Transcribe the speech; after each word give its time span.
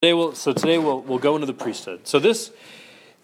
Today 0.00 0.14
we'll, 0.14 0.32
so 0.32 0.52
today 0.52 0.78
we'll, 0.78 1.00
we'll 1.00 1.18
go 1.18 1.34
into 1.34 1.48
the 1.48 1.52
priesthood. 1.52 2.06
So 2.06 2.20
this, 2.20 2.52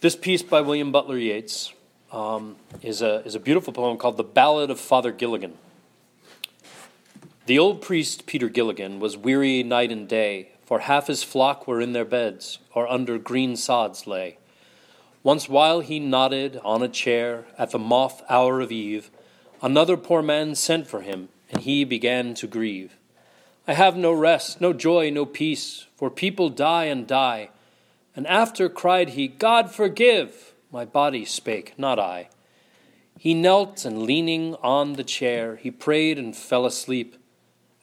this 0.00 0.16
piece 0.16 0.42
by 0.42 0.60
William 0.60 0.90
Butler 0.90 1.16
Yeats 1.16 1.72
um, 2.10 2.56
is, 2.82 3.00
a, 3.00 3.24
is 3.24 3.36
a 3.36 3.38
beautiful 3.38 3.72
poem 3.72 3.96
called 3.96 4.16
The 4.16 4.24
Ballad 4.24 4.70
of 4.70 4.80
Father 4.80 5.12
Gilligan. 5.12 5.56
The 7.46 7.60
old 7.60 7.80
priest 7.80 8.26
Peter 8.26 8.48
Gilligan 8.48 8.98
was 8.98 9.16
weary 9.16 9.62
night 9.62 9.92
and 9.92 10.08
day, 10.08 10.48
for 10.64 10.80
half 10.80 11.06
his 11.06 11.22
flock 11.22 11.68
were 11.68 11.80
in 11.80 11.92
their 11.92 12.04
beds, 12.04 12.58
or 12.74 12.90
under 12.90 13.18
green 13.18 13.54
sods 13.54 14.08
lay. 14.08 14.38
Once 15.22 15.48
while 15.48 15.78
he 15.78 16.00
nodded 16.00 16.60
on 16.64 16.82
a 16.82 16.88
chair 16.88 17.44
at 17.56 17.70
the 17.70 17.78
moth 17.78 18.20
hour 18.28 18.60
of 18.60 18.72
eve, 18.72 19.12
another 19.62 19.96
poor 19.96 20.22
man 20.22 20.56
sent 20.56 20.88
for 20.88 21.02
him, 21.02 21.28
and 21.52 21.60
he 21.60 21.84
began 21.84 22.34
to 22.34 22.48
grieve. 22.48 22.96
I 23.66 23.72
have 23.72 23.96
no 23.96 24.12
rest, 24.12 24.60
no 24.60 24.74
joy, 24.74 25.10
no 25.10 25.24
peace, 25.24 25.86
for 25.96 26.10
people 26.10 26.50
die 26.50 26.84
and 26.84 27.06
die. 27.06 27.48
And 28.14 28.26
after 28.26 28.68
cried 28.68 29.10
he, 29.10 29.26
God 29.26 29.70
forgive! 29.70 30.54
My 30.70 30.84
body 30.84 31.24
spake, 31.24 31.72
not 31.78 31.98
I. 31.98 32.28
He 33.18 33.32
knelt, 33.32 33.84
and 33.84 34.02
leaning 34.02 34.54
on 34.56 34.94
the 34.94 35.04
chair, 35.04 35.56
he 35.56 35.70
prayed 35.70 36.18
and 36.18 36.36
fell 36.36 36.66
asleep. 36.66 37.16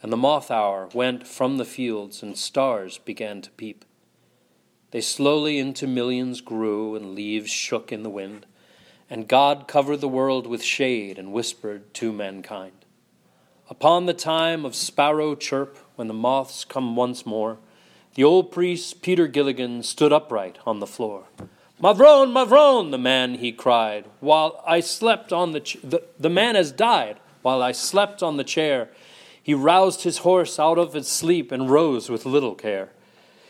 And 0.03 0.11
the 0.11 0.17
moth 0.17 0.51
hour 0.51 0.89
went 0.93 1.25
from 1.25 1.57
the 1.57 1.65
fields, 1.65 2.21
and 2.21 2.37
stars 2.37 2.99
began 2.99 3.41
to 3.41 3.49
peep. 3.51 3.83
They 4.91 5.01
slowly 5.01 5.57
into 5.57 5.87
millions 5.87 6.41
grew, 6.41 6.95
and 6.95 7.15
leaves 7.15 7.49
shook 7.49 7.91
in 7.91 8.03
the 8.03 8.09
wind. 8.09 8.45
And 9.09 9.27
God 9.27 9.67
covered 9.67 10.01
the 10.01 10.07
world 10.07 10.45
with 10.45 10.63
shade, 10.63 11.17
and 11.17 11.33
whispered 11.33 11.93
to 11.95 12.11
mankind. 12.11 12.80
Upon 13.71 14.05
the 14.05 14.13
time 14.13 14.65
of 14.65 14.75
sparrow 14.75 15.33
chirp, 15.33 15.77
when 15.95 16.09
the 16.09 16.13
moths 16.13 16.65
come 16.65 16.97
once 16.97 17.25
more, 17.25 17.57
the 18.15 18.23
old 18.25 18.51
priest 18.51 19.01
Peter 19.01 19.27
Gilligan 19.27 19.81
stood 19.81 20.11
upright 20.11 20.57
on 20.65 20.81
the 20.81 20.85
floor. 20.85 21.23
Mavrone, 21.81 22.33
Mavrone, 22.33 22.91
the 22.91 22.97
man 22.97 23.35
he 23.35 23.53
cried, 23.53 24.07
while 24.19 24.61
I 24.67 24.81
slept 24.81 25.31
on 25.31 25.53
the, 25.53 25.61
ch- 25.61 25.77
the 25.81 26.03
the 26.19 26.29
man 26.29 26.55
has 26.55 26.73
died. 26.73 27.21
While 27.43 27.63
I 27.63 27.71
slept 27.71 28.21
on 28.21 28.35
the 28.35 28.43
chair, 28.43 28.89
he 29.41 29.53
roused 29.53 30.03
his 30.03 30.17
horse 30.17 30.59
out 30.59 30.77
of 30.77 30.93
its 30.93 31.09
sleep 31.09 31.49
and 31.49 31.69
rose 31.69 32.09
with 32.09 32.25
little 32.25 32.55
care. 32.55 32.89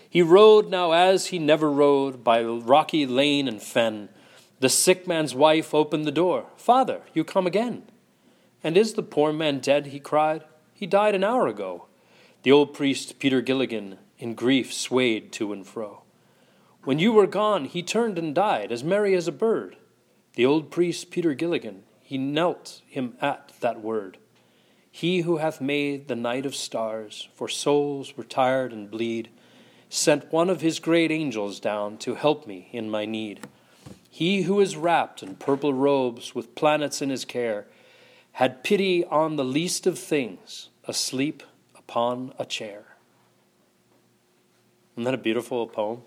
He 0.08 0.22
rode 0.22 0.70
now 0.70 0.92
as 0.92 1.28
he 1.28 1.40
never 1.40 1.72
rode 1.72 2.24
by 2.24 2.44
rocky 2.44 3.08
lane 3.08 3.48
and 3.48 3.60
fen. 3.60 4.10
The 4.60 4.70
sick 4.70 5.08
man's 5.08 5.34
wife 5.34 5.74
opened 5.74 6.06
the 6.06 6.12
door. 6.12 6.46
Father, 6.58 7.02
you 7.12 7.24
come 7.24 7.48
again. 7.48 7.88
And 8.64 8.78
is 8.78 8.94
the 8.94 9.04
poor 9.04 9.34
man 9.34 9.60
dead? 9.60 9.88
he 9.88 10.00
cried. 10.00 10.44
He 10.74 10.86
died 10.86 11.16
an 11.16 11.24
hour 11.24 11.48
ago. 11.48 11.86
The 12.44 12.52
old 12.52 12.74
priest, 12.74 13.20
Peter 13.20 13.42
Gilligan, 13.42 13.98
in 14.18 14.34
grief 14.36 14.74
swayed 14.74 15.32
to 15.34 15.54
and 15.54 15.66
fro. 15.66 16.04
When 16.84 16.98
you 16.98 17.12
were 17.12 17.28
gone, 17.28 17.66
he 17.66 17.84
turned 17.84 18.18
and 18.18 18.34
died, 18.34 18.72
as 18.72 18.84
merry 18.84 19.16
as 19.16 19.28
a 19.28 19.32
bird. 19.32 19.76
The 20.34 20.46
old 20.46 20.72
priest, 20.72 21.12
Peter 21.12 21.34
Gilligan, 21.34 21.84
he 22.02 22.18
knelt 22.18 22.82
him 22.88 23.16
at 23.22 23.52
that 23.60 23.82
word. 23.82 24.18
He 24.90 25.22
who 25.22 25.38
hath 25.38 25.62
made 25.62 26.08
the 26.08 26.16
night 26.16 26.46
of 26.46 26.56
stars, 26.56 27.30
for 27.34 27.48
souls 27.48 28.18
were 28.18 28.24
tired 28.24 28.74
and 28.74 28.90
bleed, 28.90 29.30
sent 29.90 30.32
one 30.32 30.50
of 30.50 30.62
his 30.62 30.80
great 30.80 31.12
angels 31.12 31.60
down 31.60 31.98
to 32.00 32.16
help 32.16 32.48
me 32.48 32.70
in 32.72 32.90
my 32.90 33.06
need. 33.06 33.42
He 34.10 34.44
who 34.44 34.60
is 34.60 34.76
wrapped 34.76 35.22
in 35.22 35.36
purple 35.36 35.74
robes 35.74 36.34
with 36.34 36.56
planets 36.56 37.02
in 37.02 37.10
his 37.10 37.24
care, 37.24 37.68
had 38.34 38.64
pity 38.64 39.06
on 39.06 39.36
the 39.36 39.44
least 39.44 39.86
of 39.86 40.00
things, 40.00 40.70
asleep 40.88 41.44
upon 41.76 42.34
a 42.40 42.46
chair. 42.46 42.84
Isn't 44.96 45.04
that 45.04 45.14
a 45.14 45.18
beautiful 45.18 45.68
poem? 45.68 46.02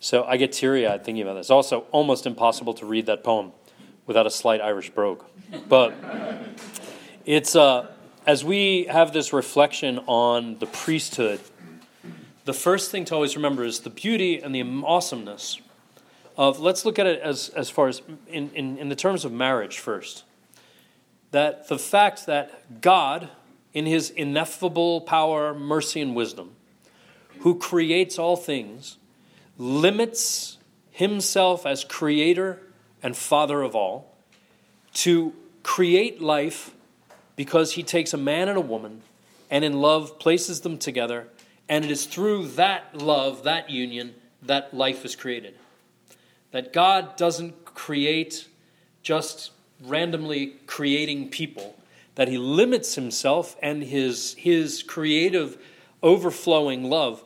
So 0.00 0.24
I 0.24 0.36
get 0.36 0.52
teary 0.52 0.86
eyed 0.86 1.04
thinking 1.04 1.22
about 1.22 1.34
this. 1.34 1.50
Also, 1.50 1.86
almost 1.90 2.26
impossible 2.26 2.74
to 2.74 2.86
read 2.86 3.06
that 3.06 3.24
poem 3.24 3.52
without 4.06 4.26
a 4.26 4.30
slight 4.30 4.60
Irish 4.60 4.90
brogue. 4.90 5.24
But 5.68 5.94
it's 7.24 7.56
uh, 7.56 7.88
as 8.26 8.44
we 8.44 8.84
have 8.84 9.12
this 9.12 9.32
reflection 9.32 10.00
on 10.06 10.58
the 10.58 10.66
priesthood, 10.66 11.40
the 12.44 12.52
first 12.52 12.90
thing 12.90 13.04
to 13.06 13.14
always 13.14 13.36
remember 13.36 13.64
is 13.64 13.80
the 13.80 13.90
beauty 13.90 14.40
and 14.40 14.54
the 14.54 14.62
awesomeness 14.84 15.60
of, 16.36 16.60
let's 16.60 16.84
look 16.84 16.98
at 16.98 17.06
it 17.06 17.20
as, 17.20 17.48
as 17.50 17.70
far 17.70 17.88
as 17.88 18.02
in, 18.28 18.50
in, 18.54 18.78
in 18.78 18.88
the 18.88 18.94
terms 18.94 19.24
of 19.24 19.32
marriage 19.32 19.78
first 19.78 20.24
that 21.36 21.68
the 21.68 21.78
fact 21.78 22.24
that 22.24 22.80
God, 22.80 23.28
in 23.74 23.84
his 23.84 24.08
ineffable 24.08 25.02
power, 25.02 25.52
mercy, 25.52 26.00
and 26.00 26.16
wisdom, 26.16 26.52
who 27.40 27.58
creates 27.58 28.18
all 28.18 28.36
things, 28.36 28.96
limits 29.58 30.56
himself 30.90 31.66
as 31.66 31.84
creator 31.84 32.62
and 33.02 33.14
father 33.14 33.60
of 33.60 33.76
all 33.76 34.16
to 34.94 35.34
create 35.62 36.22
life 36.22 36.74
because 37.36 37.72
he 37.72 37.82
takes 37.82 38.14
a 38.14 38.16
man 38.16 38.48
and 38.48 38.56
a 38.56 38.62
woman 38.62 39.02
and 39.50 39.62
in 39.62 39.74
love 39.74 40.18
places 40.18 40.62
them 40.62 40.78
together, 40.78 41.28
and 41.68 41.84
it 41.84 41.90
is 41.90 42.06
through 42.06 42.46
that 42.46 42.96
love, 42.96 43.42
that 43.42 43.68
union, 43.68 44.14
that 44.40 44.72
life 44.72 45.04
is 45.04 45.14
created. 45.14 45.54
That 46.52 46.72
God 46.72 47.14
doesn't 47.16 47.66
create 47.66 48.48
just 49.02 49.50
randomly 49.84 50.54
creating 50.66 51.30
people, 51.30 51.76
that 52.14 52.28
he 52.28 52.38
limits 52.38 52.94
himself 52.94 53.56
and 53.62 53.82
his, 53.82 54.34
his 54.34 54.82
creative, 54.82 55.58
overflowing 56.02 56.84
love 56.84 57.22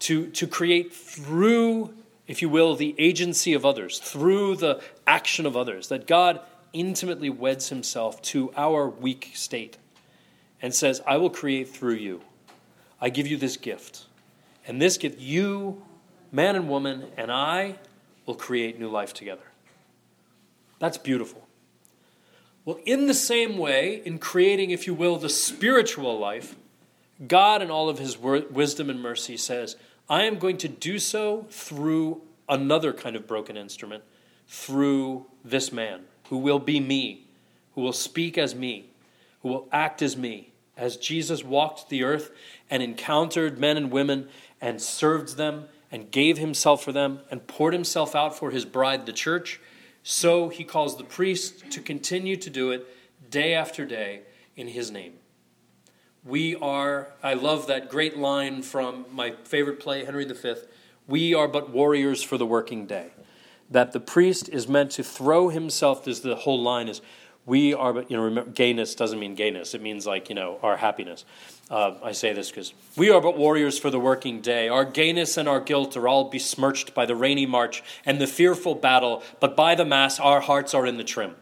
to, 0.00 0.28
to 0.30 0.46
create 0.46 0.92
through, 0.92 1.94
if 2.26 2.42
you 2.42 2.48
will, 2.48 2.76
the 2.76 2.94
agency 2.98 3.54
of 3.54 3.64
others, 3.64 3.98
through 3.98 4.56
the 4.56 4.82
action 5.06 5.46
of 5.46 5.56
others, 5.56 5.88
that 5.88 6.06
God 6.06 6.40
intimately 6.72 7.30
weds 7.30 7.68
himself 7.68 8.20
to 8.20 8.52
our 8.56 8.88
weak 8.88 9.30
state 9.34 9.78
and 10.60 10.74
says, 10.74 11.00
I 11.06 11.16
will 11.16 11.30
create 11.30 11.68
through 11.68 11.94
you. 11.94 12.20
I 13.00 13.10
give 13.10 13.26
you 13.26 13.36
this 13.36 13.56
gift. 13.56 14.04
And 14.66 14.80
this 14.80 14.96
gift, 14.96 15.20
you, 15.20 15.82
man 16.32 16.56
and 16.56 16.68
woman, 16.68 17.04
and 17.16 17.30
I 17.30 17.76
will 18.26 18.34
create 18.34 18.78
new 18.78 18.88
life 18.88 19.14
together. 19.14 19.44
That's 20.78 20.98
beautiful. 20.98 21.43
Well, 22.64 22.78
in 22.86 23.06
the 23.06 23.14
same 23.14 23.58
way, 23.58 24.00
in 24.04 24.18
creating, 24.18 24.70
if 24.70 24.86
you 24.86 24.94
will, 24.94 25.16
the 25.16 25.28
spiritual 25.28 26.18
life, 26.18 26.56
God, 27.28 27.60
in 27.60 27.70
all 27.70 27.88
of 27.88 27.98
his 27.98 28.18
wisdom 28.18 28.88
and 28.88 29.00
mercy, 29.00 29.36
says, 29.36 29.76
I 30.08 30.22
am 30.24 30.38
going 30.38 30.56
to 30.58 30.68
do 30.68 30.98
so 30.98 31.46
through 31.50 32.22
another 32.48 32.92
kind 32.92 33.16
of 33.16 33.26
broken 33.26 33.56
instrument, 33.56 34.02
through 34.48 35.26
this 35.44 35.72
man, 35.72 36.02
who 36.28 36.38
will 36.38 36.58
be 36.58 36.80
me, 36.80 37.26
who 37.74 37.82
will 37.82 37.92
speak 37.92 38.38
as 38.38 38.54
me, 38.54 38.90
who 39.42 39.48
will 39.48 39.68
act 39.70 40.00
as 40.00 40.16
me. 40.16 40.50
As 40.76 40.96
Jesus 40.96 41.44
walked 41.44 41.88
the 41.88 42.02
earth 42.02 42.32
and 42.68 42.82
encountered 42.82 43.58
men 43.58 43.76
and 43.76 43.92
women 43.92 44.28
and 44.60 44.80
served 44.80 45.36
them 45.36 45.66
and 45.92 46.10
gave 46.10 46.38
himself 46.38 46.82
for 46.82 46.92
them 46.92 47.20
and 47.30 47.46
poured 47.46 47.74
himself 47.74 48.14
out 48.14 48.36
for 48.36 48.50
his 48.50 48.64
bride, 48.64 49.06
the 49.06 49.12
church, 49.12 49.60
so 50.04 50.50
he 50.50 50.62
calls 50.62 50.98
the 50.98 51.04
priest 51.04 51.70
to 51.70 51.80
continue 51.80 52.36
to 52.36 52.50
do 52.50 52.70
it 52.70 52.86
day 53.30 53.54
after 53.54 53.86
day 53.86 54.20
in 54.54 54.68
his 54.68 54.90
name. 54.90 55.14
We 56.22 56.56
are, 56.56 57.08
I 57.22 57.34
love 57.34 57.66
that 57.68 57.88
great 57.88 58.16
line 58.16 58.62
from 58.62 59.06
my 59.10 59.34
favorite 59.44 59.80
play, 59.80 60.04
Henry 60.04 60.26
V. 60.26 60.54
We 61.08 61.34
are 61.34 61.48
but 61.48 61.70
warriors 61.70 62.22
for 62.22 62.36
the 62.36 62.46
working 62.46 62.86
day. 62.86 63.12
That 63.70 63.92
the 63.92 64.00
priest 64.00 64.50
is 64.50 64.68
meant 64.68 64.90
to 64.92 65.02
throw 65.02 65.48
himself, 65.48 66.04
this, 66.04 66.20
the 66.20 66.36
whole 66.36 66.62
line 66.62 66.88
is, 66.88 67.00
we 67.46 67.74
are, 67.74 68.02
you 68.08 68.16
know, 68.16 68.22
remember, 68.22 68.50
gayness 68.50 68.94
doesn't 68.94 69.18
mean 69.18 69.34
gayness. 69.34 69.74
It 69.74 69.82
means 69.82 70.06
like, 70.06 70.28
you 70.28 70.34
know, 70.34 70.58
our 70.62 70.76
happiness. 70.76 71.24
Uh, 71.70 71.94
I 72.02 72.12
say 72.12 72.32
this 72.32 72.50
because 72.50 72.72
we 72.96 73.10
are 73.10 73.20
but 73.20 73.36
warriors 73.36 73.78
for 73.78 73.90
the 73.90 74.00
working 74.00 74.40
day. 74.40 74.68
Our 74.68 74.84
gayness 74.84 75.36
and 75.36 75.48
our 75.48 75.60
gilt 75.60 75.96
are 75.96 76.08
all 76.08 76.30
besmirched 76.30 76.94
by 76.94 77.06
the 77.06 77.16
rainy 77.16 77.46
march 77.46 77.82
and 78.06 78.20
the 78.20 78.26
fearful 78.26 78.74
battle, 78.74 79.22
but 79.40 79.56
by 79.56 79.74
the 79.74 79.84
mass 79.84 80.18
our 80.18 80.40
hearts 80.40 80.74
are 80.74 80.86
in 80.86 80.96
the 80.96 81.04
trim. 81.04 81.36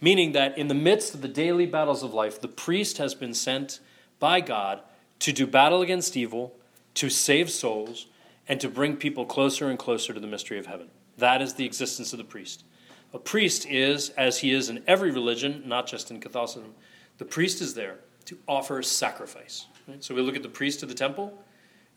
Meaning 0.00 0.32
that 0.32 0.56
in 0.56 0.68
the 0.68 0.74
midst 0.74 1.14
of 1.14 1.20
the 1.20 1.28
daily 1.28 1.66
battles 1.66 2.02
of 2.02 2.14
life, 2.14 2.40
the 2.40 2.48
priest 2.48 2.98
has 2.98 3.14
been 3.14 3.34
sent 3.34 3.80
by 4.18 4.40
God 4.40 4.80
to 5.20 5.32
do 5.32 5.46
battle 5.46 5.82
against 5.82 6.16
evil, 6.16 6.54
to 6.94 7.10
save 7.10 7.50
souls, 7.50 8.06
and 8.48 8.60
to 8.60 8.68
bring 8.68 8.96
people 8.96 9.26
closer 9.26 9.68
and 9.68 9.78
closer 9.78 10.12
to 10.12 10.20
the 10.20 10.26
mystery 10.26 10.58
of 10.58 10.66
heaven. 10.66 10.88
That 11.18 11.42
is 11.42 11.54
the 11.54 11.66
existence 11.66 12.12
of 12.12 12.18
the 12.18 12.24
priest. 12.24 12.64
A 13.12 13.18
priest 13.18 13.66
is, 13.66 14.10
as 14.10 14.38
he 14.38 14.52
is 14.52 14.68
in 14.68 14.82
every 14.86 15.10
religion, 15.10 15.62
not 15.66 15.86
just 15.86 16.10
in 16.10 16.20
Catholicism, 16.20 16.74
the 17.18 17.24
priest 17.24 17.60
is 17.60 17.74
there 17.74 17.98
to 18.26 18.38
offer 18.46 18.82
sacrifice. 18.82 19.66
Right? 19.88 20.02
So 20.02 20.14
we 20.14 20.22
look 20.22 20.36
at 20.36 20.42
the 20.42 20.48
priest 20.48 20.82
of 20.82 20.88
the 20.88 20.94
temple. 20.94 21.42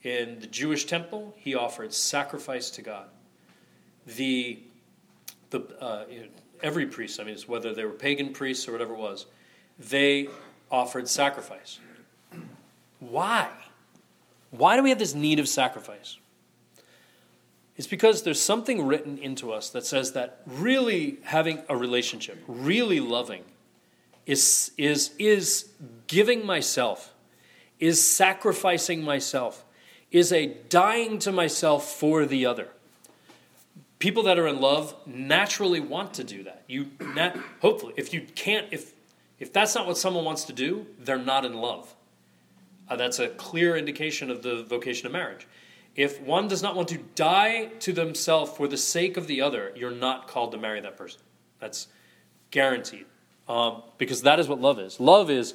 In 0.03 0.39
the 0.39 0.47
Jewish 0.47 0.85
temple, 0.85 1.33
he 1.37 1.55
offered 1.55 1.93
sacrifice 1.93 2.69
to 2.71 2.81
God. 2.81 3.07
The, 4.05 4.59
the, 5.51 5.61
uh, 5.79 6.05
every 6.61 6.87
priest, 6.87 7.19
I 7.19 7.23
mean, 7.23 7.35
it's 7.35 7.47
whether 7.47 7.73
they 7.73 7.85
were 7.85 7.91
pagan 7.91 8.33
priests 8.33 8.67
or 8.67 8.71
whatever 8.71 8.93
it 8.93 8.99
was, 8.99 9.27
they 9.77 10.27
offered 10.71 11.07
sacrifice. 11.07 11.79
Why? 12.99 13.49
Why 14.51 14.75
do 14.75 14.83
we 14.83 14.89
have 14.89 14.99
this 14.99 15.13
need 15.13 15.39
of 15.39 15.47
sacrifice? 15.47 16.17
It's 17.75 17.87
because 17.87 18.23
there's 18.23 18.39
something 18.39 18.85
written 18.85 19.17
into 19.17 19.51
us 19.51 19.69
that 19.71 19.85
says 19.85 20.13
that 20.13 20.41
really 20.45 21.17
having 21.23 21.63
a 21.67 21.75
relationship, 21.75 22.43
really 22.47 22.99
loving, 22.99 23.43
is, 24.25 24.71
is, 24.77 25.11
is 25.17 25.69
giving 26.07 26.45
myself, 26.45 27.13
is 27.79 28.05
sacrificing 28.05 29.03
myself, 29.03 29.65
is 30.11 30.31
a 30.31 30.53
dying 30.69 31.17
to 31.19 31.31
myself 31.31 31.91
for 31.91 32.25
the 32.25 32.45
other. 32.45 32.67
People 33.97 34.23
that 34.23 34.37
are 34.37 34.47
in 34.47 34.61
love 34.61 34.95
naturally 35.07 35.79
want 35.79 36.13
to 36.13 36.23
do 36.23 36.43
that. 36.43 36.63
You 36.67 36.91
nat- 37.15 37.37
hopefully, 37.61 37.93
if 37.97 38.13
you 38.13 38.21
can't, 38.35 38.67
if 38.71 38.93
if 39.39 39.51
that's 39.51 39.75
not 39.75 39.87
what 39.87 39.97
someone 39.97 40.23
wants 40.23 40.45
to 40.45 40.53
do, 40.53 40.85
they're 40.99 41.17
not 41.17 41.43
in 41.43 41.53
love. 41.53 41.93
Uh, 42.87 42.95
that's 42.95 43.19
a 43.19 43.29
clear 43.29 43.75
indication 43.75 44.29
of 44.29 44.41
the 44.43 44.63
vocation 44.63 45.05
of 45.05 45.11
marriage. 45.11 45.47
If 45.95 46.21
one 46.21 46.47
does 46.47 46.63
not 46.63 46.75
want 46.75 46.87
to 46.89 46.97
die 47.15 47.65
to 47.81 47.93
themselves 47.93 48.51
for 48.51 48.67
the 48.67 48.77
sake 48.77 49.15
of 49.15 49.27
the 49.27 49.41
other, 49.41 49.71
you're 49.75 49.91
not 49.91 50.27
called 50.27 50.51
to 50.53 50.57
marry 50.57 50.81
that 50.81 50.97
person. 50.97 51.21
That's 51.59 51.87
guaranteed. 52.51 53.05
Um, 53.47 53.83
because 53.97 54.23
that 54.23 54.39
is 54.39 54.47
what 54.47 54.59
love 54.59 54.79
is. 54.79 54.99
Love 54.99 55.29
is 55.29 55.53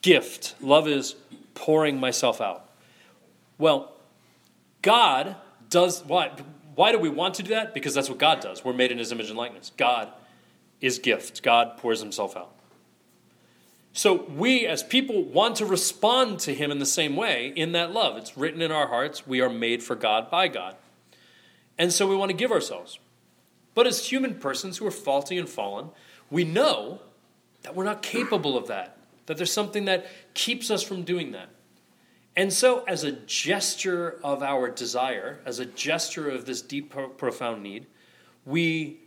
gift, 0.00 0.54
love 0.60 0.88
is 0.88 1.16
pouring 1.54 1.98
myself 1.98 2.40
out. 2.40 2.70
Well, 3.58 3.92
God 4.82 5.36
does 5.68 6.02
why? 6.04 6.30
Why 6.74 6.92
do 6.92 6.98
we 6.98 7.08
want 7.08 7.34
to 7.34 7.42
do 7.42 7.50
that? 7.50 7.74
Because 7.74 7.94
that's 7.94 8.08
what 8.08 8.18
God 8.18 8.40
does. 8.40 8.64
We're 8.64 8.74
made 8.74 8.92
in 8.92 8.98
His 8.98 9.12
image 9.12 9.28
and 9.28 9.38
likeness. 9.38 9.72
God 9.76 10.12
is 10.80 10.98
gift. 10.98 11.42
God 11.42 11.78
pours 11.78 12.00
Himself 12.00 12.36
out. 12.36 12.55
So 13.96 14.26
we, 14.28 14.66
as 14.66 14.82
people, 14.82 15.24
want 15.24 15.56
to 15.56 15.64
respond 15.64 16.40
to 16.40 16.54
Him 16.54 16.70
in 16.70 16.78
the 16.78 16.84
same 16.84 17.16
way 17.16 17.50
in 17.56 17.72
that 17.72 17.92
love. 17.92 18.18
It's 18.18 18.36
written 18.36 18.60
in 18.60 18.70
our 18.70 18.88
hearts. 18.88 19.26
We 19.26 19.40
are 19.40 19.48
made 19.48 19.82
for 19.82 19.96
God 19.96 20.30
by 20.30 20.48
God. 20.48 20.76
And 21.78 21.90
so 21.90 22.06
we 22.06 22.14
want 22.14 22.30
to 22.30 22.36
give 22.36 22.52
ourselves. 22.52 22.98
But 23.74 23.86
as 23.86 24.06
human 24.06 24.34
persons 24.34 24.76
who 24.76 24.86
are 24.86 24.90
faulty 24.90 25.38
and 25.38 25.48
fallen, 25.48 25.88
we 26.30 26.44
know 26.44 27.00
that 27.62 27.74
we're 27.74 27.84
not 27.84 28.02
capable 28.02 28.58
of 28.58 28.66
that, 28.66 28.98
that 29.24 29.38
there's 29.38 29.50
something 29.50 29.86
that 29.86 30.06
keeps 30.34 30.70
us 30.70 30.82
from 30.82 31.02
doing 31.02 31.32
that. 31.32 31.48
And 32.36 32.52
so, 32.52 32.84
as 32.84 33.02
a 33.02 33.12
gesture 33.12 34.20
of 34.22 34.42
our 34.42 34.68
desire, 34.68 35.40
as 35.46 35.58
a 35.58 35.64
gesture 35.64 36.28
of 36.28 36.44
this 36.44 36.60
deep, 36.60 36.94
profound 37.16 37.62
need, 37.62 37.86
we 38.44 39.00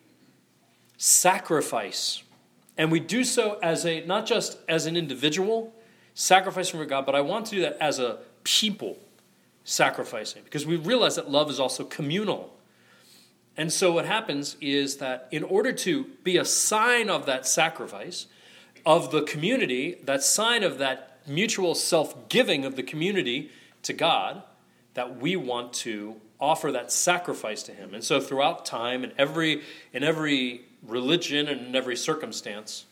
sacrifice 0.97 2.23
and 2.79 2.93
we 2.93 3.01
do 3.01 3.25
so 3.25 3.59
as 3.61 3.85
a, 3.85 4.05
not 4.05 4.25
just 4.25 4.57
as 4.69 4.85
an 4.85 4.95
individual 4.95 5.73
sacrificing 6.13 6.79
for 6.79 6.85
God, 6.85 7.05
but 7.05 7.13
I 7.13 7.19
want 7.19 7.47
to 7.47 7.55
do 7.55 7.61
that 7.63 7.77
as 7.81 7.99
a 7.99 8.19
people 8.45 8.97
sacrificing 9.65 10.43
because 10.45 10.65
we 10.65 10.77
realize 10.77 11.17
that 11.17 11.29
love 11.29 11.49
is 11.49 11.59
also 11.59 11.83
communal. 11.83 12.55
And 13.57 13.71
so 13.73 13.91
what 13.91 14.05
happens 14.05 14.55
is 14.61 14.95
that 14.97 15.27
in 15.29 15.43
order 15.43 15.73
to 15.73 16.05
be 16.23 16.37
a 16.37 16.45
sign 16.45 17.09
of 17.09 17.25
that 17.25 17.45
sacrifice, 17.45 18.27
of 18.85 19.11
the 19.11 19.23
community, 19.23 19.97
that 20.05 20.23
sign 20.23 20.63
of 20.63 20.77
that 20.77 21.19
mutual 21.27 21.75
self 21.75 22.29
giving 22.29 22.63
of 22.63 22.77
the 22.77 22.83
community 22.83 23.51
to 23.83 23.91
God, 23.91 24.41
that 24.93 25.19
we 25.19 25.35
want 25.35 25.73
to 25.73 26.15
offer 26.39 26.71
that 26.71 26.93
sacrifice 26.93 27.61
to 27.63 27.73
Him. 27.73 27.93
And 27.93 28.05
so 28.05 28.21
throughout 28.21 28.65
time 28.65 29.03
and 29.03 29.11
every 29.17 29.63
in 29.91 30.05
every 30.05 30.61
religion 30.83 31.47
and 31.47 31.67
in 31.67 31.75
every 31.75 31.95
circumstance, 31.95 32.85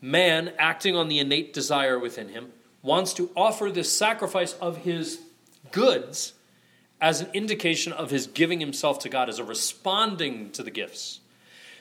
man, 0.00 0.52
acting 0.58 0.96
on 0.96 1.08
the 1.08 1.18
innate 1.18 1.52
desire 1.52 1.98
within 1.98 2.28
him, 2.28 2.52
wants 2.82 3.12
to 3.14 3.30
offer 3.36 3.70
this 3.70 3.92
sacrifice 3.92 4.54
of 4.54 4.78
his 4.78 5.20
goods 5.70 6.34
as 7.00 7.20
an 7.20 7.28
indication 7.32 7.92
of 7.92 8.10
his 8.10 8.26
giving 8.26 8.60
himself 8.60 8.98
to 9.00 9.08
God, 9.08 9.28
as 9.28 9.38
a 9.38 9.44
responding 9.44 10.50
to 10.52 10.62
the 10.62 10.70
gifts. 10.70 11.20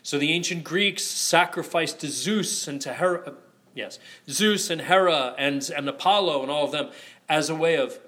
So 0.04 0.18
the 0.18 0.32
ancient 0.32 0.64
Greeks 0.64 1.04
sacrificed 1.04 2.00
to 2.00 2.08
Zeus 2.08 2.68
and 2.68 2.82
to 2.82 2.94
Hera, 2.94 3.24
uh, 3.28 3.34
yes, 3.76 4.00
Zeus 4.28 4.72
and 4.72 4.82
Hera 4.82 5.36
and, 5.38 5.70
and 5.76 5.88
Apollo 5.88 6.42
and 6.42 6.50
all 6.50 6.66
of 6.66 6.72
them 6.72 6.90
as 7.30 7.50
a 7.50 7.56
way 7.56 7.78
of 7.78 8.00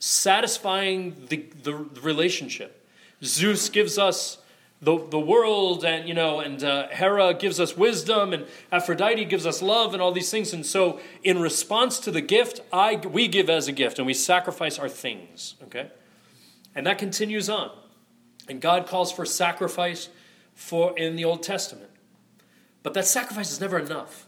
satisfying 0.00 1.26
the, 1.28 1.48
the, 1.62 1.86
the 1.94 2.00
relationship. 2.00 2.84
Zeus 3.22 3.68
gives 3.68 3.98
us 3.98 4.38
the, 4.82 5.06
the 5.10 5.18
world 5.18 5.84
and 5.84 6.08
you 6.08 6.14
know 6.14 6.40
and 6.40 6.62
uh, 6.64 6.88
hera 6.88 7.32
gives 7.32 7.60
us 7.60 7.76
wisdom 7.76 8.32
and 8.32 8.46
aphrodite 8.72 9.24
gives 9.24 9.46
us 9.46 9.62
love 9.62 9.94
and 9.94 10.02
all 10.02 10.12
these 10.12 10.30
things. 10.30 10.52
And 10.52 10.66
so 10.66 11.00
in 11.22 11.40
response 11.40 12.00
to 12.00 12.10
the 12.10 12.20
gift 12.20 12.60
i 12.72 12.96
we 12.96 13.28
give 13.28 13.48
as 13.48 13.68
a 13.68 13.72
gift 13.72 13.98
and 13.98 14.06
we 14.06 14.14
sacrifice 14.14 14.78
our 14.78 14.88
things 14.88 15.54
okay? 15.62 15.90
And 16.74 16.86
that 16.86 16.98
continues 16.98 17.48
on. 17.48 17.70
And 18.48 18.60
god 18.60 18.86
calls 18.86 19.12
for 19.12 19.24
sacrifice 19.24 20.08
for 20.54 20.98
in 20.98 21.16
the 21.16 21.24
old 21.24 21.42
testament. 21.42 21.90
But 22.82 22.94
that 22.94 23.06
sacrifice 23.06 23.52
is 23.52 23.60
never 23.60 23.78
enough. 23.78 24.26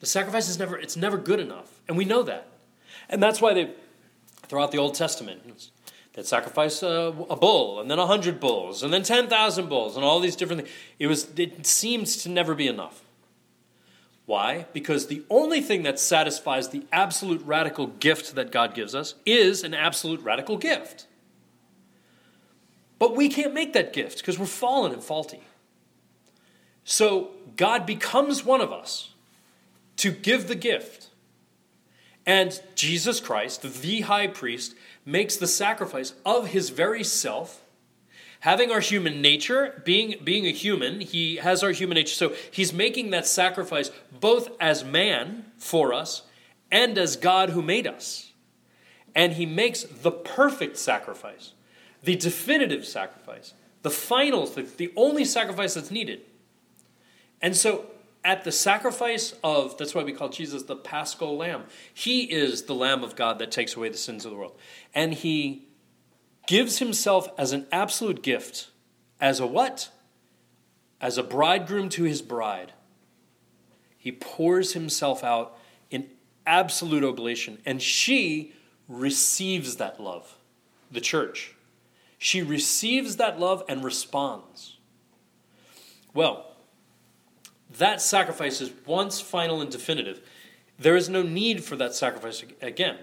The 0.00 0.06
sacrifice 0.06 0.48
is 0.48 0.58
never 0.58 0.76
it's 0.76 0.96
never 0.96 1.18
good 1.18 1.38
enough. 1.38 1.80
And 1.86 1.96
we 1.96 2.04
know 2.04 2.24
that. 2.24 2.48
And 3.08 3.22
that's 3.22 3.40
why 3.40 3.54
they 3.54 3.74
throughout 4.48 4.72
the 4.72 4.78
old 4.78 4.94
testament 4.94 5.42
They'd 6.14 6.26
sacrifice 6.26 6.82
a, 6.82 7.12
a 7.28 7.36
bull, 7.36 7.80
and 7.80 7.90
then 7.90 7.98
a 7.98 8.06
hundred 8.06 8.38
bulls, 8.38 8.82
and 8.82 8.92
then 8.92 9.02
ten 9.02 9.28
thousand 9.28 9.68
bulls, 9.68 9.96
and 9.96 10.04
all 10.04 10.20
these 10.20 10.36
different 10.36 10.62
things. 10.62 10.74
It 10.98 11.08
was. 11.08 11.28
It 11.36 11.66
seems 11.66 12.22
to 12.22 12.28
never 12.28 12.54
be 12.54 12.68
enough. 12.68 13.02
Why? 14.26 14.66
Because 14.72 15.08
the 15.08 15.22
only 15.28 15.60
thing 15.60 15.82
that 15.82 15.98
satisfies 15.98 16.70
the 16.70 16.86
absolute 16.92 17.42
radical 17.44 17.88
gift 17.88 18.36
that 18.36 18.52
God 18.52 18.74
gives 18.74 18.94
us 18.94 19.16
is 19.26 19.62
an 19.62 19.74
absolute 19.74 20.20
radical 20.22 20.56
gift. 20.56 21.06
But 22.98 23.16
we 23.16 23.28
can't 23.28 23.52
make 23.52 23.74
that 23.74 23.92
gift 23.92 24.18
because 24.18 24.38
we're 24.38 24.46
fallen 24.46 24.92
and 24.92 25.02
faulty. 25.02 25.42
So 26.84 27.32
God 27.56 27.84
becomes 27.84 28.44
one 28.44 28.60
of 28.60 28.72
us 28.72 29.10
to 29.96 30.10
give 30.10 30.48
the 30.48 30.54
gift. 30.54 31.08
And 32.24 32.58
Jesus 32.74 33.20
Christ, 33.20 33.60
the 33.82 34.00
high 34.02 34.28
priest, 34.28 34.74
makes 35.04 35.36
the 35.36 35.46
sacrifice 35.46 36.14
of 36.24 36.48
his 36.48 36.70
very 36.70 37.04
self 37.04 37.62
having 38.40 38.70
our 38.70 38.80
human 38.80 39.22
nature 39.22 39.82
being 39.86 40.16
being 40.22 40.46
a 40.46 40.50
human 40.50 41.00
he 41.00 41.36
has 41.36 41.62
our 41.62 41.70
human 41.70 41.94
nature. 41.96 42.14
So 42.14 42.34
he's 42.50 42.72
making 42.72 43.10
that 43.10 43.26
sacrifice 43.26 43.90
both 44.12 44.50
as 44.60 44.84
man 44.84 45.46
for 45.56 45.94
us 45.94 46.22
and 46.70 46.98
as 46.98 47.16
god 47.16 47.50
who 47.50 47.62
made 47.62 47.86
us. 47.86 48.32
And 49.14 49.34
he 49.34 49.46
makes 49.46 49.84
the 49.84 50.10
perfect 50.10 50.76
sacrifice 50.76 51.52
the 52.02 52.16
definitive 52.16 52.84
sacrifice 52.84 53.54
the 53.82 53.90
final 53.90 54.46
the, 54.46 54.62
the 54.62 54.92
only 54.96 55.24
sacrifice 55.24 55.74
that's 55.74 55.90
needed. 55.90 56.20
And 57.40 57.56
so 57.56 57.86
at 58.24 58.44
the 58.44 58.52
sacrifice 58.52 59.34
of, 59.44 59.76
that's 59.76 59.94
why 59.94 60.02
we 60.02 60.12
call 60.12 60.30
Jesus 60.30 60.62
the 60.62 60.76
paschal 60.76 61.36
lamb. 61.36 61.64
He 61.92 62.22
is 62.22 62.62
the 62.62 62.74
Lamb 62.74 63.04
of 63.04 63.16
God 63.16 63.38
that 63.38 63.50
takes 63.50 63.76
away 63.76 63.90
the 63.90 63.98
sins 63.98 64.24
of 64.24 64.30
the 64.30 64.36
world. 64.36 64.58
And 64.94 65.12
he 65.12 65.68
gives 66.46 66.78
himself 66.78 67.28
as 67.36 67.52
an 67.52 67.66
absolute 67.70 68.22
gift. 68.22 68.70
As 69.20 69.40
a 69.40 69.46
what? 69.46 69.90
As 71.00 71.18
a 71.18 71.22
bridegroom 71.22 71.90
to 71.90 72.04
his 72.04 72.22
bride. 72.22 72.72
He 73.98 74.10
pours 74.10 74.72
himself 74.72 75.22
out 75.22 75.58
in 75.90 76.08
absolute 76.46 77.04
oblation. 77.04 77.58
And 77.66 77.82
she 77.82 78.54
receives 78.88 79.76
that 79.76 80.00
love, 80.00 80.38
the 80.90 81.00
church. 81.00 81.54
She 82.16 82.42
receives 82.42 83.16
that 83.16 83.38
love 83.38 83.62
and 83.68 83.84
responds. 83.84 84.78
Well, 86.14 86.53
that 87.78 88.00
sacrifice 88.00 88.60
is 88.60 88.72
once 88.86 89.20
final 89.20 89.60
and 89.60 89.70
definitive. 89.70 90.20
There 90.78 90.96
is 90.96 91.08
no 91.08 91.22
need 91.22 91.64
for 91.64 91.76
that 91.76 91.94
sacrifice 91.94 92.44
again. 92.60 92.98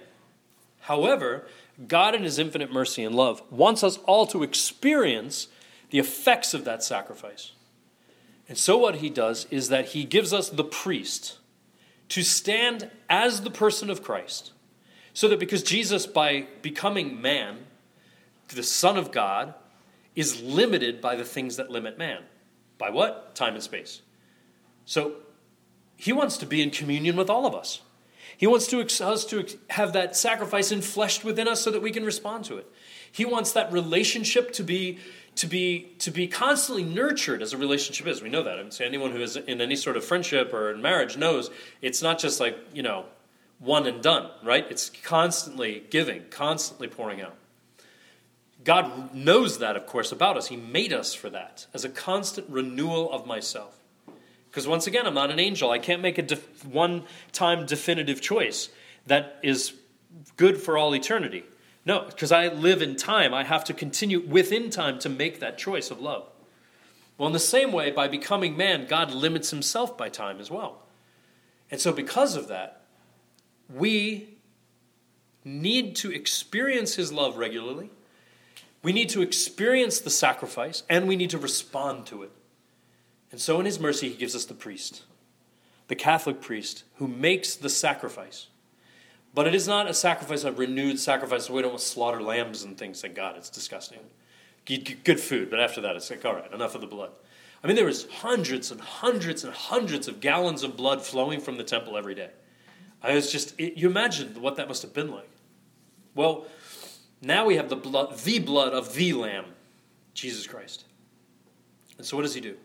However, 0.82 1.48
God, 1.88 2.16
in 2.16 2.24
His 2.24 2.40
infinite 2.40 2.72
mercy 2.72 3.04
and 3.04 3.16
love, 3.16 3.42
wants 3.50 3.84
us 3.84 3.98
all 4.00 4.26
to 4.28 4.44
experience 4.44 5.48
the 5.90 6.00
effects 6.00 6.54
of 6.54 6.66
that 6.66 6.84
sacrifice. 6.84 7.52
And 8.48 8.58
so, 8.58 8.78
what 8.78 8.96
He 8.96 9.10
does 9.10 9.46
is 9.52 9.70
that 9.70 9.90
He 9.90 10.04
gives 10.04 10.34
us 10.34 10.50
the 10.50 10.64
priest 10.64 11.38
to 12.10 12.24
stand 12.24 12.90
as 13.10 13.42
the 13.42 13.52
person 13.52 13.90
of 13.90 14.04
Christ. 14.04 14.52
So 15.14 15.28
that 15.30 15.40
because 15.40 15.64
Jesus, 15.64 16.06
by 16.06 16.48
becoming 16.62 17.22
man, 17.22 17.60
the 18.50 18.64
Son 18.64 18.98
of 18.98 19.12
God, 19.12 19.54
is 20.16 20.42
limited 20.42 21.00
by 21.00 21.16
the 21.16 21.24
things 21.24 21.56
that 21.58 21.70
limit 21.70 21.98
man. 21.98 22.24
By 22.78 22.90
what? 22.90 23.36
Time 23.36 23.54
and 23.54 23.64
space. 23.64 24.02
So 24.86 25.16
he 25.98 26.12
wants 26.12 26.38
to 26.38 26.46
be 26.46 26.62
in 26.62 26.72
communion 26.72 27.16
with 27.16 27.30
all 27.30 27.46
of 27.46 27.54
us. 27.54 27.82
He 28.38 28.48
wants 28.48 28.68
to, 28.68 28.82
us 28.82 29.26
to 29.26 29.46
have 29.70 29.94
that 29.94 30.16
sacrifice 30.16 30.72
infleshed 30.72 31.24
within 31.24 31.48
us 31.48 31.62
so 31.62 31.70
that 31.70 31.82
we 31.82 31.92
can 31.92 32.04
respond 32.04 32.46
to 32.46 32.58
it. 32.58 32.68
He 33.12 33.24
wants 33.24 33.52
that 33.52 33.72
relationship 33.72 34.52
to 34.54 34.64
be, 34.64 34.98
to 35.36 35.46
be, 35.46 35.92
to 36.00 36.10
be 36.10 36.28
constantly 36.28 36.84
nurtured 36.84 37.42
as 37.42 37.54
a 37.54 37.58
relationship 37.58 38.08
is. 38.08 38.22
We 38.22 38.30
know 38.30 38.42
that. 38.42 38.58
I 38.58 38.64
mean, 38.64 38.72
so 38.72 38.84
anyone 38.84 39.12
who 39.12 39.22
is 39.22 39.36
in 39.36 39.62
any 39.62 39.76
sort 39.76 39.96
of 39.96 40.04
friendship 40.04 40.54
or 40.54 40.72
in 40.72 40.82
marriage 40.82 41.18
knows 41.18 41.52
it's 41.82 42.02
not 42.02 42.18
just 42.18 42.40
like, 42.40 42.58
you 42.74 42.82
know, 42.82 43.06
one 43.60 43.86
and 43.86 44.02
done, 44.02 44.28
right? 44.44 44.66
It's 44.72 44.90
constantly 44.90 45.84
giving, 45.92 46.24
constantly 46.32 46.88
pouring 46.88 47.22
out. 47.22 47.36
God 48.64 49.14
knows 49.14 49.60
that, 49.60 49.76
of 49.76 49.86
course, 49.86 50.12
about 50.12 50.38
us. 50.38 50.48
He 50.48 50.58
made 50.58 50.94
us 50.94 51.14
for 51.14 51.30
that, 51.30 51.68
as 51.74 51.84
a 51.86 51.90
constant 51.90 52.50
renewal 52.50 53.12
of 53.12 53.28
myself. 53.28 53.78
Because 54.52 54.68
once 54.68 54.86
again, 54.86 55.08
I'm 55.08 55.14
not 55.14 55.32
an 55.32 55.40
angel. 55.40 55.72
I 55.72 55.80
can't 55.80 56.02
make 56.02 56.18
a 56.18 56.22
def- 56.22 56.66
one 56.66 57.06
time 57.32 57.66
definitive 57.66 58.20
choice 58.20 58.68
that 59.08 59.40
is 59.42 59.74
good 60.36 60.58
for 60.58 60.78
all 60.78 60.94
eternity. 60.94 61.46
No, 61.86 62.02
because 62.02 62.34
I 62.34 62.50
live 62.50 62.82
in 62.82 62.98
time, 62.98 63.34
I 63.34 63.46
have 63.46 63.64
to 63.64 63.74
continue 63.74 64.20
within 64.20 64.70
time 64.70 65.00
to 65.00 65.10
make 65.10 65.40
that 65.40 65.58
choice 65.58 65.90
of 65.90 66.02
love. 66.02 66.28
Well, 67.18 67.28
in 67.28 67.34
the 67.34 67.40
same 67.40 67.72
way, 67.72 67.92
by 67.92 68.10
becoming 68.10 68.58
man, 68.58 68.88
God 68.88 69.14
limits 69.14 69.52
himself 69.52 69.98
by 69.98 70.10
time 70.10 70.40
as 70.40 70.52
well. 70.52 70.84
And 71.72 71.80
so, 71.80 71.94
because 71.94 72.36
of 72.36 72.50
that, 72.50 72.82
we 73.74 74.38
need 75.46 75.96
to 75.98 76.12
experience 76.12 76.96
his 76.96 77.14
love 77.14 77.38
regularly. 77.38 77.90
We 78.84 78.92
need 78.92 79.10
to 79.10 79.22
experience 79.22 80.00
the 80.00 80.10
sacrifice, 80.10 80.84
and 80.90 81.08
we 81.08 81.16
need 81.16 81.30
to 81.30 81.38
respond 81.38 82.06
to 82.08 82.24
it. 82.24 82.32
And 83.32 83.40
so, 83.40 83.60
in 83.60 83.66
his 83.66 83.80
mercy, 83.80 84.10
he 84.10 84.16
gives 84.16 84.36
us 84.36 84.46
the 84.46 84.54
priest, 84.54 85.04
the 85.88 85.96
Catholic 85.96 86.42
priest, 86.42 86.84
who 86.96 87.08
makes 87.08 87.56
the 87.56 87.70
sacrifice 87.70 88.48
but 89.34 89.48
it 89.48 89.56
is 89.56 89.68
not 89.68 89.90
a 89.90 89.94
sacrifice, 89.94 90.44
a 90.44 90.52
renewed 90.52 91.00
sacrifice. 91.00 91.50
We 91.50 91.62
don't 91.62 91.80
slaughter 91.80 92.22
lambs 92.22 92.64
and 92.64 92.78
things. 92.78 93.02
Thank 93.02 93.16
God, 93.16 93.38
it's 93.38 93.50
disgusting. 93.50 94.00
Good 94.66 95.20
food, 95.20 95.50
but 95.50 95.60
after 95.60 95.82
that, 95.82 95.96
it's 95.96 96.10
like, 96.10 96.24
all 96.26 96.36
right, 96.36 96.52
enough 96.54 96.76
of 96.76 96.82
the 96.82 96.88
blood. 96.88 97.12
I 97.64 97.68
mean, 97.68 97.76
there 97.76 97.86
was 97.86 98.08
hundreds 98.10 98.72
and 98.72 98.82
hundreds 98.82 99.44
and 99.44 99.54
hundreds 99.54 100.08
of 100.08 100.20
gallons 100.20 100.64
of 100.64 100.76
blood 100.76 101.02
flowing 101.02 101.40
from 101.40 101.58
the 101.58 101.64
temple 101.64 101.98
every 101.98 102.16
day. 102.16 102.30
I 103.02 103.16
was 103.16 103.32
just, 103.32 103.60
it, 103.60 103.78
you 103.78 103.90
imagine 103.90 104.40
what 104.42 104.58
that 104.58 104.68
must 104.68 104.82
have 104.82 104.94
been 104.94 105.12
like. 105.12 105.30
Well, 106.14 106.46
now 107.22 107.46
we 107.46 107.56
have 107.56 107.70
the 107.70 107.76
blood, 107.76 108.18
the 108.20 108.40
blood 108.40 108.74
of 108.74 108.94
the 108.96 109.14
Lamb, 109.14 109.46
Jesus 110.14 110.46
Christ. 110.46 110.86
And 111.98 112.06
so, 112.06 112.18
what 112.18 112.24
does 112.24 112.34
he 112.34 112.42
do? 112.42 112.58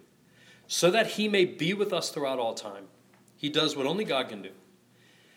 So 0.68 0.90
that 0.90 1.12
he 1.12 1.28
may 1.28 1.44
be 1.44 1.74
with 1.74 1.92
us 1.92 2.10
throughout 2.10 2.38
all 2.38 2.54
time, 2.54 2.84
he 3.36 3.48
does 3.48 3.76
what 3.76 3.86
only 3.86 4.04
God 4.04 4.28
can 4.28 4.42
do 4.42 4.50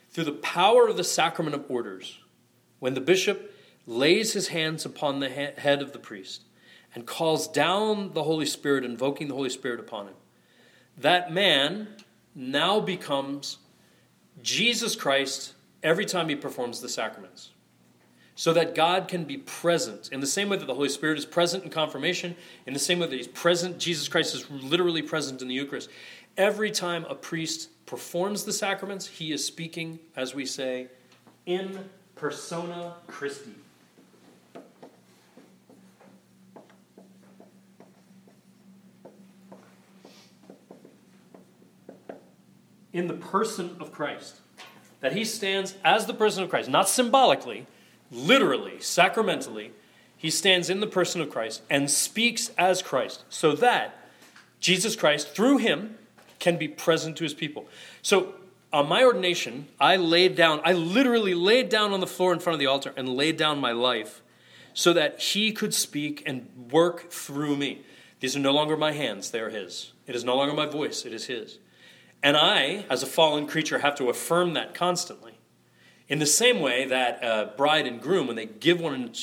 through 0.10 0.24
the 0.24 0.32
power 0.32 0.88
of 0.88 0.98
the 0.98 1.04
sacrament 1.04 1.56
of 1.56 1.66
orders, 1.70 2.20
when 2.80 2.94
the 2.94 3.02
bishop 3.02 3.54
lays 3.86 4.34
his 4.34 4.50
hands 4.50 4.86
upon 4.86 5.20
the 5.20 5.30
head 5.30 5.82
of 5.82 5.94
the 5.94 6.00
priest 6.00 6.44
and 6.96 7.06
calls 7.06 7.48
down 7.48 8.14
the 8.14 8.24
Holy 8.24 8.46
Spirit, 8.46 8.84
invoking 8.84 9.28
the 9.28 9.36
Holy 9.36 9.50
Spirit 9.50 9.80
upon 9.80 10.08
him, 10.08 10.16
that 10.98 11.32
man 11.32 11.88
now 12.34 12.80
becomes 12.80 13.60
Jesus 14.42 14.96
Christ 14.96 15.54
every 15.84 16.06
time 16.06 16.30
he 16.30 16.36
performs 16.36 16.82
the 16.82 16.90
sacraments. 16.90 17.52
So 18.40 18.54
that 18.54 18.74
God 18.74 19.10
can 19.10 19.26
be 19.26 19.36
present 19.36 20.14
in 20.14 20.22
the 20.22 20.26
same 20.26 20.48
way 20.48 20.56
that 20.56 20.66
the 20.66 20.74
Holy 20.74 20.88
Spirit 20.88 21.18
is 21.18 21.26
present 21.26 21.66
in 21.66 21.70
confirmation, 21.70 22.38
in 22.66 22.72
the 22.72 22.80
same 22.80 23.00
way 23.00 23.08
that 23.08 23.14
He's 23.14 23.28
present, 23.28 23.80
Jesus 23.80 24.08
Christ 24.08 24.34
is 24.34 24.50
literally 24.50 25.02
present 25.02 25.42
in 25.42 25.50
the 25.50 25.54
Eucharist. 25.54 25.90
Every 26.38 26.72
time 26.72 27.06
a 27.10 27.16
priest 27.16 27.68
performs 27.86 28.46
the 28.46 28.54
sacraments, 28.54 29.08
he 29.08 29.34
is 29.34 29.44
speaking, 29.44 30.00
as 30.16 30.34
we 30.34 30.46
say, 30.46 30.88
in 31.48 31.90
persona 32.16 32.94
Christi. 33.08 33.56
In 42.94 43.08
the 43.08 43.16
person 43.16 43.76
of 43.82 43.92
Christ. 43.92 44.38
That 45.02 45.12
he 45.12 45.26
stands 45.26 45.76
as 45.84 46.06
the 46.06 46.14
person 46.14 46.42
of 46.42 46.50
Christ, 46.50 46.70
not 46.70 46.88
symbolically, 46.88 47.68
literally, 48.12 48.80
sacramentally. 48.80 49.72
He 50.16 50.30
stands 50.30 50.70
in 50.70 50.80
the 50.80 50.88
person 50.88 51.22
of 51.22 51.30
Christ 51.30 51.62
and 51.70 51.90
speaks 51.90 52.52
as 52.58 52.82
Christ, 52.82 53.24
so 53.30 53.54
that 53.54 53.96
Jesus 54.60 54.96
Christ, 54.96 55.30
through 55.30 55.58
him, 55.58 55.98
can 56.40 56.58
be 56.58 56.68
present 56.68 57.18
to 57.18 57.24
his 57.24 57.34
people. 57.34 57.68
So, 58.02 58.36
on 58.72 58.88
my 58.88 59.04
ordination, 59.04 59.68
I 59.80 59.96
laid 59.96 60.36
down, 60.36 60.62
I 60.64 60.74
literally 60.74 61.34
laid 61.34 61.70
down 61.70 61.92
on 61.92 62.02
the 62.02 62.08
floor 62.08 62.34
in 62.34 62.40
front 62.40 62.54
of 62.54 62.60
the 62.60 62.68
altar 62.68 62.94
and 62.96 63.10
laid 63.10 63.36
down 63.36 63.60
my 63.60 63.72
life 63.72 64.22
so 64.74 64.94
that 64.94 65.20
he 65.20 65.52
could 65.52 65.74
speak 65.74 66.22
and 66.26 66.48
work 66.72 67.10
through 67.10 67.56
me. 67.56 67.82
These 68.20 68.36
are 68.36 68.40
no 68.40 68.52
longer 68.52 68.78
my 68.78 68.92
hands, 68.92 69.32
they 69.32 69.40
are 69.40 69.50
his. 69.50 69.94
It 70.06 70.16
is 70.16 70.24
no 70.24 70.36
longer 70.36 70.54
my 70.54 70.68
voice, 70.68 71.06
it 71.06 71.14
is 71.14 71.26
his. 71.26 71.58
And 72.22 72.38
I, 72.38 72.86
as 72.90 73.02
a 73.02 73.08
fallen 73.08 73.48
creature, 73.48 73.80
have 73.80 73.96
to 73.96 74.10
affirm 74.10 74.54
that 74.54 74.76
constantly. 74.76 75.39
In 76.10 76.18
the 76.18 76.26
same 76.26 76.60
way 76.60 76.86
that 76.86 77.24
a 77.24 77.54
bride 77.56 77.86
and 77.86 78.02
groom, 78.02 78.26
when 78.26 78.36
they 78.36 78.48
give 78.48 78.82
one 78.82 79.14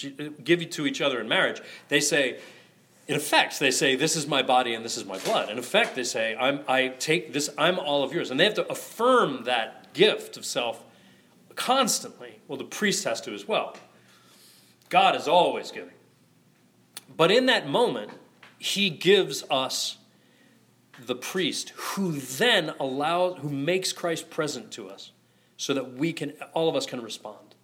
give 0.43 0.63
you 0.63 0.69
to 0.69 0.87
each 0.87 1.01
other 1.01 1.21
in 1.21 1.29
marriage, 1.29 1.61
they 1.89 1.99
say, 1.99 2.39
in 3.09 3.17
effect, 3.17 3.59
they 3.59 3.73
say, 3.73 3.97
This 3.97 4.15
is 4.15 4.29
my 4.29 4.43
body 4.43 4.73
and 4.73 4.85
this 4.85 4.97
is 4.97 5.05
my 5.05 5.19
blood. 5.19 5.51
In 5.51 5.59
effect, 5.59 5.97
they 5.97 6.05
say, 6.05 6.37
I'm, 6.37 6.61
I 6.69 6.89
take 6.89 7.33
this, 7.33 7.51
I'm 7.59 7.81
all 7.81 8.05
of 8.05 8.13
yours. 8.13 8.31
And 8.31 8.39
they 8.39 8.45
have 8.45 8.55
to 8.55 8.71
affirm 8.71 9.45
that 9.45 9.93
gift 9.95 10.37
of 10.37 10.45
self 10.45 10.85
constantly. 11.57 12.39
Well, 12.47 12.59
the 12.59 12.65
priest 12.65 13.03
has 13.05 13.21
to 13.23 13.35
as 13.35 13.49
well. 13.49 13.77
God 14.89 15.17
is 15.17 15.27
always 15.27 15.73
giving. 15.73 15.91
But 17.17 17.33
in 17.33 17.47
that 17.47 17.69
moment, 17.69 18.13
he 18.59 18.91
gives 18.91 19.43
us 19.51 19.99
the 21.05 21.17
priest 21.17 21.71
who 21.71 22.13
then 22.13 22.75
allows, 22.79 23.39
who 23.41 23.51
makes 23.51 23.93
Christ 23.93 24.31
present 24.31 24.71
to 24.73 24.89
us 24.89 25.11
so 25.57 25.75
that 25.75 25.95
we 25.95 26.13
can, 26.13 26.33
all 26.53 26.69
of 26.69 26.77
us 26.77 26.87
can 26.87 27.01
respond. 27.03 27.55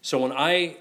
So 0.00 0.18
when 0.18 0.32
I 0.32 0.76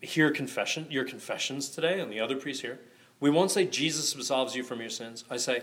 hear 0.00 0.30
confession, 0.30 0.86
your 0.90 1.04
confessions 1.04 1.68
today, 1.68 2.00
and 2.00 2.12
the 2.12 2.20
other 2.20 2.36
priests 2.36 2.62
here, 2.62 2.80
we 3.18 3.30
won't 3.30 3.50
say 3.50 3.64
Jesus 3.66 4.14
absolves 4.14 4.54
you 4.54 4.62
from 4.62 4.80
your 4.80 4.90
sins. 4.90 5.24
I 5.30 5.36
say, 5.38 5.62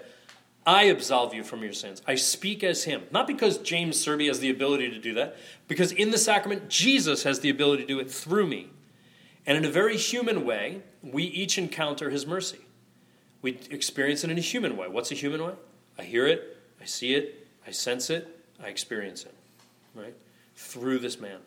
I 0.65 0.83
absolve 0.83 1.33
you 1.33 1.43
from 1.43 1.61
your 1.61 1.73
sins. 1.73 2.01
I 2.07 2.15
speak 2.15 2.63
as 2.63 2.85
him. 2.85 3.03
Not 3.11 3.27
because 3.27 3.57
James 3.57 4.03
Serby 4.03 4.27
has 4.27 4.39
the 4.39 4.49
ability 4.49 4.89
to 4.89 4.99
do 4.99 5.13
that, 5.15 5.35
because 5.67 5.91
in 5.91 6.11
the 6.11 6.17
sacrament, 6.17 6.69
Jesus 6.69 7.23
has 7.23 7.41
the 7.41 7.49
ability 7.49 7.83
to 7.83 7.87
do 7.87 7.99
it 7.99 8.09
through 8.09 8.47
me. 8.47 8.69
And 9.45 9.57
in 9.57 9.65
a 9.65 9.69
very 9.69 9.97
human 9.97 10.45
way, 10.45 10.81
we 11.01 11.23
each 11.23 11.57
encounter 11.57 12.09
his 12.09 12.25
mercy. 12.25 12.59
We 13.41 13.59
experience 13.69 14.23
it 14.23 14.31
in 14.31 14.37
a 14.37 14.41
human 14.41 14.77
way. 14.77 14.87
What's 14.87 15.11
a 15.11 15.15
human 15.15 15.43
way? 15.43 15.53
I 15.99 16.03
hear 16.03 16.25
it, 16.25 16.57
I 16.81 16.85
see 16.85 17.13
it, 17.13 17.47
I 17.67 17.71
sense 17.71 18.09
it, 18.09 18.45
I 18.63 18.67
experience 18.67 19.25
it, 19.25 19.35
right? 19.95 20.15
Through 20.55 20.99
this 20.99 21.19
man. 21.19 21.39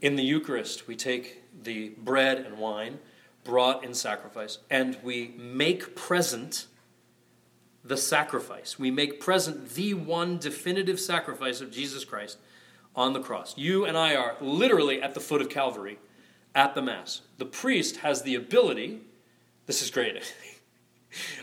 In 0.00 0.16
the 0.16 0.22
Eucharist, 0.22 0.86
we 0.86 0.96
take 0.96 1.42
the 1.62 1.90
bread 1.90 2.38
and 2.38 2.58
wine 2.58 2.98
brought 3.42 3.84
in 3.84 3.94
sacrifice, 3.94 4.58
and 4.70 4.98
we 5.02 5.34
make 5.38 5.94
present 5.94 6.66
the 7.84 7.96
sacrifice. 7.96 8.78
We 8.78 8.90
make 8.90 9.20
present 9.20 9.70
the 9.70 9.94
one 9.94 10.38
definitive 10.38 10.98
sacrifice 10.98 11.60
of 11.60 11.70
Jesus 11.70 12.04
Christ 12.04 12.38
on 12.96 13.12
the 13.12 13.20
cross. 13.20 13.56
You 13.56 13.84
and 13.84 13.96
I 13.96 14.14
are 14.14 14.36
literally 14.40 15.02
at 15.02 15.14
the 15.14 15.20
foot 15.20 15.42
of 15.42 15.50
Calvary 15.50 15.98
at 16.54 16.74
the 16.74 16.82
Mass. 16.82 17.20
The 17.38 17.44
priest 17.44 17.98
has 17.98 18.22
the 18.22 18.34
ability, 18.34 19.00
this 19.66 19.82
is 19.82 19.90
great. 19.90 20.22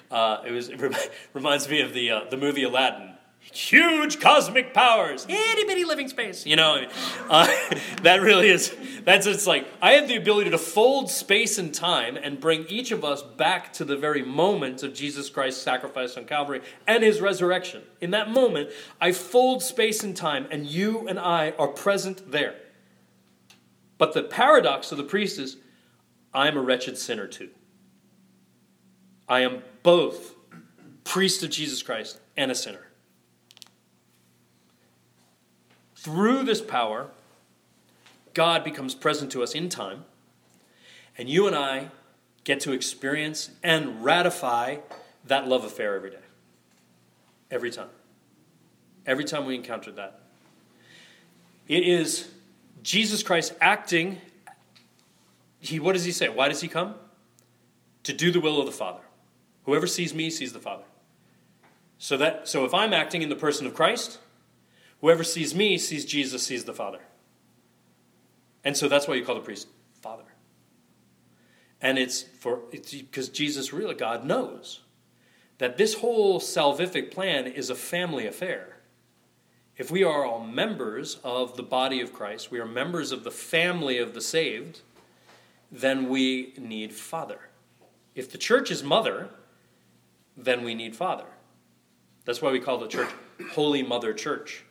Uh, 0.09 0.43
it, 0.45 0.51
was, 0.51 0.67
it 0.69 1.11
reminds 1.33 1.69
me 1.69 1.79
of 1.79 1.93
the, 1.93 2.11
uh, 2.11 2.21
the 2.29 2.35
movie 2.35 2.63
Aladdin 2.63 3.15
huge 3.51 4.19
cosmic 4.19 4.73
powers, 4.73 5.25
itty 5.27 5.63
bitty 5.65 5.85
living 5.85 6.07
space. 6.07 6.45
You 6.45 6.55
know, 6.55 6.85
uh, 7.29 7.47
that 8.03 8.21
really 8.21 8.49
is. 8.49 8.75
That's 9.03 9.25
it's 9.25 9.47
like 9.47 9.67
I 9.81 9.91
have 9.93 10.07
the 10.07 10.15
ability 10.15 10.51
to 10.51 10.57
fold 10.57 11.09
space 11.09 11.57
and 11.57 11.73
time 11.73 12.17
and 12.17 12.39
bring 12.39 12.65
each 12.67 12.91
of 12.91 13.03
us 13.03 13.21
back 13.21 13.73
to 13.73 13.85
the 13.85 13.97
very 13.97 14.23
moment 14.23 14.83
of 14.83 14.93
Jesus 14.93 15.29
Christ's 15.29 15.61
sacrifice 15.61 16.17
on 16.17 16.25
Calvary 16.25 16.61
and 16.87 17.03
His 17.03 17.21
resurrection. 17.21 17.83
In 17.99 18.11
that 18.11 18.29
moment, 18.29 18.69
I 18.99 19.11
fold 19.11 19.63
space 19.63 20.03
and 20.03 20.15
time, 20.15 20.47
and 20.51 20.65
you 20.65 21.07
and 21.07 21.19
I 21.19 21.51
are 21.57 21.67
present 21.67 22.31
there. 22.31 22.55
But 23.97 24.13
the 24.13 24.23
paradox 24.23 24.91
of 24.91 24.97
the 24.97 25.03
priest 25.03 25.37
is, 25.37 25.57
I 26.33 26.47
am 26.47 26.57
a 26.57 26.61
wretched 26.61 26.97
sinner 26.97 27.27
too. 27.27 27.49
I 29.27 29.41
am 29.41 29.63
both 29.83 30.35
priest 31.03 31.43
of 31.43 31.49
Jesus 31.49 31.81
Christ 31.81 32.19
and 32.35 32.51
a 32.51 32.55
sinner. 32.55 32.90
Through 36.01 36.45
this 36.45 36.61
power, 36.61 37.11
God 38.33 38.63
becomes 38.63 38.95
present 38.95 39.31
to 39.33 39.43
us 39.43 39.53
in 39.53 39.69
time, 39.69 40.05
and 41.15 41.29
you 41.29 41.45
and 41.45 41.55
I 41.55 41.89
get 42.43 42.59
to 42.61 42.71
experience 42.71 43.51
and 43.61 44.03
ratify 44.03 44.77
that 45.25 45.47
love 45.47 45.63
affair 45.63 45.93
every 45.93 46.09
day. 46.09 46.23
Every 47.51 47.69
time. 47.69 47.89
Every 49.05 49.23
time 49.23 49.45
we 49.45 49.53
encounter 49.53 49.91
that. 49.91 50.21
It 51.67 51.83
is 51.83 52.31
Jesus 52.81 53.21
Christ 53.21 53.53
acting. 53.61 54.17
He, 55.59 55.79
what 55.79 55.93
does 55.93 56.03
he 56.03 56.11
say? 56.11 56.29
Why 56.29 56.47
does 56.47 56.61
he 56.61 56.67
come? 56.67 56.95
To 58.05 58.13
do 58.13 58.31
the 58.31 58.39
will 58.39 58.59
of 58.59 58.65
the 58.65 58.71
Father. 58.71 59.03
Whoever 59.65 59.85
sees 59.85 60.15
me 60.15 60.31
sees 60.31 60.51
the 60.51 60.59
Father. 60.59 60.85
So 61.99 62.17
that 62.17 62.47
so 62.47 62.65
if 62.65 62.73
I'm 62.73 62.91
acting 62.91 63.21
in 63.21 63.29
the 63.29 63.35
person 63.35 63.67
of 63.67 63.75
Christ, 63.75 64.17
Whoever 65.01 65.23
sees 65.23 65.53
me 65.53 65.77
sees 65.77 66.05
Jesus, 66.05 66.43
sees 66.43 66.63
the 66.63 66.73
Father. 66.73 67.01
And 68.63 68.77
so 68.77 68.87
that's 68.87 69.07
why 69.07 69.15
you 69.15 69.25
call 69.25 69.35
the 69.35 69.41
priest 69.41 69.67
Father. 70.01 70.23
And 71.81 71.97
it's 71.97 72.21
for 72.21 72.61
it's 72.71 72.93
because 72.93 73.29
Jesus, 73.29 73.73
really, 73.73 73.95
God 73.95 74.23
knows 74.23 74.81
that 75.57 75.77
this 75.77 75.95
whole 75.95 76.39
salvific 76.39 77.11
plan 77.11 77.47
is 77.47 77.69
a 77.69 77.75
family 77.75 78.27
affair. 78.27 78.77
If 79.77 79.89
we 79.89 80.03
are 80.03 80.23
all 80.23 80.43
members 80.43 81.17
of 81.23 81.57
the 81.57 81.63
body 81.63 82.01
of 82.01 82.13
Christ, 82.13 82.51
we 82.51 82.59
are 82.59 82.65
members 82.65 83.11
of 83.11 83.23
the 83.23 83.31
family 83.31 83.97
of 83.97 84.13
the 84.13 84.21
saved, 84.21 84.81
then 85.71 86.07
we 86.07 86.53
need 86.57 86.93
Father. 86.93 87.39
If 88.13 88.31
the 88.31 88.37
church 88.37 88.69
is 88.69 88.83
mother, 88.83 89.29
then 90.37 90.63
we 90.63 90.75
need 90.75 90.95
Father. 90.95 91.25
That's 92.25 92.41
why 92.41 92.51
we 92.51 92.59
call 92.59 92.77
the 92.77 92.87
church 92.87 93.09
Holy 93.53 93.81
Mother 93.81 94.13
Church. 94.13 94.63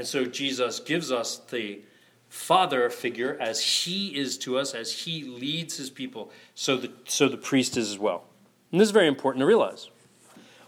And 0.00 0.08
so 0.08 0.24
Jesus 0.24 0.80
gives 0.80 1.12
us 1.12 1.42
the 1.50 1.82
father 2.30 2.88
figure 2.88 3.36
as 3.38 3.62
he 3.62 4.16
is 4.16 4.38
to 4.38 4.56
us, 4.56 4.72
as 4.72 5.02
he 5.02 5.24
leads 5.24 5.76
his 5.76 5.90
people, 5.90 6.30
so 6.54 6.78
the, 6.78 6.90
so 7.04 7.28
the 7.28 7.36
priest 7.36 7.76
is 7.76 7.90
as 7.90 7.98
well. 7.98 8.24
And 8.72 8.80
this 8.80 8.88
is 8.88 8.92
very 8.92 9.08
important 9.08 9.42
to 9.42 9.46
realize. 9.46 9.90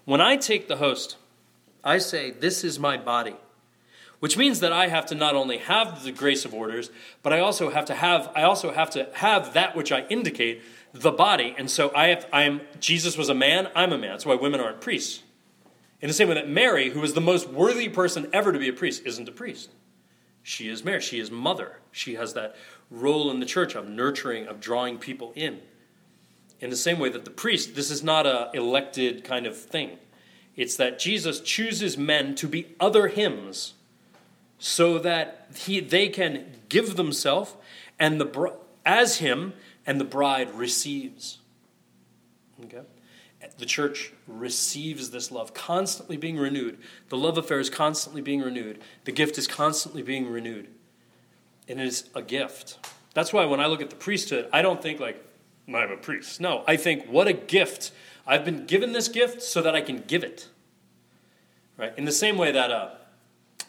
When 0.04 0.20
I 0.20 0.36
take 0.36 0.68
the 0.68 0.76
host, 0.76 1.16
I 1.82 1.96
say, 1.96 2.30
This 2.30 2.62
is 2.62 2.78
my 2.78 2.98
body, 2.98 3.36
which 4.20 4.36
means 4.36 4.60
that 4.60 4.74
I 4.74 4.88
have 4.88 5.06
to 5.06 5.14
not 5.14 5.34
only 5.34 5.56
have 5.56 6.04
the 6.04 6.12
grace 6.12 6.44
of 6.44 6.52
orders, 6.52 6.90
but 7.22 7.32
I 7.32 7.40
also 7.40 7.70
have 7.70 7.86
to 7.86 7.94
have, 7.94 8.30
I 8.36 8.42
also 8.42 8.70
have 8.70 8.90
to 8.90 9.08
have 9.14 9.54
that 9.54 9.74
which 9.74 9.92
I 9.92 10.02
indicate, 10.08 10.60
the 10.92 11.10
body. 11.10 11.54
And 11.56 11.70
so 11.70 11.90
I 11.96 12.08
have, 12.08 12.26
I 12.34 12.42
am, 12.42 12.60
Jesus 12.80 13.16
was 13.16 13.30
a 13.30 13.34
man, 13.34 13.70
I'm 13.74 13.94
a 13.94 13.98
man. 13.98 14.10
That's 14.10 14.26
why 14.26 14.34
women 14.34 14.60
aren't 14.60 14.82
priests. 14.82 15.21
In 16.02 16.08
the 16.08 16.14
same 16.14 16.28
way 16.28 16.34
that 16.34 16.48
Mary, 16.48 16.90
who 16.90 17.02
is 17.02 17.14
the 17.14 17.20
most 17.20 17.48
worthy 17.48 17.88
person 17.88 18.28
ever 18.32 18.52
to 18.52 18.58
be 18.58 18.68
a 18.68 18.72
priest, 18.72 19.02
isn't 19.06 19.28
a 19.28 19.32
priest. 19.32 19.70
She 20.42 20.68
is 20.68 20.84
Mary. 20.84 21.00
She 21.00 21.20
is 21.20 21.30
mother. 21.30 21.78
She 21.92 22.16
has 22.16 22.34
that 22.34 22.56
role 22.90 23.30
in 23.30 23.38
the 23.38 23.46
church 23.46 23.76
of 23.76 23.88
nurturing, 23.88 24.48
of 24.48 24.60
drawing 24.60 24.98
people 24.98 25.32
in. 25.36 25.60
In 26.60 26.70
the 26.70 26.76
same 26.76 26.98
way 26.98 27.08
that 27.08 27.24
the 27.24 27.30
priest, 27.30 27.76
this 27.76 27.90
is 27.90 28.02
not 28.02 28.26
a 28.26 28.50
elected 28.52 29.22
kind 29.22 29.46
of 29.46 29.56
thing. 29.56 29.98
It's 30.56 30.76
that 30.76 30.98
Jesus 30.98 31.40
chooses 31.40 31.96
men 31.96 32.34
to 32.34 32.48
be 32.48 32.74
other 32.80 33.08
hims 33.08 33.74
so 34.58 34.98
that 34.98 35.46
he, 35.56 35.80
they 35.80 36.08
can 36.08 36.46
give 36.68 36.96
themselves 36.96 37.54
and 37.98 38.20
the 38.20 38.52
as 38.84 39.18
him 39.18 39.54
and 39.86 40.00
the 40.00 40.04
bride 40.04 40.52
receives. 40.54 41.38
Okay? 42.64 42.82
The 43.58 43.66
church 43.66 44.12
receives 44.26 45.10
this 45.10 45.30
love, 45.30 45.54
constantly 45.54 46.16
being 46.16 46.36
renewed. 46.36 46.78
The 47.08 47.16
love 47.16 47.38
affair 47.38 47.60
is 47.60 47.70
constantly 47.70 48.22
being 48.22 48.40
renewed. 48.40 48.80
The 49.04 49.12
gift 49.12 49.38
is 49.38 49.46
constantly 49.46 50.02
being 50.02 50.30
renewed. 50.30 50.68
And 51.68 51.80
it 51.80 51.86
is 51.86 52.08
a 52.14 52.22
gift. 52.22 52.78
That's 53.14 53.32
why 53.32 53.44
when 53.44 53.60
I 53.60 53.66
look 53.66 53.82
at 53.82 53.90
the 53.90 53.96
priesthood, 53.96 54.48
I 54.52 54.62
don't 54.62 54.82
think 54.82 55.00
like, 55.00 55.24
I'm 55.68 55.92
a 55.92 55.96
priest. 55.96 56.40
No, 56.40 56.64
I 56.66 56.76
think, 56.76 57.06
what 57.06 57.28
a 57.28 57.32
gift. 57.32 57.92
I've 58.26 58.44
been 58.44 58.66
given 58.66 58.92
this 58.92 59.08
gift 59.08 59.42
so 59.42 59.62
that 59.62 59.74
I 59.74 59.80
can 59.80 60.04
give 60.06 60.24
it. 60.24 60.48
Right? 61.76 61.96
In 61.96 62.04
the 62.04 62.12
same 62.12 62.36
way 62.36 62.52
that 62.52 62.70
a, 62.70 62.96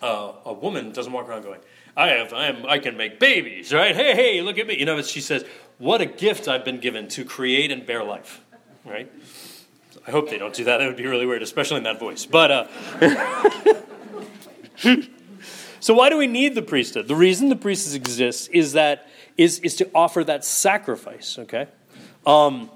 a, 0.02 0.34
a 0.46 0.54
woman 0.54 0.92
doesn't 0.92 1.12
walk 1.12 1.28
around 1.30 1.44
going, 1.44 1.62
I 1.96 2.10
have, 2.10 2.34
I 2.34 2.48
am, 2.48 2.66
I 2.66 2.80
can 2.80 2.98
make 2.98 3.20
babies, 3.20 3.74
right? 3.74 3.96
Hey, 3.96 4.16
hey, 4.16 4.42
look 4.42 4.58
at 4.58 4.68
me. 4.68 4.78
You 4.78 4.86
know, 4.86 5.02
she 5.02 5.22
says, 5.22 5.46
what 5.78 6.02
a 6.02 6.06
gift 6.06 6.48
I've 6.48 6.66
been 6.66 6.80
given 6.80 7.08
to 7.10 7.24
create 7.24 7.72
and 7.72 7.86
bear 7.86 8.04
life, 8.04 8.42
right? 8.84 9.12
I 10.06 10.12
hope 10.12 10.30
they 10.30 10.38
don't 10.38 10.54
do 10.54 10.66
that. 10.66 10.78
That 10.78 10.88
would 10.88 10.98
be 10.98 11.06
really 11.06 11.26
weird, 11.26 11.42
especially 11.42 11.78
in 11.78 11.84
that 11.84 12.00
voice. 12.00 12.26
But 12.26 12.52
uh, 12.52 12.68
so 15.80 15.94
why 15.94 16.10
do 16.10 16.18
we 16.18 16.28
need 16.28 16.56
the 16.56 16.62
priesthood? 16.62 17.08
The 17.08 17.16
reason 17.16 17.50
the 17.50 17.56
priesthood 17.56 17.96
exists 17.96 18.48
is 18.50 18.74
that 18.74 19.08
is 19.38 19.60
is 19.60 19.76
to 19.78 19.90
offer 19.96 20.24
that 20.26 20.44
sacrifice. 20.44 21.40
Okay. 21.40 21.68
Um, 22.26 22.70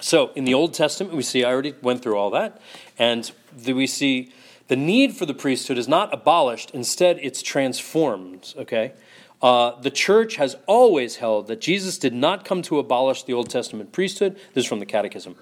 so 0.00 0.30
in 0.34 0.44
the 0.44 0.52
Old 0.52 0.74
Testament, 0.74 1.14
we 1.14 1.22
see 1.22 1.42
I 1.42 1.50
already 1.50 1.74
went 1.80 2.02
through 2.02 2.18
all 2.18 2.30
that, 2.30 2.60
and 2.98 3.30
the, 3.56 3.72
we 3.72 3.86
see 3.86 4.30
the 4.68 4.76
need 4.76 5.16
for 5.16 5.24
the 5.24 5.34
priesthood 5.34 5.78
is 5.78 5.88
not 5.88 6.12
abolished. 6.12 6.70
Instead, 6.72 7.18
it's 7.22 7.40
transformed. 7.40 8.52
Okay. 8.58 8.92
Uh, 9.40 9.78
the 9.80 9.90
church 9.90 10.36
has 10.36 10.56
always 10.66 11.16
held 11.16 11.46
that 11.46 11.60
Jesus 11.60 11.98
did 11.98 12.14
not 12.14 12.44
come 12.44 12.62
to 12.62 12.78
abolish 12.78 13.22
the 13.22 13.32
Old 13.32 13.50
Testament 13.50 13.92
priesthood. 13.92 14.34
This 14.54 14.64
is 14.64 14.66
from 14.66 14.80
the 14.80 14.86
Catechism 14.86 15.36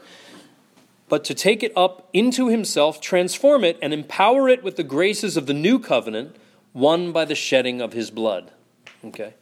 but 1.14 1.22
to 1.22 1.33
take 1.33 1.62
it 1.62 1.72
up 1.77 2.09
into 2.12 2.48
himself, 2.48 3.00
transform 3.00 3.62
it, 3.62 3.79
and 3.81 3.94
empower 3.94 4.48
it 4.48 4.64
with 4.64 4.74
the 4.74 4.83
graces 4.83 5.37
of 5.37 5.46
the 5.46 5.55
new 5.55 5.79
covenant, 5.79 6.35
won 6.72 7.12
by 7.12 7.24
the 7.24 7.37
shedding 7.37 7.81
of 7.81 7.92
his 7.92 8.11
blood. 8.11 8.50
Okay? 9.05 9.33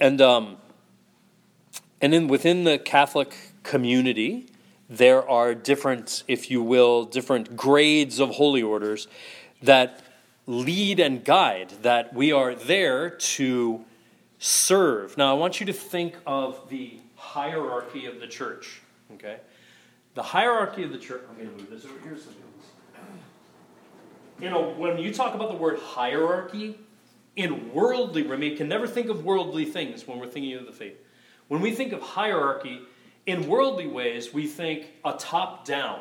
And, 0.00 0.20
um, 0.20 0.58
and 2.00 2.12
then 2.12 2.28
within 2.28 2.62
the 2.62 2.78
Catholic 2.78 3.34
community, 3.64 4.46
there 4.88 5.28
are 5.28 5.52
different, 5.52 6.22
if 6.28 6.48
you 6.48 6.62
will, 6.62 7.02
different 7.02 7.56
grades 7.56 8.20
of 8.20 8.30
holy 8.36 8.62
orders 8.62 9.08
that 9.62 10.00
lead 10.46 11.00
and 11.00 11.24
guide, 11.24 11.72
that 11.82 12.14
we 12.14 12.30
are 12.30 12.54
there 12.54 13.10
to 13.10 13.84
serve. 14.38 15.18
Now, 15.18 15.34
I 15.34 15.36
want 15.36 15.58
you 15.58 15.66
to 15.66 15.72
think 15.72 16.14
of 16.24 16.68
the 16.68 17.00
hierarchy 17.16 18.06
of 18.06 18.20
the 18.20 18.28
church. 18.28 18.80
Okay? 19.14 19.38
The 20.16 20.22
hierarchy 20.22 20.82
of 20.82 20.92
the 20.92 20.98
church. 20.98 21.22
I'm 21.28 21.36
going 21.36 21.50
to 21.50 21.62
move 21.62 21.70
this 21.70 21.84
over 21.84 22.00
here. 22.02 22.16
So 22.16 22.30
you 24.40 24.50
know, 24.50 24.70
when 24.70 24.98
you 24.98 25.12
talk 25.12 25.34
about 25.34 25.50
the 25.50 25.56
word 25.56 25.78
hierarchy, 25.78 26.78
in 27.36 27.72
worldly, 27.72 28.22
we 28.22 28.56
can 28.56 28.66
never 28.68 28.86
think 28.86 29.10
of 29.10 29.24
worldly 29.24 29.66
things 29.66 30.06
when 30.06 30.18
we're 30.18 30.26
thinking 30.26 30.54
of 30.54 30.66
the 30.66 30.72
faith. 30.72 30.96
When 31.48 31.60
we 31.60 31.72
think 31.72 31.92
of 31.92 32.00
hierarchy, 32.00 32.80
in 33.26 33.46
worldly 33.46 33.86
ways, 33.86 34.32
we 34.32 34.46
think 34.46 34.86
a 35.04 35.12
top-down 35.12 36.00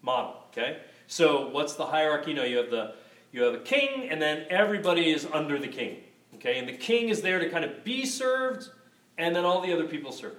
model. 0.00 0.34
Okay, 0.50 0.78
so 1.06 1.48
what's 1.48 1.74
the 1.74 1.86
hierarchy? 1.86 2.30
You 2.30 2.36
know, 2.36 2.44
you 2.44 2.56
have 2.56 2.70
the 2.70 2.94
you 3.32 3.42
have 3.42 3.54
a 3.54 3.58
king, 3.58 4.08
and 4.08 4.20
then 4.20 4.46
everybody 4.48 5.10
is 5.10 5.26
under 5.30 5.58
the 5.58 5.68
king. 5.68 5.98
Okay, 6.36 6.58
and 6.58 6.66
the 6.66 6.76
king 6.76 7.10
is 7.10 7.20
there 7.20 7.38
to 7.38 7.50
kind 7.50 7.66
of 7.66 7.84
be 7.84 8.06
served, 8.06 8.70
and 9.18 9.36
then 9.36 9.44
all 9.44 9.60
the 9.60 9.72
other 9.72 9.86
people 9.86 10.10
serve. 10.10 10.36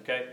Okay, 0.00 0.26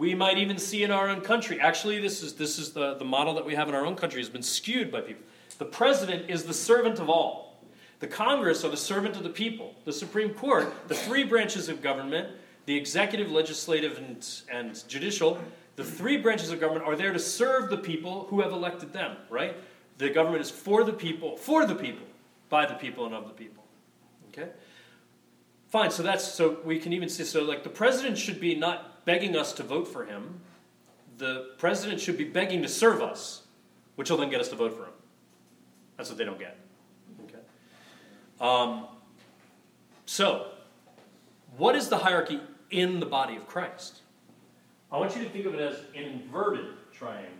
we 0.00 0.14
might 0.14 0.38
even 0.38 0.56
see 0.56 0.82
in 0.82 0.90
our 0.90 1.10
own 1.10 1.20
country. 1.20 1.60
Actually, 1.60 2.00
this 2.00 2.22
is, 2.22 2.32
this 2.32 2.58
is 2.58 2.72
the, 2.72 2.94
the 2.94 3.04
model 3.04 3.34
that 3.34 3.44
we 3.44 3.54
have 3.54 3.68
in 3.68 3.74
our 3.74 3.84
own 3.84 3.94
country 3.94 4.18
has 4.18 4.30
been 4.30 4.42
skewed 4.42 4.90
by 4.90 5.02
people. 5.02 5.22
The 5.58 5.66
president 5.66 6.30
is 6.30 6.44
the 6.44 6.54
servant 6.54 6.98
of 6.98 7.10
all. 7.10 7.62
The 7.98 8.06
Congress 8.06 8.64
are 8.64 8.70
the 8.70 8.78
servant 8.78 9.16
of 9.16 9.24
the 9.24 9.28
people. 9.28 9.74
The 9.84 9.92
Supreme 9.92 10.30
Court, 10.30 10.72
the 10.88 10.94
three 10.94 11.22
branches 11.22 11.68
of 11.68 11.82
government, 11.82 12.28
the 12.64 12.74
executive, 12.74 13.30
legislative, 13.30 13.98
and, 13.98 14.26
and 14.50 14.88
judicial, 14.88 15.38
the 15.76 15.84
three 15.84 16.16
branches 16.16 16.50
of 16.50 16.60
government 16.60 16.86
are 16.86 16.96
there 16.96 17.12
to 17.12 17.18
serve 17.18 17.68
the 17.68 17.76
people 17.76 18.24
who 18.30 18.40
have 18.40 18.52
elected 18.52 18.94
them, 18.94 19.18
right? 19.28 19.54
The 19.98 20.08
government 20.08 20.40
is 20.40 20.50
for 20.50 20.82
the 20.82 20.94
people, 20.94 21.36
for 21.36 21.66
the 21.66 21.74
people, 21.74 22.06
by 22.48 22.64
the 22.64 22.74
people, 22.74 23.04
and 23.04 23.14
of 23.14 23.28
the 23.28 23.34
people. 23.34 23.64
Okay? 24.28 24.48
Fine, 25.68 25.90
so 25.90 26.02
that's 26.02 26.24
so 26.24 26.58
we 26.64 26.78
can 26.78 26.94
even 26.94 27.10
see 27.10 27.22
so 27.22 27.42
like 27.42 27.64
the 27.64 27.68
president 27.68 28.16
should 28.16 28.40
be 28.40 28.54
not 28.54 28.89
begging 29.04 29.36
us 29.36 29.52
to 29.54 29.62
vote 29.62 29.88
for 29.88 30.04
him. 30.04 30.40
The 31.18 31.50
president 31.58 32.00
should 32.00 32.16
be 32.16 32.24
begging 32.24 32.62
to 32.62 32.68
serve 32.68 33.02
us, 33.02 33.42
which 33.96 34.10
will 34.10 34.16
then 34.16 34.30
get 34.30 34.40
us 34.40 34.48
to 34.48 34.56
vote 34.56 34.76
for 34.76 34.84
him. 34.84 34.92
That's 35.96 36.08
what 36.08 36.18
they 36.18 36.24
don't 36.24 36.38
get. 36.38 36.56
Okay. 37.24 37.38
Um, 38.40 38.86
so, 40.06 40.46
what 41.56 41.76
is 41.76 41.88
the 41.88 41.98
hierarchy 41.98 42.40
in 42.70 43.00
the 43.00 43.06
body 43.06 43.36
of 43.36 43.46
Christ? 43.46 44.00
I 44.90 44.98
want 44.98 45.14
you 45.14 45.22
to 45.22 45.30
think 45.30 45.46
of 45.46 45.54
it 45.54 45.60
as 45.60 45.80
an 45.94 46.02
inverted 46.02 46.66
triangle. 46.92 47.30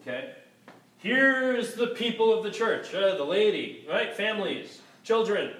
Okay? 0.00 0.34
Here's 0.98 1.74
the 1.74 1.88
people 1.88 2.32
of 2.32 2.44
the 2.44 2.50
church 2.50 2.94
uh, 2.94 3.16
the 3.16 3.24
laity, 3.24 3.84
right? 3.90 4.14
Families, 4.14 4.80
children, 5.02 5.52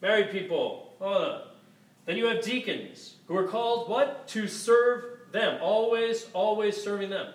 married 0.00 0.30
people. 0.30 0.94
Uh, 1.00 1.40
then 2.06 2.16
you 2.16 2.26
have 2.26 2.42
deacons 2.42 3.16
who 3.26 3.36
are 3.36 3.46
called 3.46 3.88
what? 3.88 4.28
To 4.28 4.46
serve 4.46 5.04
them. 5.32 5.58
Always, 5.62 6.26
always 6.32 6.80
serving 6.80 7.10
them. 7.10 7.32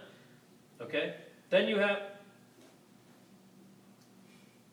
Okay? 0.81 1.15
Then 1.49 1.67
you 1.67 1.77
have. 1.79 1.99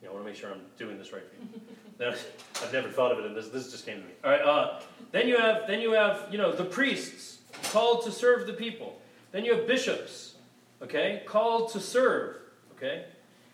Yeah, 0.02 0.10
I 0.10 0.12
want 0.12 0.24
to 0.24 0.30
make 0.30 0.38
sure 0.38 0.50
I'm 0.50 0.60
doing 0.78 0.98
this 0.98 1.12
right 1.12 1.22
for 1.28 1.36
you. 1.42 1.60
I've 2.62 2.72
never 2.72 2.88
thought 2.88 3.12
of 3.12 3.18
it, 3.18 3.24
and 3.24 3.34
this 3.34 3.48
this 3.48 3.70
just 3.70 3.86
came 3.86 4.00
to 4.00 4.06
me. 4.06 4.12
All 4.22 4.30
right. 4.30 4.42
Uh, 4.42 4.80
then 5.12 5.26
you 5.28 5.38
have 5.38 5.66
then 5.66 5.80
you 5.80 5.92
have 5.92 6.28
you 6.30 6.36
know 6.36 6.52
the 6.52 6.64
priests 6.64 7.38
called 7.64 8.04
to 8.04 8.12
serve 8.12 8.46
the 8.46 8.52
people. 8.52 9.00
Then 9.32 9.44
you 9.44 9.54
have 9.54 9.66
bishops, 9.66 10.34
okay, 10.82 11.22
called 11.26 11.72
to 11.72 11.80
serve, 11.80 12.36
okay, 12.76 13.06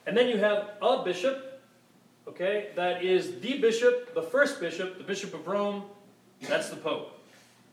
and 0.07 0.16
then 0.16 0.28
you 0.28 0.38
have 0.38 0.70
a 0.83 1.02
bishop, 1.02 1.61
okay, 2.28 2.70
that 2.76 3.05
is 3.05 3.40
the 3.40 3.59
bishop, 3.59 4.14
the 4.14 4.22
first 4.22 4.61
bishop, 4.61 4.98
the 4.98 5.05
bishop 5.05 5.35
of 5.35 5.46
Rome, 5.46 5.85
that's 6.48 6.70
the 6.70 6.76
Pope. 6.76 7.18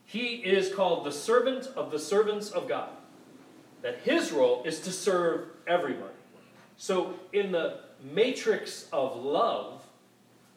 He 0.06 0.36
is 0.36 0.74
called 0.74 1.04
the 1.04 1.12
servant 1.12 1.68
of 1.76 1.90
the 1.90 1.98
servants 1.98 2.50
of 2.50 2.68
God. 2.68 2.90
That 3.82 4.00
his 4.00 4.32
role 4.32 4.62
is 4.64 4.80
to 4.80 4.92
serve 4.92 5.48
everybody. 5.66 6.14
So 6.76 7.14
in 7.32 7.52
the 7.52 7.80
matrix 8.02 8.88
of 8.92 9.16
love, 9.16 9.86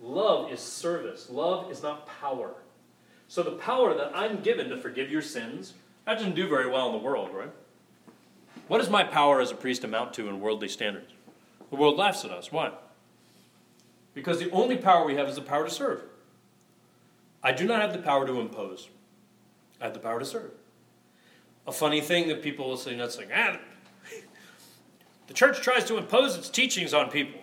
love 0.02 0.52
is 0.52 0.60
service. 0.60 1.30
Love 1.30 1.72
is 1.72 1.84
not 1.84 2.08
power. 2.08 2.54
So 3.28 3.44
the 3.44 3.52
power 3.52 3.94
that 3.94 4.12
I'm 4.16 4.42
given 4.42 4.70
to 4.70 4.78
forgive 4.78 5.10
your 5.12 5.22
sins, 5.22 5.74
that 6.06 6.16
doesn't 6.16 6.36
do 6.36 6.48
very 6.48 6.70
well 6.70 6.88
in 6.88 6.94
the 6.94 7.04
world, 7.04 7.30
right? 7.34 7.52
What 8.68 8.80
does 8.80 8.90
my 8.90 9.04
power 9.04 9.42
as 9.42 9.52
a 9.52 9.56
priest 9.56 9.84
amount 9.84 10.14
to 10.16 10.30
in 10.30 10.40
worldly 10.40 10.68
standards? 10.68 11.12
The 11.70 11.76
world 11.76 11.98
laughs 11.98 12.24
at 12.26 12.32
us. 12.32 12.52
Why? 12.52 12.72
Because 14.14 14.40
the 14.40 14.52
only 14.52 14.78
power 14.78 15.06
we 15.06 15.16
have 15.16 15.28
is 15.28 15.36
the 15.36 15.42
power 15.42 15.66
to 15.66 15.72
serve. 15.72 16.02
I 17.44 17.52
do 17.52 17.66
not 17.66 17.82
have 17.82 17.92
the 17.92 18.00
power 18.00 18.26
to 18.26 18.40
impose. 18.40 18.90
I 19.82 19.86
have 19.86 19.94
the 19.94 20.00
power 20.00 20.20
to 20.20 20.26
serve. 20.26 20.52
A 21.68 21.72
funny 21.72 22.02
thing 22.02 22.28
that 22.30 22.42
people 22.42 22.70
will 22.70 22.78
say, 22.78 22.96
know, 22.96 23.06
like, 23.06 23.30
ah, 23.36 23.58
the 25.28 25.34
church 25.34 25.62
tries 25.62 25.86
to 25.86 25.98
impose 25.98 26.38
its 26.38 26.50
teachings 26.50 26.94
on 26.94 27.10
people. 27.10 27.42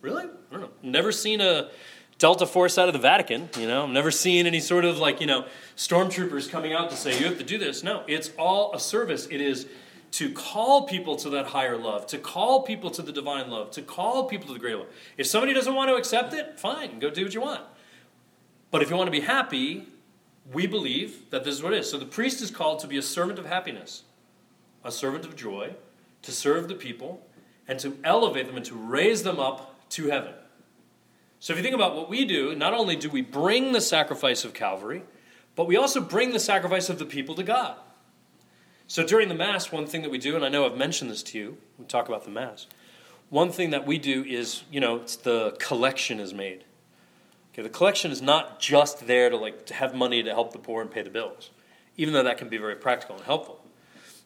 Really? 0.00 0.24
I 0.24 0.52
don't 0.52 0.60
know. 0.60 0.70
Never 0.82 1.12
seen 1.12 1.40
a 1.40 1.70
Delta 2.18 2.46
Force 2.46 2.78
out 2.78 2.88
of 2.88 2.92
the 2.92 3.00
Vatican, 3.00 3.48
you 3.58 3.66
know. 3.66 3.86
Never 3.86 4.10
seen 4.10 4.46
any 4.46 4.60
sort 4.60 4.84
of 4.84 4.98
like, 4.98 5.20
you 5.20 5.26
know, 5.26 5.46
stormtroopers 5.76 6.50
coming 6.50 6.72
out 6.72 6.90
to 6.90 6.96
say, 6.96 7.18
you 7.18 7.26
have 7.26 7.38
to 7.38 7.44
do 7.44 7.58
this. 7.58 7.82
No, 7.82 8.04
it's 8.06 8.30
all 8.38 8.74
a 8.74 8.80
service. 8.80 9.26
It 9.26 9.40
is 9.40 9.66
to 10.12 10.30
call 10.32 10.86
people 10.86 11.16
to 11.16 11.30
that 11.30 11.46
higher 11.46 11.76
love, 11.76 12.06
to 12.08 12.18
call 12.18 12.62
people 12.62 12.90
to 12.90 13.02
the 13.02 13.12
divine 13.12 13.50
love, 13.50 13.70
to 13.72 13.82
call 13.82 14.24
people 14.24 14.46
to 14.48 14.52
the 14.52 14.58
greater 14.58 14.78
love. 14.78 14.88
If 15.16 15.26
somebody 15.26 15.54
doesn't 15.54 15.74
want 15.74 15.88
to 15.88 15.96
accept 15.96 16.34
it, 16.34 16.60
fine, 16.60 16.98
go 16.98 17.10
do 17.10 17.24
what 17.24 17.34
you 17.34 17.40
want. 17.40 17.62
But 18.72 18.82
if 18.82 18.90
you 18.90 18.96
want 18.96 19.06
to 19.06 19.12
be 19.12 19.20
happy, 19.20 19.86
we 20.52 20.66
believe 20.66 21.30
that 21.30 21.44
this 21.44 21.54
is 21.54 21.62
what 21.62 21.74
it 21.74 21.80
is. 21.80 21.90
So 21.90 21.98
the 21.98 22.06
priest 22.06 22.42
is 22.42 22.50
called 22.50 22.80
to 22.80 22.88
be 22.88 22.96
a 22.96 23.02
servant 23.02 23.38
of 23.38 23.46
happiness, 23.46 24.02
a 24.82 24.90
servant 24.90 25.24
of 25.24 25.36
joy, 25.36 25.76
to 26.22 26.32
serve 26.32 26.66
the 26.66 26.74
people, 26.74 27.24
and 27.68 27.78
to 27.78 27.96
elevate 28.02 28.46
them 28.46 28.56
and 28.56 28.64
to 28.66 28.74
raise 28.74 29.22
them 29.22 29.38
up 29.38 29.88
to 29.90 30.08
heaven. 30.08 30.34
So 31.38 31.52
if 31.52 31.58
you 31.58 31.62
think 31.62 31.74
about 31.74 31.94
what 31.94 32.08
we 32.08 32.24
do, 32.24 32.54
not 32.54 32.72
only 32.72 32.96
do 32.96 33.10
we 33.10 33.20
bring 33.20 33.72
the 33.72 33.80
sacrifice 33.80 34.44
of 34.44 34.54
Calvary, 34.54 35.02
but 35.54 35.66
we 35.66 35.76
also 35.76 36.00
bring 36.00 36.32
the 36.32 36.40
sacrifice 36.40 36.88
of 36.88 36.98
the 36.98 37.04
people 37.04 37.34
to 37.34 37.42
God. 37.42 37.76
So 38.86 39.04
during 39.04 39.28
the 39.28 39.34
Mass, 39.34 39.70
one 39.70 39.86
thing 39.86 40.02
that 40.02 40.10
we 40.10 40.18
do, 40.18 40.34
and 40.34 40.44
I 40.44 40.48
know 40.48 40.64
I've 40.64 40.76
mentioned 40.76 41.10
this 41.10 41.22
to 41.24 41.38
you, 41.38 41.58
we 41.78 41.84
talk 41.84 42.08
about 42.08 42.24
the 42.24 42.30
Mass. 42.30 42.66
One 43.28 43.50
thing 43.50 43.70
that 43.70 43.86
we 43.86 43.98
do 43.98 44.24
is, 44.24 44.62
you 44.70 44.80
know, 44.80 44.96
it's 44.96 45.16
the 45.16 45.56
collection 45.58 46.20
is 46.20 46.32
made. 46.32 46.64
Okay, 47.52 47.62
the 47.62 47.68
collection 47.68 48.10
is 48.10 48.22
not 48.22 48.60
just 48.60 49.06
there 49.06 49.28
to 49.28 49.36
like 49.36 49.66
to 49.66 49.74
have 49.74 49.94
money 49.94 50.22
to 50.22 50.30
help 50.30 50.52
the 50.52 50.58
poor 50.58 50.80
and 50.80 50.90
pay 50.90 51.02
the 51.02 51.10
bills, 51.10 51.50
even 51.96 52.14
though 52.14 52.22
that 52.22 52.38
can 52.38 52.48
be 52.48 52.56
very 52.56 52.76
practical 52.76 53.16
and 53.16 53.24
helpful. 53.24 53.62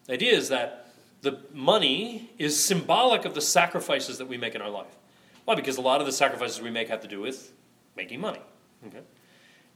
The 0.05 0.13
idea 0.13 0.33
is 0.33 0.49
that 0.49 0.93
the 1.21 1.39
money 1.53 2.31
is 2.37 2.63
symbolic 2.63 3.25
of 3.25 3.33
the 3.33 3.41
sacrifices 3.41 4.17
that 4.19 4.27
we 4.27 4.37
make 4.37 4.55
in 4.55 4.61
our 4.61 4.69
life. 4.69 4.95
Why? 5.45 5.55
Because 5.55 5.77
a 5.77 5.81
lot 5.81 5.99
of 5.99 6.05
the 6.05 6.13
sacrifices 6.13 6.61
we 6.61 6.69
make 6.69 6.87
have 6.89 7.01
to 7.01 7.07
do 7.07 7.19
with 7.19 7.51
making 7.95 8.21
money. 8.21 8.41
Okay? 8.87 9.01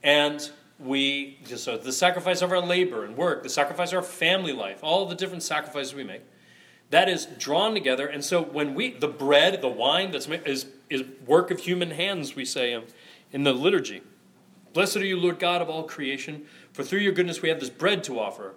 And 0.04 0.50
we 0.80 1.40
so 1.46 1.78
the 1.78 1.92
sacrifice 1.92 2.42
of 2.42 2.52
our 2.52 2.62
labor 2.62 3.04
and 3.04 3.18
work, 3.18 3.44
the 3.44 3.50
sacrifice 3.50 3.92
of 3.92 3.98
our 3.98 4.04
family 4.04 4.54
life, 4.54 4.80
all 4.82 5.06
the 5.06 5.16
different 5.16 5.44
sacrifices 5.44 5.94
we 5.94 6.04
make, 6.04 6.22
that 6.90 7.08
is 7.10 7.26
drawn 7.38 7.74
together. 7.74 8.08
And 8.08 8.24
so 8.24 8.42
when 8.42 8.74
we 8.74 8.92
the 8.92 9.08
bread, 9.08 9.62
the 9.62 9.68
wine 9.68 10.12
that's 10.12 10.28
made, 10.28 10.48
is 10.48 10.68
is 10.90 11.04
work 11.26 11.52
of 11.52 11.60
human 11.60 11.92
hands, 11.92 12.36
we 12.36 12.46
say 12.46 12.74
um, 12.74 12.84
in 13.32 13.44
the 13.44 13.54
liturgy. 13.54 14.02
Blessed 14.74 14.98
are 14.98 15.06
you, 15.06 15.20
Lord 15.20 15.40
God 15.40 15.62
of 15.62 15.70
all 15.70 15.84
creation, 15.84 16.46
for 16.72 16.84
through 16.84 17.00
your 17.00 17.12
goodness 17.12 17.42
we 17.42 17.50
have 17.50 17.60
this 17.60 17.70
bread 17.70 18.04
to 18.06 18.20
offer, 18.20 18.56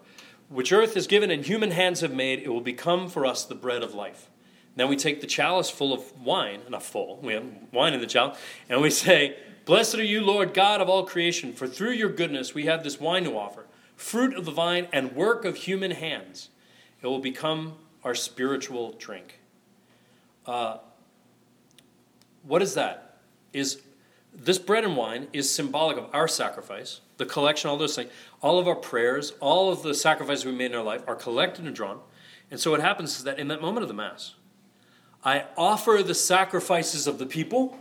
which 0.48 0.72
earth 0.72 0.94
has 0.94 1.06
given 1.06 1.30
and 1.30 1.44
human 1.44 1.72
hands 1.72 2.00
have 2.00 2.12
made. 2.12 2.40
It 2.40 2.50
will 2.50 2.60
become 2.60 3.08
for 3.08 3.26
us 3.26 3.44
the 3.44 3.54
bread 3.54 3.82
of 3.82 3.94
life. 3.94 4.30
Then 4.76 4.88
we 4.88 4.96
take 4.96 5.20
the 5.20 5.26
chalice 5.26 5.70
full 5.70 5.92
of 5.92 6.20
wine, 6.20 6.60
not 6.68 6.82
full, 6.82 7.18
we 7.22 7.34
have 7.34 7.44
wine 7.72 7.94
in 7.94 8.00
the 8.00 8.06
chalice, 8.06 8.38
and 8.68 8.80
we 8.80 8.90
say, 8.90 9.36
Blessed 9.64 9.96
are 9.96 10.04
you, 10.04 10.20
Lord 10.20 10.52
God 10.52 10.80
of 10.80 10.88
all 10.88 11.04
creation, 11.04 11.52
for 11.52 11.66
through 11.66 11.92
your 11.92 12.10
goodness 12.10 12.54
we 12.54 12.66
have 12.66 12.84
this 12.84 13.00
wine 13.00 13.24
to 13.24 13.36
offer, 13.36 13.66
fruit 13.96 14.34
of 14.34 14.44
the 14.44 14.50
vine 14.50 14.88
and 14.92 15.16
work 15.16 15.44
of 15.44 15.56
human 15.56 15.92
hands. 15.92 16.50
It 17.00 17.06
will 17.06 17.20
become 17.20 17.74
our 18.02 18.14
spiritual 18.14 18.92
drink. 18.98 19.40
Uh, 20.46 20.78
what 22.42 22.60
is 22.60 22.74
that? 22.74 23.18
Is 23.52 23.80
this 24.34 24.58
bread 24.58 24.84
and 24.84 24.96
wine 24.96 25.28
is 25.32 25.54
symbolic 25.54 25.96
of 25.96 26.08
our 26.12 26.28
sacrifice, 26.28 27.00
the 27.16 27.26
collection, 27.26 27.70
all 27.70 27.76
those 27.76 27.96
things, 27.96 28.10
all 28.42 28.58
of 28.58 28.66
our 28.66 28.74
prayers, 28.74 29.32
all 29.40 29.70
of 29.70 29.82
the 29.82 29.94
sacrifices 29.94 30.44
we 30.44 30.52
made 30.52 30.72
in 30.72 30.76
our 30.76 30.82
life 30.82 31.02
are 31.06 31.14
collected 31.14 31.64
and 31.64 31.74
drawn. 31.74 32.00
And 32.50 32.58
so 32.58 32.70
what 32.70 32.80
happens 32.80 33.18
is 33.18 33.24
that 33.24 33.38
in 33.38 33.48
that 33.48 33.62
moment 33.62 33.82
of 33.82 33.88
the 33.88 33.94
Mass, 33.94 34.34
I 35.24 35.44
offer 35.56 36.02
the 36.02 36.14
sacrifices 36.14 37.06
of 37.06 37.18
the 37.18 37.26
people, 37.26 37.78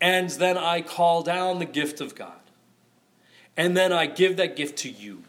and 0.00 0.28
then 0.30 0.58
I 0.58 0.82
call 0.82 1.22
down 1.22 1.58
the 1.58 1.64
gift 1.64 2.00
of 2.00 2.14
God. 2.14 2.32
And 3.56 3.76
then 3.76 3.92
I 3.92 4.06
give 4.06 4.36
that 4.36 4.56
gift 4.56 4.78
to 4.78 4.90
you. 4.90 5.22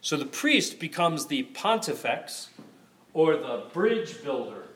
So 0.00 0.16
the 0.16 0.24
priest 0.24 0.80
becomes 0.80 1.26
the 1.26 1.44
pontifex 1.44 2.50
or 3.12 3.36
the 3.36 3.64
bridge 3.72 4.22
builder 4.22 4.67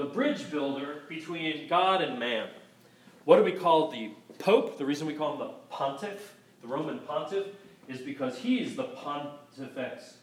the 0.00 0.06
bridge 0.06 0.50
builder 0.50 1.02
between 1.10 1.68
God 1.68 2.00
and 2.00 2.18
man. 2.18 2.48
What 3.26 3.36
do 3.36 3.44
we 3.44 3.52
call 3.52 3.90
the 3.90 4.10
Pope? 4.38 4.78
The 4.78 4.86
reason 4.86 5.06
we 5.06 5.12
call 5.12 5.34
him 5.34 5.40
the 5.40 5.52
Pontiff, 5.68 6.36
the 6.62 6.68
Roman 6.68 7.00
Pontiff, 7.00 7.48
is 7.86 8.00
because 8.00 8.38
he 8.38 8.60
is 8.60 8.76
the 8.76 8.84
Pontifex 8.84 10.14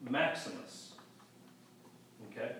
Maximus. 0.00 0.94
Okay? 2.30 2.52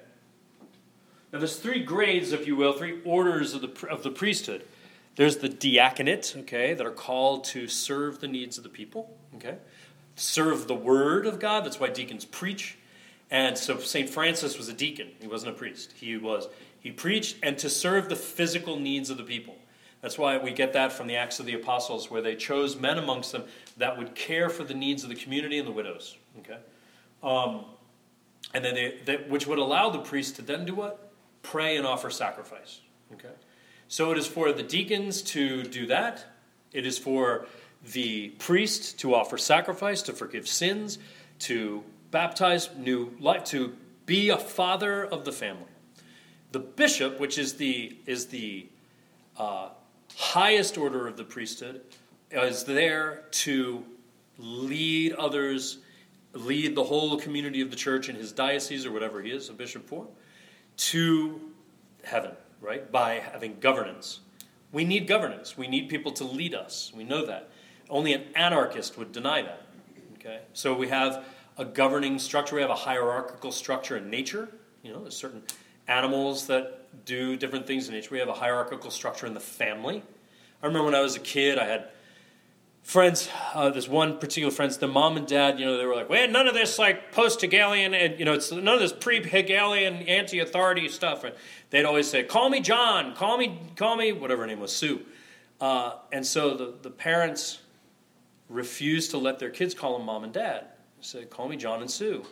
Now, 1.33 1.39
there's 1.39 1.57
three 1.57 1.83
grades, 1.83 2.33
if 2.33 2.47
you 2.47 2.57
will, 2.57 2.75
three 2.75 3.01
orders 3.07 3.55
of 3.55 3.63
the, 3.63 3.89
of 3.89 4.03
the 4.03 4.11
priesthood. 4.11 4.63
There's 5.17 5.39
the 5.39 5.49
diaconate, 5.49 6.35
okay, 6.41 6.75
that 6.75 6.87
are 6.87 6.91
called 6.91 7.45
to 7.45 7.69
serve 7.69 8.21
the 8.21 8.29
needs 8.29 8.59
of 8.59 8.65
the 8.65 8.71
people, 8.71 9.17
okay? 9.37 9.57
Serve 10.15 10.69
the 10.69 10.75
word 10.75 11.25
of 11.25 11.39
God. 11.41 11.65
That's 11.65 11.81
why 11.81 11.89
deacons 11.89 12.27
preach. 12.27 12.77
And 13.31 13.59
so 13.59 13.79
St. 13.79 14.09
Francis 14.09 14.57
was 14.57 14.69
a 14.69 14.73
deacon. 14.73 15.09
He 15.21 15.27
wasn't 15.27 15.55
a 15.55 15.59
priest. 15.59 15.93
He 15.97 16.17
was 16.17 16.49
he 16.87 16.93
preached 16.93 17.39
and 17.43 17.59
to 17.59 17.69
serve 17.69 18.09
the 18.09 18.15
physical 18.15 18.79
needs 18.79 19.11
of 19.11 19.17
the 19.17 19.25
people. 19.25 19.57
That's 20.03 20.17
why 20.17 20.39
we 20.39 20.53
get 20.53 20.73
that 20.75 20.93
from 20.93 21.09
the 21.09 21.17
Acts 21.17 21.41
of 21.41 21.47
the 21.47 21.55
Apostles, 21.55 22.13
where 22.13 22.23
they 22.23 22.37
chose 22.37 22.79
men 22.79 22.97
amongst 22.97 23.33
them 23.33 23.43
that 23.77 23.99
would 23.99 24.15
care 24.15 24.49
for 24.49 24.63
the 24.63 24.73
needs 24.73 25.03
of 25.03 25.09
the 25.09 25.17
community 25.17 25.59
and 25.59 25.67
the 25.67 25.73
widows. 25.73 26.17
Okay, 26.39 26.59
um, 27.25 27.65
and 28.55 28.65
then 28.65 28.77
they, 28.77 28.99
they, 29.05 29.17
which 29.17 29.49
would 29.49 29.59
allow 29.59 29.91
the 29.91 29.99
priest 29.99 30.37
to 30.37 30.43
then 30.43 30.65
do 30.65 30.77
what? 30.77 31.11
Pray 31.43 31.77
and 31.77 31.85
offer 31.85 32.09
sacrifice. 32.09 32.83
Okay, 33.15 33.35
so 33.89 34.13
it 34.13 34.19
is 34.19 34.29
for 34.29 34.53
the 34.53 34.63
deacons 34.63 35.23
to 35.23 35.65
do 35.65 35.87
that. 35.87 36.25
It 36.73 36.87
is 36.87 36.99
for 36.99 37.47
the 37.83 38.29
priest 38.39 39.01
to 39.01 39.13
offer 39.13 39.37
sacrifice, 39.39 40.03
to 40.03 40.13
forgive 40.13 40.47
sins, 40.47 41.01
to 41.41 41.83
baptize 42.13 42.71
new 42.77 43.17
life, 43.19 43.43
to 43.47 43.75
be 44.05 44.29
a 44.29 44.37
father 44.37 45.05
of 45.05 45.25
the 45.25 45.33
family. 45.33 45.67
The 46.53 46.61
bishop, 46.61 47.21
which 47.21 47.39
is 47.39 47.55
the 47.55 47.97
is 48.07 48.27
the 48.27 48.69
uh, 49.37 49.71
highest 50.17 50.79
order 50.79 51.07
of 51.07 51.17
the 51.17 51.25
priesthood, 51.25 51.83
is 52.31 52.65
there 52.65 53.25
to 53.31 53.85
lead 54.39 55.13
others, 55.15 55.79
lead 56.33 56.75
the 56.75 56.85
whole 56.85 57.19
community 57.19 57.61
of 57.61 57.71
the 57.71 57.77
church 57.77 58.09
in 58.09 58.17
his 58.17 58.33
diocese 58.33 58.87
or 58.87 58.93
whatever 58.93 59.23
he 59.23 59.31
is 59.31 59.49
a 59.49 59.53
bishop 59.53 59.87
for, 59.87 60.07
to 60.77 61.41
heaven, 62.05 62.33
right? 62.61 62.91
By 62.91 63.15
having 63.15 63.59
governance. 63.61 64.21
We 64.73 64.85
need 64.85 65.07
governance. 65.07 65.57
We 65.57 65.69
need 65.69 65.89
people 65.89 66.13
to 66.13 66.25
lead 66.25 66.55
us. 66.55 66.93
We 66.95 67.05
know 67.05 67.25
that. 67.27 67.51
Only 67.89 68.13
an 68.13 68.25
anarchist 68.35 68.99
would 68.99 69.13
deny 69.13 69.43
that. 69.43 69.63
Okay? 70.19 70.41
So 70.53 70.75
we 70.75 70.89
have 70.89 71.25
a 71.57 71.65
governing 71.65 72.19
structure. 72.19 72.57
We 72.57 72.63
have 72.63 72.71
a 72.71 72.75
hierarchical 72.75 73.53
structure 73.53 73.97
in 73.97 74.11
nature. 74.11 74.49
You 74.83 74.93
know, 74.93 75.03
there's 75.03 75.17
certain 75.17 75.43
animals 75.89 76.47
that 76.47 77.05
do 77.05 77.37
different 77.37 77.67
things 77.67 77.89
in 77.89 77.95
nature. 77.95 78.09
We 78.13 78.19
have 78.19 78.29
a 78.29 78.35
hierarchical 78.35 78.91
structure 78.91 79.27
in 79.27 79.35
the 79.35 79.41
family. 79.41 80.03
I 80.63 80.67
remember 80.67 80.87
when 80.87 80.95
I 80.95 81.01
was 81.01 81.17
a 81.17 81.21
kid, 81.21 81.59
I 81.59 81.67
had 81.67 81.89
friends, 82.83 83.29
uh, 83.53 83.71
this 83.71 83.89
one 83.89 84.19
particular 84.19 84.53
friends, 84.53 84.79
the 84.79 84.87
mom 84.87 85.17
and 85.17 85.27
dad, 85.27 85.59
you 85.59 85.67
know, 85.67 85.77
they 85.77 85.85
were 85.85 85.95
like, 85.95 86.09
well, 86.09 86.29
none 86.29 86.47
of 86.47 86.55
this 86.55 86.79
like 86.79 87.13
post-Hegelian 87.13 87.95
and, 87.95 88.19
you 88.19 88.25
know, 88.25 88.33
it's 88.33 88.53
none 88.53 88.69
of 88.69 88.81
this 88.81 88.93
pre-Hegelian 88.93 89.97
anti-authority 90.03 90.89
stuff. 90.89 91.25
And 91.25 91.35
they'd 91.71 91.85
always 91.85 92.09
say, 92.09 92.23
call 92.23 92.49
me 92.49 92.61
John, 92.61 93.15
call 93.15 93.39
me, 93.39 93.61
call 93.77 93.97
me, 93.97 94.13
whatever 94.13 94.43
her 94.43 94.47
name 94.47 94.61
was, 94.61 94.75
Sue. 94.75 95.03
Uh, 95.61 95.97
and 96.13 96.25
so 96.25 96.55
the, 96.55 96.75
the 96.83 96.91
parents 96.91 97.61
refused 98.49 99.11
to 99.11 99.19
let 99.19 99.39
their 99.39 99.51
kids 99.51 99.75
call 99.75 99.99
them 99.99 100.07
mom 100.07 100.23
and 100.23 100.33
dad. 100.33 100.67
They 100.97 101.03
said, 101.03 101.31
call 101.31 101.49
me 101.49 101.57
John 101.57 101.81
and 101.81 101.91
Sue 101.91 102.25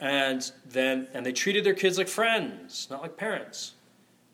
and 0.00 0.50
then 0.66 1.08
and 1.14 1.24
they 1.24 1.32
treated 1.32 1.64
their 1.64 1.74
kids 1.74 1.98
like 1.98 2.08
friends, 2.08 2.86
not 2.90 3.02
like 3.02 3.16
parents. 3.16 3.72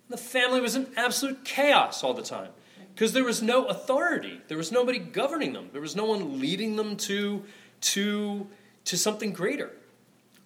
The 0.09 0.16
family 0.16 0.61
was 0.61 0.77
in 0.77 0.88
absolute 0.96 1.44
chaos 1.44 2.05
all 2.05 2.14
the 2.14 2.22
time 2.22 2.50
because 2.94 3.12
there 3.12 3.24
was 3.24 3.42
no 3.42 3.64
authority. 3.66 4.40
There 4.48 4.59
was 4.59 4.70
nobody 4.70 4.98
governing 4.98 5.53
them. 5.53 5.70
There 5.72 5.81
was 5.81 5.96
no 5.96 6.05
one 6.05 6.40
leading 6.40 6.77
them 6.77 6.96
to 6.98 7.42
to 7.81 8.46
to 8.85 8.98
something 8.98 9.33
greater. 9.33 9.72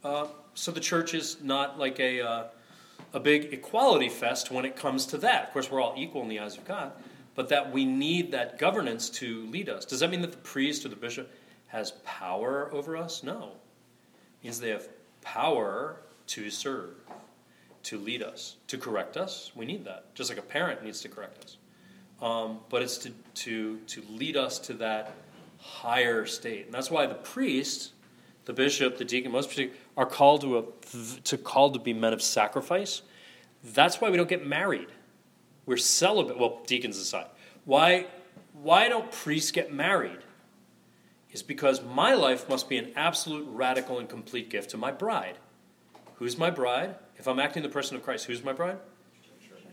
Uh, 0.04 0.28
so 0.54 0.72
the 0.72 0.80
church 0.80 1.14
is 1.14 1.40
not 1.42 1.78
like 1.78 2.00
a, 2.00 2.20
uh, 2.20 2.44
a 3.12 3.20
big 3.20 3.52
equality 3.52 4.08
fest 4.08 4.50
when 4.50 4.64
it 4.64 4.76
comes 4.76 5.06
to 5.06 5.18
that. 5.18 5.48
Of 5.48 5.52
course, 5.52 5.70
we're 5.70 5.80
all 5.80 5.94
equal 5.96 6.22
in 6.22 6.28
the 6.28 6.40
eyes 6.40 6.56
of 6.56 6.64
God, 6.64 6.92
but 7.34 7.48
that 7.48 7.72
we 7.72 7.84
need 7.84 8.32
that 8.32 8.58
governance 8.58 9.10
to 9.10 9.46
lead 9.46 9.68
us. 9.68 9.84
Does 9.84 10.00
that 10.00 10.10
mean 10.10 10.20
that 10.22 10.32
the 10.32 10.38
priest 10.38 10.84
or 10.84 10.88
the 10.88 10.96
bishop 10.96 11.30
has 11.68 11.92
power 12.04 12.70
over 12.72 12.96
us? 12.96 13.22
No. 13.22 13.52
It 14.40 14.44
means 14.44 14.60
they 14.60 14.70
have 14.70 14.88
power 15.20 15.96
to 16.28 16.50
serve, 16.50 16.94
to 17.84 17.98
lead 17.98 18.22
us, 18.22 18.56
to 18.68 18.78
correct 18.78 19.16
us. 19.16 19.52
We 19.54 19.66
need 19.66 19.84
that, 19.84 20.14
just 20.14 20.30
like 20.30 20.38
a 20.38 20.42
parent 20.42 20.84
needs 20.84 21.00
to 21.02 21.08
correct 21.08 21.44
us. 21.44 21.56
Um, 22.20 22.58
but 22.68 22.82
it's 22.82 22.98
to, 22.98 23.10
to, 23.34 23.78
to 23.78 24.02
lead 24.10 24.36
us 24.36 24.58
to 24.60 24.74
that 24.74 25.14
higher 25.58 26.26
state. 26.26 26.66
And 26.66 26.74
that's 26.74 26.90
why 26.90 27.06
the 27.06 27.14
priest, 27.14 27.92
the 28.44 28.52
bishop, 28.52 28.98
the 28.98 29.04
deacon, 29.04 29.32
most 29.32 29.50
people 29.50 29.76
are 29.96 30.06
called 30.06 30.40
to, 30.42 30.58
a, 30.58 31.20
to 31.24 31.38
called 31.38 31.74
to 31.74 31.80
be 31.80 31.92
men 31.92 32.12
of 32.12 32.22
sacrifice. 32.22 33.02
That's 33.62 34.00
why 34.00 34.10
we 34.10 34.16
don't 34.16 34.28
get 34.28 34.46
married. 34.46 34.88
We're 35.66 35.76
celibate. 35.76 36.38
Well, 36.38 36.60
deacons 36.66 36.98
aside. 36.98 37.26
Why, 37.64 38.06
why 38.54 38.88
don't 38.88 39.10
priests 39.12 39.50
get 39.50 39.72
married? 39.72 40.18
Is 41.32 41.42
because 41.42 41.82
my 41.82 42.14
life 42.14 42.48
must 42.48 42.68
be 42.68 42.78
an 42.78 42.90
absolute, 42.96 43.46
radical, 43.50 43.98
and 43.98 44.08
complete 44.08 44.48
gift 44.48 44.70
to 44.70 44.78
my 44.78 44.90
bride. 44.90 45.36
Who's 46.14 46.38
my 46.38 46.50
bride? 46.50 46.96
If 47.16 47.28
I'm 47.28 47.38
acting 47.38 47.62
the 47.62 47.68
person 47.68 47.96
of 47.96 48.02
Christ, 48.02 48.26
who's 48.26 48.42
my 48.42 48.52
bride? 48.52 48.78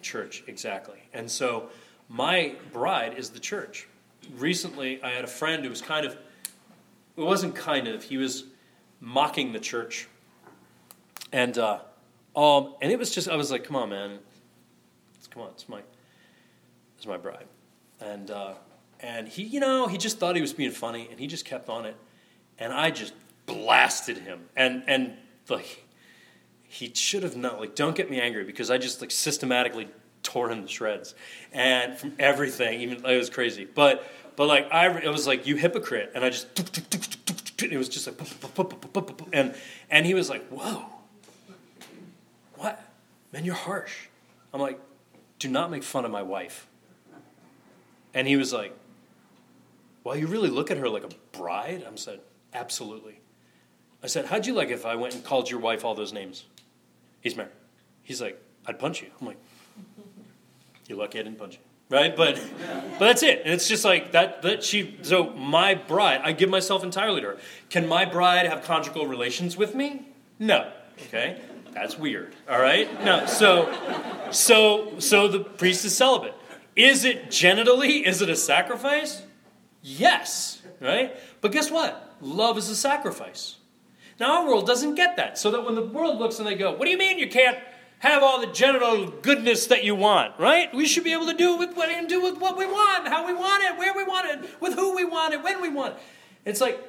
Church, 0.02 0.44
exactly. 0.48 1.00
And 1.14 1.32
so 1.32 1.70
my 2.10 2.56
bride 2.72 3.18
is 3.18 3.30
the 3.30 3.40
church. 3.40 3.88
Recently, 4.38 5.02
I 5.02 5.12
had 5.12 5.24
a 5.24 5.28
friend 5.28 5.64
who 5.64 5.70
was 5.70 5.82
kind 5.82 6.06
of, 6.06 6.14
it 7.18 7.22
wasn't 7.22 7.56
kind 7.56 7.88
of, 7.88 8.04
he 8.04 8.18
was 8.18 8.44
mocking 9.00 9.54
the 9.54 9.60
church. 9.60 10.08
And, 11.32 11.58
uh, 11.58 11.80
um, 12.36 12.76
and 12.82 12.92
it 12.92 13.00
was 13.00 13.14
just, 13.14 13.30
I 13.30 13.36
was 13.36 13.52
like, 13.52 13.64
come 13.64 13.76
on, 13.76 13.90
man. 13.90 14.20
come 15.30 15.44
on, 15.44 15.50
it's 15.50 15.70
my, 15.70 15.82
it's 16.98 17.08
my 17.08 17.18
bride. 17.18 17.46
And, 18.00 18.30
uh, 18.30 18.54
and 19.00 19.28
he, 19.28 19.44
you 19.44 19.60
know, 19.60 19.88
he 19.88 19.98
just 19.98 20.20
thought 20.20 20.36
he 20.36 20.42
was 20.42 20.54
being 20.54 20.72
funny 20.72 21.08
and 21.10 21.20
he 21.20 21.28
just 21.28 21.46
kept 21.46 21.70
on 21.70 21.86
it. 21.86 21.96
And 22.58 22.74
I 22.74 22.92
just 22.92 23.14
blasted 23.46 24.20
him. 24.20 24.46
And, 24.56 24.84
and 24.88 25.14
like, 25.50 25.86
he 26.64 26.92
should 26.94 27.24
have 27.24 27.36
known, 27.36 27.60
like, 27.60 27.76
don't 27.76 27.96
get 27.96 28.10
me 28.10 28.20
angry 28.20 28.44
because 28.44 28.70
I 28.70 28.78
just 28.78 29.02
like 29.02 29.12
systematically 29.12 29.88
tore 30.26 30.50
him 30.50 30.64
to 30.64 30.68
shreds, 30.68 31.16
and 31.54 31.98
from 31.98 32.14
everything. 32.20 32.82
Even 32.82 33.06
it 33.06 33.18
was 33.18 33.30
crazy, 33.30 33.64
but 33.64 34.06
but 34.36 34.48
like 34.48 34.70
I, 34.72 34.90
it 35.00 35.10
was 35.10 35.26
like 35.26 35.48
you 35.48 35.56
hypocrite, 35.56 36.12
and 36.14 36.26
I 36.26 36.30
just 36.30 36.48
it 37.64 37.78
was 37.78 37.88
just 37.88 38.08
like 38.08 38.20
and 39.32 39.56
and 39.90 40.06
he 40.06 40.14
was 40.14 40.30
like, 40.30 40.46
whoa, 40.50 40.86
what, 42.56 42.84
man, 43.32 43.46
you're 43.46 43.56
harsh. 43.56 44.08
I'm 44.54 44.60
like, 44.60 44.80
do 45.40 45.48
not 45.48 45.72
make 45.72 45.84
fun 45.84 46.04
of 46.04 46.12
my 46.12 46.24
wife. 46.24 46.68
And 48.14 48.28
he 48.28 48.36
was 48.36 48.52
like, 48.52 48.74
well, 50.06 50.16
you 50.16 50.28
really 50.28 50.50
look 50.50 50.70
at 50.72 50.78
her 50.78 50.88
like 50.88 51.04
a 51.04 51.10
bride. 51.38 51.84
I 51.92 51.96
said, 51.96 52.20
absolutely. 52.54 53.20
I 54.04 54.08
said, 54.08 54.26
how'd 54.26 54.46
you 54.46 54.54
like 54.54 54.70
if 54.70 54.86
I 54.86 54.96
went 54.96 55.16
and 55.16 55.24
called 55.24 55.50
your 55.50 55.60
wife 55.60 55.84
all 55.84 55.96
those 55.96 56.14
names? 56.14 56.46
He's 57.22 57.36
married. 57.36 57.52
He's 58.04 58.22
like, 58.22 58.40
I'd 58.68 58.78
punch 58.78 59.02
you. 59.02 59.10
I'm 59.20 59.26
like, 59.26 59.40
you're 60.88 61.00
lucky 61.00 61.20
I 61.20 61.24
didn't 61.24 61.40
punch 61.40 61.56
you. 61.56 61.60
Right? 61.90 62.16
But 62.16 62.40
but 62.68 63.00
that's 63.00 63.24
it. 63.24 63.42
And 63.46 63.54
it's 63.54 63.68
just 63.68 63.86
like 63.86 64.12
that 64.14 64.42
that 64.44 64.64
she 64.64 64.98
so 65.02 65.32
my 65.32 65.76
bride, 65.76 66.22
I 66.24 66.32
give 66.32 66.50
myself 66.50 66.84
entirely 66.84 67.22
to 67.22 67.28
her. 67.28 67.38
Can 67.70 67.88
my 67.88 68.06
bride 68.06 68.48
have 68.48 68.64
conjugal 68.64 69.06
relations 69.06 69.56
with 69.56 69.76
me? 69.76 70.08
No. 70.40 70.72
Okay? 71.08 71.42
That's 71.74 71.98
weird. 71.98 72.36
All 72.50 72.60
right? 72.60 73.04
No. 73.04 73.26
So 73.28 73.72
so 74.32 75.00
so 75.00 75.28
the 75.28 75.40
priest 75.40 75.86
is 75.86 75.96
celibate. 75.96 76.34
Is 76.76 77.06
it 77.06 77.28
genitally? 77.28 78.04
Is 78.04 78.22
it 78.22 78.30
a 78.30 78.36
sacrifice? 78.36 79.22
Yes. 79.86 80.64
Right? 80.82 81.16
But 81.42 81.52
guess 81.52 81.70
what? 81.70 82.16
Love 82.20 82.58
is 82.58 82.70
a 82.70 82.76
sacrifice. 82.76 83.58
Now 84.20 84.42
our 84.42 84.48
world 84.48 84.66
doesn't 84.66 84.96
get 84.96 85.16
that. 85.18 85.38
So 85.38 85.52
that 85.52 85.64
when 85.64 85.76
the 85.76 85.84
world 85.84 86.18
looks 86.18 86.40
and 86.40 86.48
they 86.48 86.56
go, 86.56 86.72
What 86.72 86.86
do 86.86 86.92
you 86.92 86.98
mean 86.98 87.20
you 87.20 87.30
can't 87.30 87.60
have 88.00 88.24
all 88.24 88.42
the 88.42 88.48
genital 88.48 89.08
goodness 89.08 89.68
that 89.68 89.84
you 89.84 89.94
want, 89.94 90.34
right? 90.40 90.74
We 90.74 90.88
should 90.88 91.04
be 91.04 91.14
able 91.14 91.28
to 91.28 91.36
do 91.36 91.56
with 91.56 91.76
what 91.76 91.90
and 91.90 92.10
do 92.10 92.22
with 92.22 92.40
what 92.40 92.58
we 92.58 92.66
want, 92.66 93.08
how 93.08 93.28
we 93.28 93.34
want 93.34 93.64
it, 93.64 93.78
where 93.78 93.94
we 93.94 94.04
want 94.04 94.28
it, 94.28 94.60
with 94.60 94.74
who 94.74 94.96
we 94.96 95.06
want 95.06 95.36
it, 95.36 95.44
when 95.44 95.62
we 95.62 95.70
want 95.70 95.94
it. 95.94 96.00
It's 96.46 96.62
like 96.62 96.80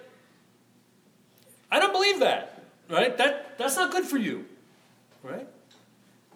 I 1.71 1.79
don't 1.79 1.93
believe 1.93 2.21
that, 2.21 2.63
right? 2.89 3.17
That 3.19 3.59
that's 3.59 3.77
not 3.77 3.91
good 3.93 4.07
for 4.07 4.17
you, 4.17 4.47
right? 5.23 5.47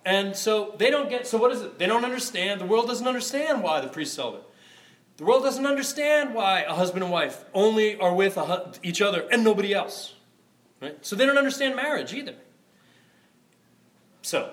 And 0.05 0.37
so 0.37 0.75
they 0.77 0.91
don't 0.91 1.09
get. 1.09 1.27
So 1.27 1.39
what 1.39 1.53
is 1.53 1.63
it? 1.63 1.79
They 1.79 1.87
don't 1.87 2.05
understand. 2.05 2.61
The 2.61 2.67
world 2.67 2.87
doesn't 2.87 3.07
understand 3.07 3.63
why 3.63 3.81
the 3.81 3.89
priests 3.89 4.15
celibate. 4.15 4.45
The 5.21 5.27
world 5.27 5.43
doesn't 5.43 5.67
understand 5.67 6.35
why 6.35 6.63
a 6.63 6.73
husband 6.73 7.05
and 7.05 7.13
wife 7.13 7.45
only 7.53 8.01
are 8.01 8.15
with 8.15 8.39
each 8.83 9.03
other 9.03 9.29
and 9.31 9.45
nobody 9.45 9.75
else. 9.75 10.15
Right? 10.81 10.97
So 11.05 11.15
they 11.15 11.27
don't 11.27 11.37
understand 11.37 11.77
marriage 11.77 12.15
either. 12.15 12.37
So 14.23 14.51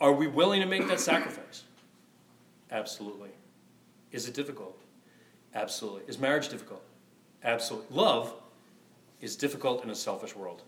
are 0.00 0.14
we 0.14 0.28
willing 0.28 0.62
to 0.62 0.66
make 0.66 0.88
that 0.88 0.98
sacrifice? 0.98 1.64
Absolutely. 2.70 3.28
Is 4.12 4.26
it 4.26 4.32
difficult? 4.32 4.80
Absolutely. 5.54 6.04
Is 6.08 6.18
marriage 6.18 6.48
difficult? 6.48 6.82
Absolutely. 7.44 7.94
Love 7.94 8.32
is 9.20 9.36
difficult 9.36 9.84
in 9.84 9.90
a 9.90 9.94
selfish 9.94 10.34
world. 10.34 10.62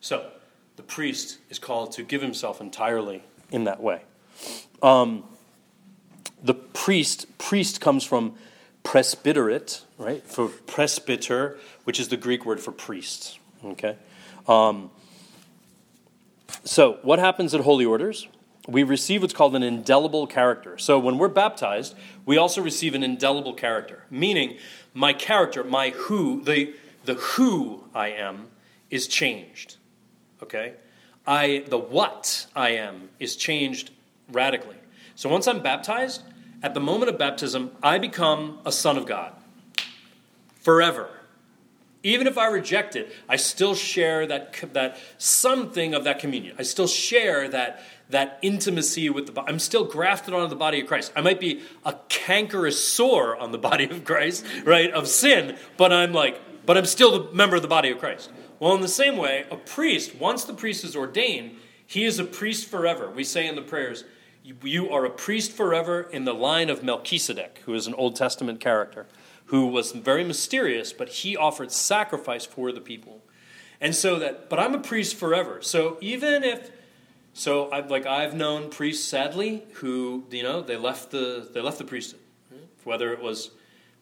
So, 0.00 0.32
the 0.74 0.82
priest 0.82 1.38
is 1.50 1.60
called 1.60 1.92
to 1.92 2.02
give 2.02 2.20
himself 2.20 2.60
entirely 2.60 3.22
in 3.52 3.62
that 3.64 3.80
way. 3.80 4.02
Um, 4.82 5.22
the 6.42 6.54
priest, 6.54 7.26
priest 7.38 7.80
comes 7.80 8.04
from 8.04 8.34
presbyterate, 8.82 9.82
right? 9.98 10.22
For 10.24 10.48
presbyter, 10.48 11.58
which 11.84 12.00
is 12.00 12.08
the 12.08 12.16
Greek 12.16 12.46
word 12.46 12.60
for 12.60 12.72
priest. 12.72 13.38
Okay? 13.64 13.96
Um, 14.46 14.90
so, 16.64 16.98
what 17.02 17.18
happens 17.18 17.54
at 17.54 17.60
holy 17.60 17.84
orders? 17.84 18.28
We 18.66 18.82
receive 18.82 19.22
what's 19.22 19.34
called 19.34 19.56
an 19.56 19.62
indelible 19.62 20.26
character. 20.26 20.78
So, 20.78 20.98
when 20.98 21.18
we're 21.18 21.28
baptized, 21.28 21.94
we 22.24 22.38
also 22.38 22.62
receive 22.62 22.94
an 22.94 23.02
indelible 23.02 23.54
character, 23.54 24.04
meaning 24.10 24.56
my 24.94 25.12
character, 25.12 25.64
my 25.64 25.90
who, 25.90 26.42
the, 26.42 26.74
the 27.04 27.14
who 27.14 27.84
I 27.94 28.08
am 28.08 28.48
is 28.90 29.06
changed. 29.06 29.76
Okay? 30.42 30.74
I, 31.26 31.64
the 31.68 31.78
what 31.78 32.46
I 32.56 32.70
am 32.70 33.10
is 33.18 33.36
changed 33.36 33.90
radically. 34.32 34.77
So, 35.18 35.28
once 35.28 35.48
I'm 35.48 35.64
baptized, 35.64 36.22
at 36.62 36.74
the 36.74 36.80
moment 36.80 37.10
of 37.10 37.18
baptism, 37.18 37.72
I 37.82 37.98
become 37.98 38.60
a 38.64 38.70
son 38.70 38.96
of 38.96 39.04
God 39.04 39.32
forever. 40.60 41.10
Even 42.04 42.28
if 42.28 42.38
I 42.38 42.46
reject 42.46 42.94
it, 42.94 43.12
I 43.28 43.34
still 43.34 43.74
share 43.74 44.28
that, 44.28 44.54
that 44.74 44.96
something 45.18 45.92
of 45.92 46.04
that 46.04 46.20
communion. 46.20 46.54
I 46.56 46.62
still 46.62 46.86
share 46.86 47.48
that, 47.48 47.82
that 48.10 48.38
intimacy 48.42 49.10
with 49.10 49.26
the 49.26 49.32
body. 49.32 49.50
I'm 49.50 49.58
still 49.58 49.82
grafted 49.82 50.34
onto 50.34 50.50
the 50.50 50.54
body 50.54 50.82
of 50.82 50.86
Christ. 50.86 51.10
I 51.16 51.20
might 51.20 51.40
be 51.40 51.62
a 51.84 51.96
cankerous 52.08 52.88
sore 52.88 53.36
on 53.36 53.50
the 53.50 53.58
body 53.70 53.90
of 53.90 54.04
Christ, 54.04 54.46
right, 54.64 54.92
of 54.92 55.08
sin, 55.08 55.56
but 55.76 55.92
I'm 55.92 56.12
like, 56.12 56.40
but 56.64 56.78
I'm 56.78 56.86
still 56.86 57.24
the 57.24 57.32
member 57.32 57.56
of 57.56 57.62
the 57.62 57.66
body 57.66 57.90
of 57.90 57.98
Christ. 57.98 58.30
Well, 58.60 58.76
in 58.76 58.82
the 58.82 58.86
same 58.86 59.16
way, 59.16 59.46
a 59.50 59.56
priest, 59.56 60.14
once 60.14 60.44
the 60.44 60.54
priest 60.54 60.84
is 60.84 60.94
ordained, 60.94 61.56
he 61.84 62.04
is 62.04 62.20
a 62.20 62.24
priest 62.24 62.68
forever. 62.68 63.10
We 63.10 63.24
say 63.24 63.48
in 63.48 63.56
the 63.56 63.62
prayers, 63.62 64.04
you 64.62 64.90
are 64.90 65.04
a 65.04 65.10
priest 65.10 65.52
forever 65.52 66.02
in 66.02 66.24
the 66.24 66.34
line 66.34 66.70
of 66.70 66.82
Melchizedek, 66.82 67.62
who 67.64 67.74
is 67.74 67.86
an 67.86 67.94
Old 67.94 68.16
Testament 68.16 68.60
character 68.60 69.06
who 69.48 69.66
was 69.66 69.92
very 69.92 70.24
mysterious, 70.24 70.92
but 70.92 71.08
he 71.08 71.36
offered 71.36 71.72
sacrifice 71.72 72.44
for 72.44 72.70
the 72.70 72.80
people. 72.80 73.22
And 73.80 73.94
so 73.94 74.18
that, 74.18 74.48
but 74.48 74.58
I'm 74.58 74.74
a 74.74 74.78
priest 74.78 75.16
forever. 75.16 75.62
So 75.62 75.96
even 76.00 76.44
if, 76.44 76.70
so 77.32 77.70
I've 77.70 77.90
like 77.90 78.06
I've 78.06 78.34
known 78.34 78.70
priests 78.70 79.08
sadly 79.08 79.64
who 79.74 80.24
you 80.30 80.42
know 80.42 80.60
they 80.60 80.76
left 80.76 81.10
the 81.10 81.48
they 81.52 81.60
left 81.60 81.78
the 81.78 81.84
priesthood, 81.84 82.20
whether 82.84 83.12
it 83.12 83.22
was 83.22 83.50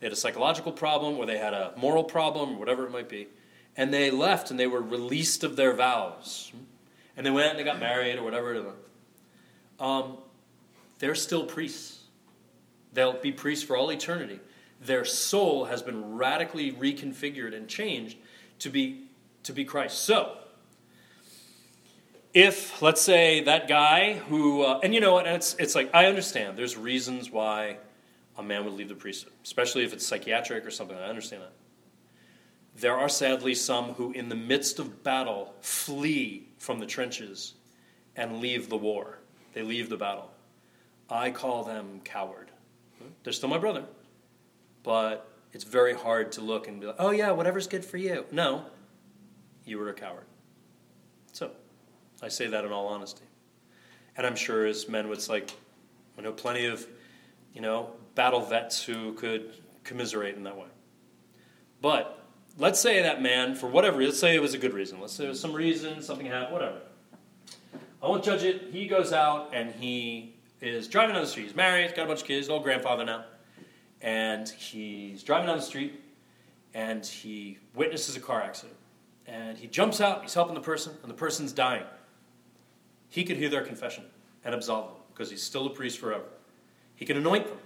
they 0.01 0.07
had 0.07 0.13
a 0.13 0.17
psychological 0.17 0.73
problem 0.73 1.17
or 1.17 1.27
they 1.27 1.39
had 1.39 1.53
a 1.53 1.73
moral 1.77 2.05
problem 2.05 2.55
or 2.55 2.59
whatever 2.59 2.87
it 2.87 2.91
might 2.91 3.09
be, 3.09 3.29
and 3.77 3.93
they 3.93 4.11
left 4.11 4.51
and 4.51 4.59
they 4.59 4.67
were 4.67 4.81
released 4.81 5.45
of 5.45 5.57
their 5.57 5.75
vows, 5.75 6.51
and 7.17 7.27
they 7.27 7.31
went 7.31 7.51
and 7.51 7.59
they 7.59 7.65
got 7.65 7.79
married 7.79 8.19
or 8.19 8.23
whatever. 8.23 8.73
Um, 9.79 10.17
they're 10.99 11.15
still 11.15 11.45
priests. 11.45 12.01
They'll 12.93 13.21
be 13.21 13.33
priests 13.33 13.65
for 13.65 13.77
all 13.77 13.91
eternity 13.91 14.41
their 14.81 15.05
soul 15.05 15.67
has 15.67 15.83
been 15.83 16.17
radically 16.17 16.73
reconfigured 16.73 17.55
and 17.55 17.69
changed 17.69 18.19
to 18.61 18.71
be 18.71 19.05
to 19.45 19.53
be 19.53 19.65
Christ. 19.65 20.01
So, 20.01 20.37
if 22.35 22.83
let's 22.83 23.01
say 23.01 23.45
that 23.45 23.69
guy 23.69 24.15
who 24.15 24.63
uh, 24.63 24.81
and 24.83 24.95
you 24.95 25.01
know 25.01 25.15
what 25.15 25.27
it's 25.27 25.55
it's 25.55 25.75
like 25.75 25.91
I 25.95 26.07
understand 26.07 26.57
there's 26.57 26.77
reasons 26.77 27.31
why 27.31 27.79
a 28.37 28.43
man 28.43 28.65
would 28.65 28.75
leave 28.75 28.89
the 28.89 28.95
priesthood, 28.95 29.33
especially 29.45 29.85
if 29.85 29.93
it's 29.93 30.07
psychiatric 30.07 30.67
or 30.67 30.71
something. 30.71 30.97
I 30.97 31.07
understand 31.07 31.43
that. 31.43 31.53
there 32.79 32.95
are 32.95 33.09
sadly 33.09 33.55
some 33.55 33.95
who, 33.95 34.13
in 34.13 34.29
the 34.29 34.35
midst 34.35 34.79
of 34.79 35.03
battle, 35.03 35.55
flee 35.61 36.49
from 36.59 36.79
the 36.79 36.87
trenches 36.87 37.55
and 38.15 38.41
leave 38.41 38.69
the 38.69 38.77
war. 38.77 39.19
They 39.55 39.63
leave 39.63 39.89
the 39.89 39.97
battle. 39.97 40.31
I 41.09 41.31
call 41.31 41.65
them 41.65 42.01
coward. 42.05 42.51
They're 43.23 43.33
still 43.33 43.49
my 43.49 43.59
brother, 43.59 43.85
but 44.83 45.31
it's 45.53 45.65
very 45.65 45.95
hard 45.95 46.33
to 46.33 46.41
look 46.41 46.69
and 46.69 46.81
be 46.81 46.87
like, 46.87 46.97
oh, 46.99 47.11
yeah, 47.11 47.31
whatever's 47.31 47.67
good 47.67 47.85
for 47.85 47.97
you. 47.97 48.25
No, 48.33 48.65
you 49.65 49.79
were 49.79 49.89
a 49.89 49.95
coward. 49.95 50.25
So, 51.33 51.51
I 52.23 52.29
say 52.29 52.47
that 52.49 52.65
in 52.65 52.73
all 52.73 52.89
honesty. 52.89 53.25
And 54.17 54.27
I'm 54.27 54.37
sure 54.37 54.67
as 54.67 54.89
men, 54.89 55.07
it's 55.13 55.29
like, 55.29 55.53
I 56.19 56.23
know 56.23 56.33
plenty 56.33 56.67
of, 56.67 56.87
you 57.53 57.61
know, 57.61 57.91
battle 58.15 58.41
vets 58.41 58.83
who 58.83 59.13
could 59.15 59.55
commiserate 59.85 60.37
in 60.37 60.45
that 60.45 60.57
way. 60.57 60.67
But 61.81 62.25
let's 62.59 62.81
say 62.81 63.03
that 63.03 63.23
man, 63.23 63.55
for 63.55 63.67
whatever, 63.67 64.03
let's 64.03 64.19
say 64.19 64.35
it 64.35 64.41
was 64.41 64.55
a 64.55 64.59
good 64.59 64.73
reason. 64.73 65.01
Let's 65.01 65.13
say 65.13 65.27
it 65.27 65.29
was 65.29 65.41
some 65.41 65.53
reason, 65.53 66.03
something 66.03 66.27
happened, 66.27 66.53
whatever. 66.53 66.79
I 68.03 68.09
won't 68.09 68.25
judge 68.25 68.43
it. 68.43 68.69
He 68.73 68.87
goes 68.87 69.13
out 69.13 69.51
and 69.53 69.75
he 69.75 70.36
is 70.61 70.89
driving 70.89 71.15
down 71.15 71.23
the 71.23 71.29
street. 71.29 71.45
He's 71.45 71.57
married, 71.57 71.95
got 71.95 72.05
a 72.05 72.07
bunch 72.07 72.23
of 72.23 72.27
kids, 72.27 72.49
old 72.49 72.63
grandfather 72.63 73.05
now. 73.05 73.25
And 74.01 74.49
he's 74.49 75.23
driving 75.23 75.47
down 75.47 75.57
the 75.57 75.63
street 75.63 76.01
and 76.75 77.05
he 77.05 77.59
witnesses 77.75 78.17
a 78.17 78.21
car 78.21 78.43
accident. 78.43 78.77
And 79.27 79.59
he 79.59 79.67
jumps 79.67 80.01
out, 80.01 80.23
he's 80.23 80.35
helping 80.35 80.55
the 80.55 80.61
person, 80.61 80.93
and 81.03 81.11
the 81.11 81.17
person's 81.17 81.53
dying. 81.53 81.85
He 83.09 83.25
could 83.25 83.37
hear 83.37 83.49
their 83.49 83.65
confession 83.65 84.05
and 84.45 84.55
absolve 84.55 84.89
them 84.89 84.97
because 85.13 85.31
he's 85.31 85.43
still 85.43 85.67
a 85.67 85.71
priest 85.71 85.99
forever. 85.99 86.27
He 86.95 87.05
can 87.05 87.17
anoint 87.17 87.47
them 87.47 87.59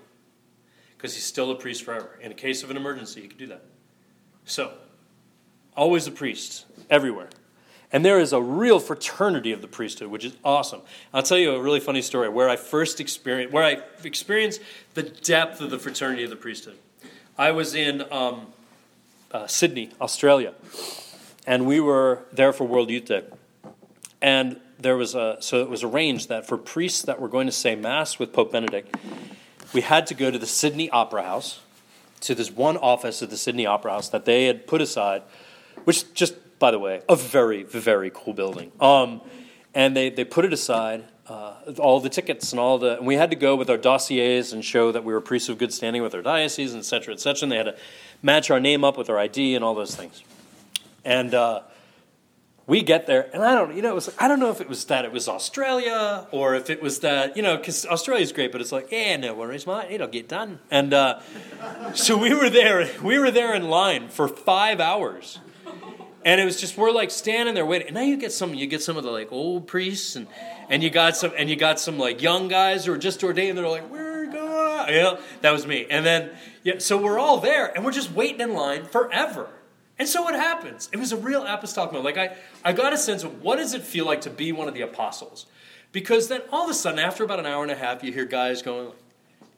because 0.96 1.14
he's 1.14 1.24
still 1.24 1.50
a 1.50 1.56
priest 1.56 1.82
forever. 1.82 2.18
In 2.20 2.30
a 2.30 2.34
case 2.34 2.62
of 2.62 2.70
an 2.70 2.76
emergency, 2.76 3.20
he 3.20 3.28
could 3.28 3.38
do 3.38 3.46
that. 3.48 3.64
So, 4.44 4.74
always 5.76 6.06
a 6.06 6.12
priest, 6.12 6.66
everywhere. 6.88 7.30
And 7.92 8.04
there 8.04 8.20
is 8.20 8.32
a 8.32 8.40
real 8.40 8.78
fraternity 8.78 9.52
of 9.52 9.62
the 9.62 9.66
priesthood, 9.66 10.10
which 10.10 10.24
is 10.24 10.36
awesome. 10.44 10.82
I'll 11.12 11.24
tell 11.24 11.38
you 11.38 11.52
a 11.52 11.60
really 11.60 11.80
funny 11.80 12.02
story 12.02 12.28
where 12.28 12.48
I 12.48 12.56
first 12.56 13.00
experienced, 13.00 13.52
where 13.52 13.64
I 13.64 13.78
experienced 14.04 14.60
the 14.94 15.02
depth 15.02 15.60
of 15.60 15.70
the 15.70 15.78
fraternity 15.78 16.22
of 16.22 16.30
the 16.30 16.36
priesthood. 16.36 16.78
I 17.36 17.50
was 17.50 17.74
in 17.74 18.04
um, 18.12 18.46
uh, 19.32 19.46
Sydney, 19.46 19.90
Australia, 20.00 20.54
and 21.46 21.66
we 21.66 21.80
were 21.80 22.22
there 22.32 22.52
for 22.52 22.64
World 22.64 22.90
Youth 22.90 23.06
Day. 23.06 23.24
And 24.22 24.60
there 24.78 24.96
was 24.96 25.14
a, 25.14 25.38
so 25.40 25.60
it 25.62 25.68
was 25.68 25.82
arranged 25.82 26.28
that 26.28 26.46
for 26.46 26.56
priests 26.56 27.02
that 27.02 27.20
were 27.20 27.28
going 27.28 27.46
to 27.46 27.52
say 27.52 27.74
Mass 27.74 28.18
with 28.18 28.32
Pope 28.32 28.52
Benedict, 28.52 28.96
we 29.72 29.80
had 29.80 30.06
to 30.08 30.14
go 30.14 30.30
to 30.30 30.38
the 30.38 30.46
Sydney 30.46 30.90
Opera 30.90 31.22
House, 31.22 31.60
to 32.20 32.34
this 32.34 32.50
one 32.50 32.76
office 32.76 33.22
at 33.22 33.30
the 33.30 33.36
Sydney 33.36 33.66
Opera 33.66 33.92
House 33.92 34.08
that 34.10 34.24
they 34.26 34.44
had 34.44 34.66
put 34.66 34.80
aside, 34.80 35.22
which 35.84 36.12
just, 36.12 36.34
by 36.60 36.70
the 36.70 36.78
way, 36.78 37.02
a 37.08 37.16
very, 37.16 37.64
very 37.64 38.12
cool 38.14 38.34
building. 38.34 38.70
Um, 38.80 39.20
and 39.74 39.96
they, 39.96 40.10
they 40.10 40.24
put 40.24 40.44
it 40.44 40.52
aside, 40.52 41.04
uh, 41.26 41.54
all 41.78 42.00
the 42.00 42.08
tickets 42.08 42.52
and 42.52 42.60
all 42.60 42.78
the, 42.78 42.98
and 42.98 43.06
we 43.06 43.16
had 43.16 43.30
to 43.30 43.36
go 43.36 43.56
with 43.56 43.70
our 43.70 43.76
dossiers 43.76 44.52
and 44.52 44.64
show 44.64 44.92
that 44.92 45.02
we 45.02 45.12
were 45.12 45.20
priests 45.20 45.48
of 45.48 45.58
good 45.58 45.72
standing 45.72 46.02
with 46.02 46.14
our 46.14 46.22
diocese, 46.22 46.72
and 46.72 46.80
et 46.80 46.84
cetera, 46.84 47.14
et 47.14 47.20
cetera. 47.20 47.44
And 47.44 47.52
they 47.52 47.56
had 47.56 47.64
to 47.64 47.76
match 48.22 48.50
our 48.50 48.60
name 48.60 48.84
up 48.84 48.96
with 48.96 49.10
our 49.10 49.18
ID 49.18 49.56
and 49.56 49.64
all 49.64 49.74
those 49.74 49.96
things. 49.96 50.22
And 51.04 51.34
uh, 51.34 51.62
we 52.66 52.82
get 52.82 53.06
there, 53.06 53.30
and 53.32 53.42
I 53.42 53.54
don't, 53.54 53.74
you 53.74 53.80
know, 53.80 53.90
it 53.90 53.94
was 53.94 54.14
I 54.18 54.28
don't 54.28 54.38
know 54.38 54.50
if 54.50 54.60
it 54.60 54.68
was 54.68 54.84
that 54.84 55.04
it 55.04 55.12
was 55.12 55.28
Australia 55.28 56.26
or 56.30 56.54
if 56.54 56.68
it 56.68 56.82
was 56.82 57.00
that, 57.00 57.36
you 57.36 57.42
know, 57.42 57.56
because 57.56 57.86
Australia's 57.86 58.32
great, 58.32 58.52
but 58.52 58.60
it's 58.60 58.70
like, 58.70 58.92
yeah, 58.92 59.16
no 59.16 59.34
worries, 59.34 59.66
mate, 59.66 59.86
it'll 59.90 60.08
get 60.08 60.28
done. 60.28 60.58
And 60.70 60.92
uh, 60.92 61.20
so 61.94 62.18
we 62.18 62.34
were 62.34 62.50
there, 62.50 62.88
we 63.02 63.18
were 63.18 63.30
there 63.30 63.54
in 63.54 63.70
line 63.70 64.08
for 64.08 64.28
five 64.28 64.78
hours, 64.78 65.38
and 66.24 66.40
it 66.40 66.44
was 66.44 66.60
just 66.60 66.76
we're 66.76 66.90
like 66.90 67.10
standing 67.10 67.54
there 67.54 67.66
waiting. 67.66 67.88
And 67.88 67.94
now 67.94 68.02
you 68.02 68.16
get 68.16 68.32
some, 68.32 68.54
you 68.54 68.66
get 68.66 68.82
some 68.82 68.96
of 68.96 69.04
the 69.04 69.10
like 69.10 69.32
old 69.32 69.66
priests, 69.66 70.16
and 70.16 70.26
and 70.68 70.82
you 70.82 70.90
got 70.90 71.16
some, 71.16 71.32
and 71.36 71.48
you 71.48 71.56
got 71.56 71.80
some 71.80 71.98
like 71.98 72.22
young 72.22 72.48
guys 72.48 72.84
who 72.84 72.92
are 72.92 72.98
just 72.98 73.22
ordained. 73.24 73.56
They're 73.56 73.68
like, 73.68 73.90
we're 73.90 74.26
going, 74.26 74.94
you 74.94 75.18
that 75.40 75.50
was 75.50 75.66
me. 75.66 75.86
And 75.90 76.04
then 76.04 76.30
yeah, 76.62 76.78
so 76.78 76.96
we're 76.96 77.18
all 77.18 77.38
there, 77.38 77.74
and 77.74 77.84
we're 77.84 77.92
just 77.92 78.12
waiting 78.12 78.40
in 78.40 78.52
line 78.52 78.84
forever. 78.84 79.48
And 79.98 80.08
so 80.08 80.22
what 80.22 80.34
happens? 80.34 80.88
It 80.92 80.96
was 80.96 81.12
a 81.12 81.16
real 81.18 81.44
apostolic 81.46 81.92
moment. 81.92 82.16
Like 82.16 82.30
I, 82.30 82.36
I 82.64 82.72
got 82.72 82.94
a 82.94 82.96
sense 82.96 83.22
of 83.22 83.42
what 83.42 83.56
does 83.56 83.74
it 83.74 83.82
feel 83.82 84.06
like 84.06 84.22
to 84.22 84.30
be 84.30 84.50
one 84.50 84.66
of 84.66 84.72
the 84.72 84.80
apostles? 84.80 85.44
Because 85.92 86.28
then 86.28 86.40
all 86.50 86.64
of 86.64 86.70
a 86.70 86.74
sudden, 86.74 86.98
after 86.98 87.22
about 87.22 87.38
an 87.38 87.44
hour 87.44 87.62
and 87.62 87.70
a 87.70 87.74
half, 87.74 88.02
you 88.02 88.10
hear 88.10 88.24
guys 88.24 88.62
going, 88.62 88.92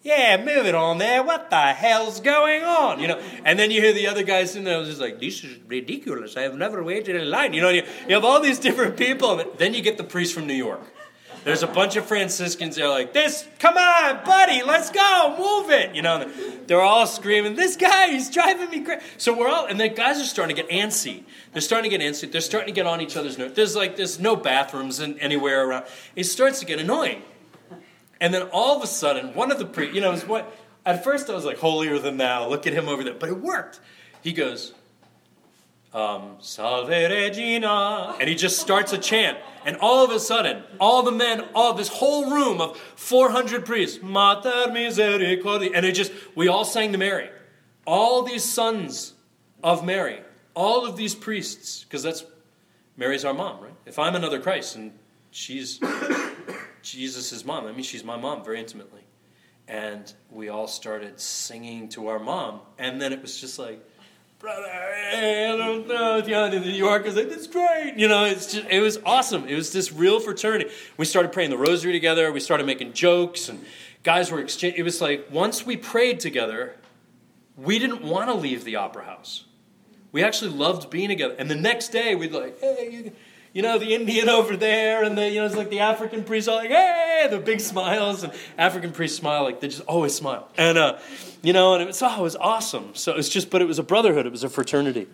yeah, 0.03 0.37
move 0.37 0.67
it 0.67 0.75
on 0.75 0.99
there. 0.99 1.23
What 1.23 1.51
the 1.51 1.57
hell's 1.57 2.21
going 2.21 2.65
on? 2.65 2.99
You 2.99 3.09
know, 3.09 3.21
and 3.45 3.59
then 3.59 3.71
you 3.71 3.81
hear 3.81 3.93
the 3.93 4.09
other 4.09 4.25
guys 4.25 4.57
in 4.57 4.65
there 4.65 4.83
just 4.85 5.01
like, 5.01 5.21
this 5.21 5.45
is 5.45 5.59
ridiculous. 5.69 6.37
I 6.37 6.43
have 6.43 6.57
never 6.57 6.83
waited 6.83 7.15
in 7.15 7.31
line. 7.31 7.53
You 7.53 7.61
know, 7.61 7.69
you, 7.69 7.83
you 8.09 8.15
have 8.15 8.25
all 8.25 8.41
these 8.41 8.59
different 8.59 8.97
people. 8.97 9.39
And 9.39 9.51
then 9.59 9.75
you 9.75 9.83
get 9.83 9.99
the 9.99 10.05
priest 10.05 10.35
from 10.35 10.47
New 10.47 10.55
York. 10.55 10.83
There's 11.45 11.65
a 11.65 11.67
bunch 11.67 11.97
of 11.97 12.07
Franciscans. 12.07 12.77
They're 12.77 12.89
like, 12.89 13.13
"This, 13.13 13.45
come 13.59 13.77
on, 13.77 14.25
buddy, 14.25 14.63
let's 14.63 14.91
go, 14.91 15.35
move 15.37 15.71
it." 15.73 15.93
You 15.93 16.03
know, 16.03 16.31
they're 16.69 16.81
all 16.81 17.05
screaming, 17.05 17.57
"This 17.57 17.75
guy, 17.75 18.11
he's 18.11 18.31
driving 18.31 18.71
me 18.71 18.85
crazy." 18.85 19.05
So 19.19 19.37
we're 19.37 19.49
all, 19.49 19.67
and 19.67 19.81
the 19.81 19.89
guys 19.89 20.21
are 20.21 20.25
starting 20.25 20.55
to 20.55 20.63
get 20.63 20.71
antsy. 20.71 21.25
They're 21.53 21.61
starting 21.61 21.91
to 21.91 21.99
get 21.99 22.07
antsy. 22.07 22.31
They're 22.31 22.41
starting 22.41 22.73
to 22.73 22.79
get 22.81 22.87
on 22.87 23.01
each 23.01 23.17
other's 23.17 23.39
nerves. 23.39 23.55
There's 23.55 23.75
like, 23.75 23.97
there's 23.97 24.21
no 24.21 24.37
bathrooms 24.37 25.01
in, 25.01 25.19
anywhere 25.19 25.67
around. 25.67 25.87
It 26.15 26.25
starts 26.25 26.61
to 26.61 26.67
get 26.67 26.79
annoying. 26.79 27.23
And 28.23 28.33
then 28.33 28.49
all 28.53 28.77
of 28.77 28.83
a 28.83 28.87
sudden, 28.87 29.35
one 29.35 29.51
of 29.51 29.59
the 29.59 29.67
pre, 29.67 29.93
you 29.93 30.01
know, 30.01 30.13
is 30.13 30.25
what. 30.25 30.57
At 30.87 31.05
first, 31.05 31.29
I 31.29 31.35
was 31.35 31.45
like, 31.45 31.59
"Holier 31.59 31.99
than 31.99 32.17
thou." 32.17 32.49
Look 32.49 32.67
at 32.67 32.73
him 32.73 32.89
over 32.89 33.05
there, 33.05 33.15
but 33.15 33.29
it 33.29 33.39
worked. 33.39 33.81
He 34.23 34.33
goes, 34.33 34.73
um, 35.93 36.37
Salve 36.41 36.89
Regina. 36.89 38.17
And 38.19 38.29
he 38.29 38.35
just 38.35 38.59
starts 38.59 38.93
a 38.93 38.99
chant. 38.99 39.39
And 39.65 39.77
all 39.77 40.05
of 40.05 40.11
a 40.11 40.19
sudden, 40.19 40.63
all 40.81 41.03
the 41.03 41.13
men, 41.13 41.45
all 41.55 41.75
this 41.75 41.89
whole 41.89 42.31
room 42.31 42.61
of 42.61 42.77
400 42.97 43.65
priests, 43.65 44.03
Mater 44.03 44.69
Misericordiae. 44.73 45.73
And 45.75 45.85
it 45.85 45.93
just, 45.93 46.13
we 46.35 46.49
all 46.49 46.65
sang 46.65 46.93
to 46.93 46.99
Mary. 46.99 47.29
All 47.87 48.23
these 48.23 48.45
sons 48.45 49.15
of 49.63 49.85
Mary, 49.85 50.21
all 50.55 50.87
of 50.87 50.97
these 50.97 51.15
priests, 51.15 51.85
because 51.85 52.03
that's, 52.03 52.25
Mary's 52.97 53.25
our 53.25 53.35
mom, 53.35 53.63
right? 53.63 53.75
If 53.87 53.99
I'm 53.99 54.15
another 54.15 54.41
Christ 54.41 54.77
and 54.77 54.93
she's 55.31 55.81
Jesus' 56.83 57.45
mom, 57.45 57.67
I 57.67 57.73
mean, 57.73 57.83
she's 57.83 58.05
my 58.05 58.17
mom 58.17 58.45
very 58.45 58.61
intimately. 58.61 59.03
And 59.69 60.13
we 60.31 60.49
all 60.49 60.67
started 60.67 61.21
singing 61.21 61.89
to 61.91 62.09
our 62.09 62.19
mom. 62.19 62.61
And 62.79 63.01
then 63.01 63.13
it 63.13 63.23
was 63.23 63.41
just 63.41 63.59
like, 63.59 63.81
brother, 64.43 64.69
hey, 64.69 65.51
I 65.53 65.57
don't 65.57 65.87
know. 65.87 66.17
Yeah, 66.27 66.51
in 66.51 66.63
New 66.63 66.71
York 66.71 67.07
like, 67.07 67.31
that's 67.31 67.47
great. 67.47 67.95
You 67.97 68.09
know, 68.09 68.25
it's 68.25 68.55
just, 68.55 68.67
it 68.69 68.81
was 68.81 68.99
awesome. 69.07 69.47
It 69.47 69.55
was 69.55 69.73
this 69.73 69.93
real 69.93 70.19
fraternity. 70.19 70.69
We 70.97 71.05
started 71.05 71.33
praying 71.33 71.51
the 71.51 71.57
rosary 71.57 71.93
together. 71.93 72.33
We 72.33 72.41
started 72.41 72.67
making 72.67 72.93
jokes, 72.93 73.49
and 73.49 73.65
guys 74.03 74.33
were 74.33 74.41
exchanging. 74.41 74.81
It 74.81 74.83
was 74.83 75.01
like 75.01 75.29
once 75.31 75.65
we 75.65 75.77
prayed 75.77 76.19
together, 76.19 76.75
we 77.57 77.79
didn't 77.79 78.03
want 78.03 78.31
to 78.31 78.35
leave 78.35 78.65
the 78.65 78.77
opera 78.77 79.05
house. 79.05 79.45
We 80.11 80.25
actually 80.25 80.51
loved 80.51 80.91
being 80.91 81.09
together. 81.09 81.37
And 81.39 81.49
the 81.49 81.55
next 81.55 81.89
day, 81.89 82.15
we'd 82.17 82.33
like, 82.33 82.61
hey, 82.61 82.89
you, 82.91 83.13
you 83.53 83.61
know, 83.61 83.79
the 83.79 83.95
Indian 83.95 84.29
over 84.29 84.57
there, 84.57 85.05
and 85.05 85.17
the, 85.17 85.29
you 85.29 85.41
know, 85.41 85.47
it's 85.47 85.57
like 85.57 85.69
the 85.69 85.81
African 85.81 86.25
priest 86.25 86.49
all 86.49 86.57
like, 86.57 86.71
hey, 86.71 87.29
the 87.31 87.39
big 87.39 87.61
smiles, 87.61 88.23
and 88.23 88.33
African 88.57 88.93
priests 88.93 89.19
smile, 89.19 89.43
like 89.43 89.61
they 89.61 89.69
just 89.69 89.83
always 89.83 90.15
smile. 90.15 90.49
And, 90.57 90.79
uh, 90.79 90.99
you 91.43 91.53
know, 91.53 91.75
and 91.75 91.83
it 91.83 91.87
was, 91.87 92.03
oh, 92.03 92.19
it 92.19 92.23
was 92.23 92.37
awesome. 92.37 92.95
So 92.95 93.15
it's 93.15 93.29
just, 93.29 93.51
but 93.51 93.61
it 93.61 93.67
was 93.67 93.79
a 93.79 93.83
brotherhood, 93.83 94.27
it 94.27 94.33
was 94.33 94.45
a 94.45 94.49
fraternity. 94.49 95.07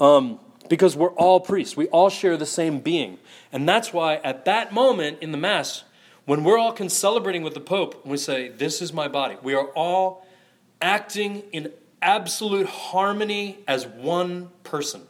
Um, 0.00 0.38
because 0.68 0.96
we're 0.96 1.10
all 1.10 1.40
priests, 1.40 1.76
we 1.76 1.86
all 1.88 2.10
share 2.10 2.36
the 2.36 2.46
same 2.46 2.80
being. 2.80 3.18
And 3.52 3.68
that's 3.68 3.92
why 3.92 4.16
at 4.16 4.44
that 4.44 4.72
moment 4.72 5.18
in 5.20 5.32
the 5.32 5.38
Mass, 5.38 5.84
when 6.24 6.44
we're 6.44 6.58
all 6.58 6.76
celebrating 6.88 7.42
with 7.42 7.54
the 7.54 7.60
Pope, 7.60 8.06
we 8.06 8.16
say, 8.16 8.48
This 8.48 8.80
is 8.80 8.92
my 8.92 9.08
body, 9.08 9.36
we 9.42 9.54
are 9.54 9.66
all 9.68 10.26
acting 10.80 11.42
in 11.52 11.72
absolute 12.00 12.66
harmony 12.66 13.58
as 13.66 13.86
one 13.86 14.50
person, 14.62 15.02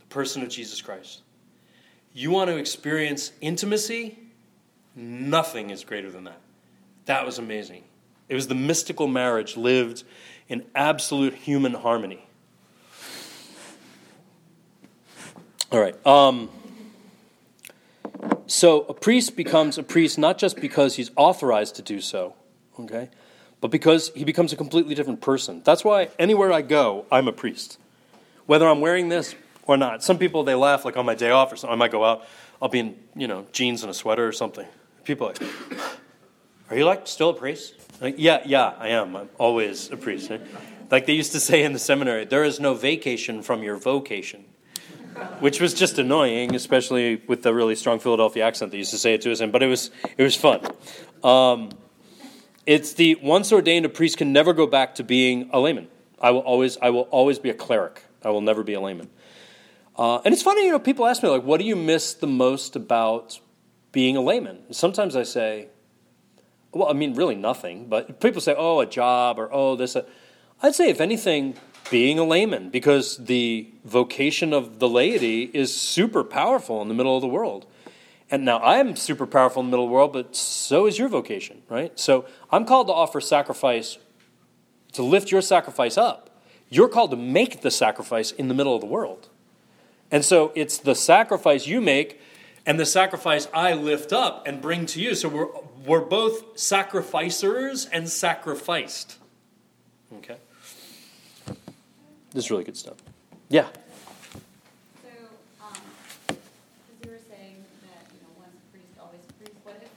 the 0.00 0.06
person 0.06 0.42
of 0.42 0.48
Jesus 0.48 0.82
Christ. 0.82 1.21
You 2.14 2.30
want 2.30 2.50
to 2.50 2.56
experience 2.56 3.32
intimacy? 3.40 4.18
Nothing 4.94 5.70
is 5.70 5.84
greater 5.84 6.10
than 6.10 6.24
that. 6.24 6.40
That 7.06 7.24
was 7.24 7.38
amazing. 7.38 7.84
It 8.28 8.34
was 8.34 8.48
the 8.48 8.54
mystical 8.54 9.06
marriage 9.06 9.56
lived 9.56 10.04
in 10.48 10.64
absolute 10.74 11.34
human 11.34 11.74
harmony. 11.74 12.26
All 15.70 15.80
right. 15.80 16.06
Um, 16.06 16.50
so 18.46 18.82
a 18.82 18.94
priest 18.94 19.36
becomes 19.36 19.78
a 19.78 19.82
priest 19.82 20.18
not 20.18 20.36
just 20.36 20.60
because 20.60 20.96
he's 20.96 21.10
authorized 21.16 21.76
to 21.76 21.82
do 21.82 22.00
so, 22.02 22.34
okay, 22.78 23.08
but 23.62 23.70
because 23.70 24.10
he 24.14 24.24
becomes 24.24 24.52
a 24.52 24.56
completely 24.56 24.94
different 24.94 25.22
person. 25.22 25.62
That's 25.64 25.82
why 25.82 26.10
anywhere 26.18 26.52
I 26.52 26.60
go, 26.60 27.06
I'm 27.10 27.28
a 27.28 27.32
priest. 27.32 27.78
Whether 28.44 28.68
I'm 28.68 28.82
wearing 28.82 29.08
this 29.08 29.34
or 29.66 29.76
not. 29.76 30.02
Some 30.02 30.18
people 30.18 30.44
they 30.44 30.54
laugh 30.54 30.84
like 30.84 30.96
on 30.96 31.06
my 31.06 31.14
day 31.14 31.30
off 31.30 31.52
or 31.52 31.56
something. 31.56 31.74
I 31.74 31.76
might 31.76 31.92
go 31.92 32.04
out, 32.04 32.26
I'll 32.60 32.68
be 32.68 32.80
in 32.80 32.96
you 33.14 33.28
know 33.28 33.46
jeans 33.52 33.82
and 33.82 33.90
a 33.90 33.94
sweater 33.94 34.26
or 34.26 34.32
something. 34.32 34.66
People 35.04 35.28
are 35.28 35.32
like, 35.32 35.42
are 36.70 36.76
you 36.76 36.84
like 36.84 37.06
still 37.06 37.30
a 37.30 37.34
priest? 37.34 37.74
Like, 38.00 38.16
yeah, 38.18 38.42
yeah, 38.44 38.74
I 38.78 38.88
am. 38.88 39.16
I'm 39.16 39.28
always 39.38 39.90
a 39.90 39.96
priest. 39.96 40.30
Like 40.90 41.06
they 41.06 41.12
used 41.14 41.32
to 41.32 41.40
say 41.40 41.62
in 41.62 41.72
the 41.72 41.78
seminary, 41.78 42.24
there 42.24 42.44
is 42.44 42.60
no 42.60 42.74
vacation 42.74 43.42
from 43.42 43.62
your 43.62 43.76
vocation. 43.76 44.44
Which 45.40 45.60
was 45.60 45.74
just 45.74 45.98
annoying, 45.98 46.54
especially 46.54 47.22
with 47.26 47.42
the 47.42 47.52
really 47.52 47.76
strong 47.76 47.98
Philadelphia 47.98 48.44
accent 48.44 48.72
they 48.72 48.78
used 48.78 48.92
to 48.92 48.98
say 48.98 49.14
it 49.14 49.20
to 49.22 49.32
us 49.32 49.40
in, 49.40 49.50
but 49.50 49.62
it 49.62 49.66
was 49.66 49.90
it 50.16 50.22
was 50.22 50.34
fun. 50.34 50.66
Um, 51.22 51.70
it's 52.64 52.94
the 52.94 53.16
once 53.16 53.52
ordained 53.52 53.84
a 53.84 53.88
priest 53.88 54.16
can 54.16 54.32
never 54.32 54.52
go 54.52 54.66
back 54.66 54.94
to 54.96 55.04
being 55.04 55.50
a 55.52 55.60
layman. 55.60 55.88
I 56.20 56.30
will 56.30 56.40
always 56.40 56.78
I 56.80 56.90
will 56.90 57.02
always 57.02 57.38
be 57.38 57.50
a 57.50 57.54
cleric. 57.54 58.02
I 58.24 58.30
will 58.30 58.40
never 58.40 58.62
be 58.62 58.72
a 58.72 58.80
layman. 58.80 59.10
Uh, 59.96 60.18
and 60.24 60.32
it's 60.32 60.42
funny, 60.42 60.64
you 60.64 60.72
know, 60.72 60.78
people 60.78 61.06
ask 61.06 61.22
me 61.22 61.28
like, 61.28 61.42
what 61.42 61.58
do 61.58 61.66
you 61.66 61.76
miss 61.76 62.14
the 62.14 62.26
most 62.26 62.76
about 62.76 63.40
being 63.92 64.16
a 64.16 64.20
layman? 64.20 64.72
Sometimes 64.72 65.16
I 65.16 65.22
say, 65.22 65.68
well, 66.72 66.88
I 66.88 66.94
mean, 66.94 67.14
really 67.14 67.34
nothing. 67.34 67.88
But 67.88 68.20
people 68.20 68.40
say, 68.40 68.54
oh, 68.56 68.80
a 68.80 68.86
job 68.86 69.38
or 69.38 69.52
oh, 69.52 69.76
this. 69.76 69.94
Uh, 69.94 70.04
I'd 70.62 70.74
say, 70.74 70.88
if 70.88 71.00
anything, 71.00 71.56
being 71.90 72.18
a 72.18 72.24
layman, 72.24 72.70
because 72.70 73.18
the 73.18 73.68
vocation 73.84 74.52
of 74.52 74.78
the 74.78 74.88
laity 74.88 75.50
is 75.52 75.74
super 75.74 76.24
powerful 76.24 76.80
in 76.80 76.88
the 76.88 76.94
middle 76.94 77.16
of 77.16 77.20
the 77.20 77.28
world. 77.28 77.66
And 78.30 78.46
now 78.46 78.60
I'm 78.60 78.96
super 78.96 79.26
powerful 79.26 79.60
in 79.60 79.66
the 79.66 79.72
middle 79.72 79.84
of 79.84 79.90
the 79.90 79.94
world, 79.94 80.12
but 80.14 80.34
so 80.34 80.86
is 80.86 80.98
your 80.98 81.08
vocation, 81.08 81.62
right? 81.68 81.98
So 81.98 82.24
I'm 82.50 82.64
called 82.64 82.86
to 82.86 82.92
offer 82.94 83.20
sacrifice, 83.20 83.98
to 84.92 85.02
lift 85.02 85.30
your 85.30 85.42
sacrifice 85.42 85.98
up. 85.98 86.30
You're 86.70 86.88
called 86.88 87.10
to 87.10 87.16
make 87.18 87.60
the 87.60 87.70
sacrifice 87.70 88.30
in 88.30 88.48
the 88.48 88.54
middle 88.54 88.74
of 88.74 88.80
the 88.80 88.86
world. 88.86 89.28
And 90.12 90.24
so 90.24 90.52
it's 90.54 90.78
the 90.78 90.94
sacrifice 90.94 91.66
you 91.66 91.80
make 91.80 92.20
and 92.64 92.78
the 92.78 92.86
sacrifice 92.86 93.48
I 93.52 93.72
lift 93.72 94.12
up 94.12 94.46
and 94.46 94.60
bring 94.60 94.86
to 94.86 95.00
you. 95.00 95.16
So 95.16 95.28
we're, 95.28 95.48
we're 95.84 96.00
both 96.00 96.58
sacrificers 96.58 97.86
and 97.86 98.08
sacrificed. 98.08 99.18
Okay? 100.18 100.36
This 102.32 102.44
is 102.44 102.50
really 102.50 102.64
good 102.64 102.76
stuff. 102.76 102.96
Yeah. 103.48 103.66
So, 105.02 105.08
um, 105.60 105.76
you 107.04 107.10
were 107.10 107.20
saying 107.28 107.60
that, 107.84 108.08
you 108.14 108.20
know, 108.24 108.32
once 108.40 108.56
a 108.56 108.64
priest, 108.72 108.96
always 108.96 109.20
a 109.28 109.32
priest, 109.36 109.58
what 109.64 109.76
if 109.82 109.92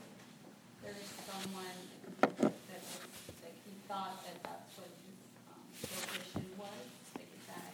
there's 0.84 1.08
someone 1.24 1.78
that, 2.20 2.52
that 2.82 3.54
he 3.64 3.72
thought 3.88 4.20
that 4.28 4.36
that's 4.44 4.76
what 4.76 4.92
his 5.08 5.16
um, 5.48 5.64
vocation 5.80 6.44
was? 6.60 6.84
Like 7.16 7.32
a 7.32 7.42
guy 7.48 7.72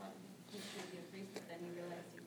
thought 0.00 0.16
he 0.48 0.64
should 0.64 0.88
be 0.92 0.96
a 0.96 1.06
priest, 1.12 1.36
but 1.36 1.44
then 1.52 1.60
he 1.60 1.76
realized 1.76 2.08
he, 2.16 2.24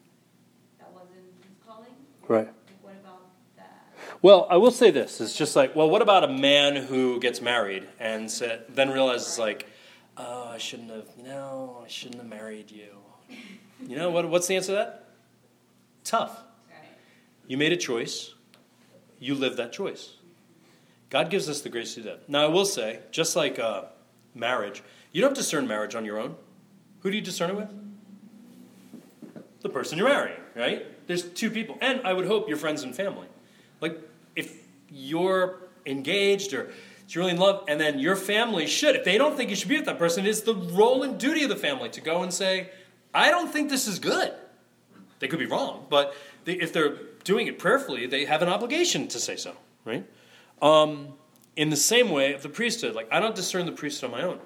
that 0.77 0.93
wasn't 0.93 1.25
his 1.41 1.57
calling? 1.65 1.97
Right. 2.27 2.49
What 2.81 2.93
about 3.01 3.21
that? 3.57 3.83
Well, 4.21 4.47
I 4.49 4.57
will 4.57 4.71
say 4.71 4.91
this. 4.91 5.19
It's 5.19 5.35
just 5.35 5.55
like, 5.55 5.75
well, 5.75 5.89
what 5.89 6.01
about 6.01 6.23
a 6.23 6.27
man 6.27 6.75
who 6.75 7.19
gets 7.19 7.41
married 7.41 7.87
and 7.99 8.29
said, 8.31 8.65
then 8.69 8.91
realizes, 8.91 9.37
like, 9.37 9.67
oh, 10.17 10.47
I 10.47 10.57
shouldn't 10.57 10.91
have, 10.91 11.07
you 11.17 11.23
know, 11.23 11.81
I 11.83 11.87
shouldn't 11.87 12.21
have 12.21 12.29
married 12.29 12.71
you. 12.71 12.97
You 13.85 13.97
know, 13.97 14.09
what, 14.09 14.29
what's 14.29 14.47
the 14.47 14.55
answer 14.55 14.71
to 14.71 14.75
that? 14.77 15.09
Tough. 16.03 16.43
You 17.47 17.57
made 17.57 17.73
a 17.73 17.77
choice, 17.77 18.33
you 19.19 19.35
live 19.35 19.57
that 19.57 19.73
choice. 19.73 20.15
God 21.09 21.29
gives 21.29 21.49
us 21.49 21.61
the 21.61 21.69
grace 21.69 21.93
to 21.95 22.01
do 22.01 22.09
that. 22.09 22.29
Now, 22.29 22.45
I 22.45 22.47
will 22.47 22.65
say, 22.65 22.99
just 23.11 23.35
like 23.35 23.59
uh, 23.59 23.83
marriage, 24.33 24.81
you 25.11 25.21
don't 25.21 25.35
discern 25.35 25.67
marriage 25.67 25.93
on 25.93 26.05
your 26.05 26.19
own. 26.19 26.35
Who 27.01 27.11
do 27.11 27.17
you 27.17 27.21
discern 27.21 27.49
it 27.49 27.55
with? 27.57 27.69
The 29.61 29.69
person 29.69 29.97
you're 29.97 30.07
marrying, 30.07 30.39
right? 30.55 30.85
There's 31.07 31.23
two 31.23 31.49
people. 31.49 31.77
And 31.81 32.01
I 32.05 32.13
would 32.13 32.25
hope 32.25 32.47
your 32.47 32.57
friends 32.57 32.83
and 32.83 32.95
family. 32.95 33.27
Like, 33.81 33.99
if 34.35 34.65
you're 34.89 35.59
engaged 35.85 36.53
or 36.53 36.71
you're 37.09 37.23
really 37.23 37.35
in 37.35 37.39
love, 37.39 37.65
and 37.67 37.79
then 37.79 37.99
your 37.99 38.15
family 38.15 38.65
should, 38.65 38.95
if 38.95 39.03
they 39.03 39.17
don't 39.17 39.37
think 39.37 39.49
you 39.49 39.55
should 39.55 39.69
be 39.69 39.75
with 39.75 39.85
that 39.85 39.99
person, 39.99 40.25
it's 40.25 40.41
the 40.41 40.55
role 40.55 41.03
and 41.03 41.19
duty 41.19 41.43
of 41.43 41.49
the 41.49 41.55
family 41.55 41.89
to 41.89 42.01
go 42.01 42.23
and 42.23 42.33
say, 42.33 42.69
I 43.13 43.29
don't 43.29 43.51
think 43.51 43.69
this 43.69 43.87
is 43.87 43.99
good. 43.99 44.33
They 45.19 45.27
could 45.27 45.39
be 45.39 45.45
wrong, 45.45 45.85
but 45.89 46.15
they, 46.45 46.53
if 46.53 46.73
they're 46.73 46.97
doing 47.23 47.47
it 47.47 47.59
prayerfully, 47.59 48.07
they 48.07 48.25
have 48.25 48.41
an 48.41 48.49
obligation 48.49 49.07
to 49.09 49.19
say 49.19 49.35
so, 49.35 49.55
right? 49.85 50.05
Um, 50.61 51.09
in 51.55 51.69
the 51.69 51.77
same 51.77 52.09
way 52.09 52.33
of 52.33 52.41
the 52.41 52.49
priesthood, 52.49 52.95
like 52.95 53.07
I 53.11 53.19
don't 53.19 53.35
discern 53.35 53.65
the 53.65 53.71
priesthood 53.71 54.11
on 54.11 54.17
my 54.17 54.23
own. 54.23 54.39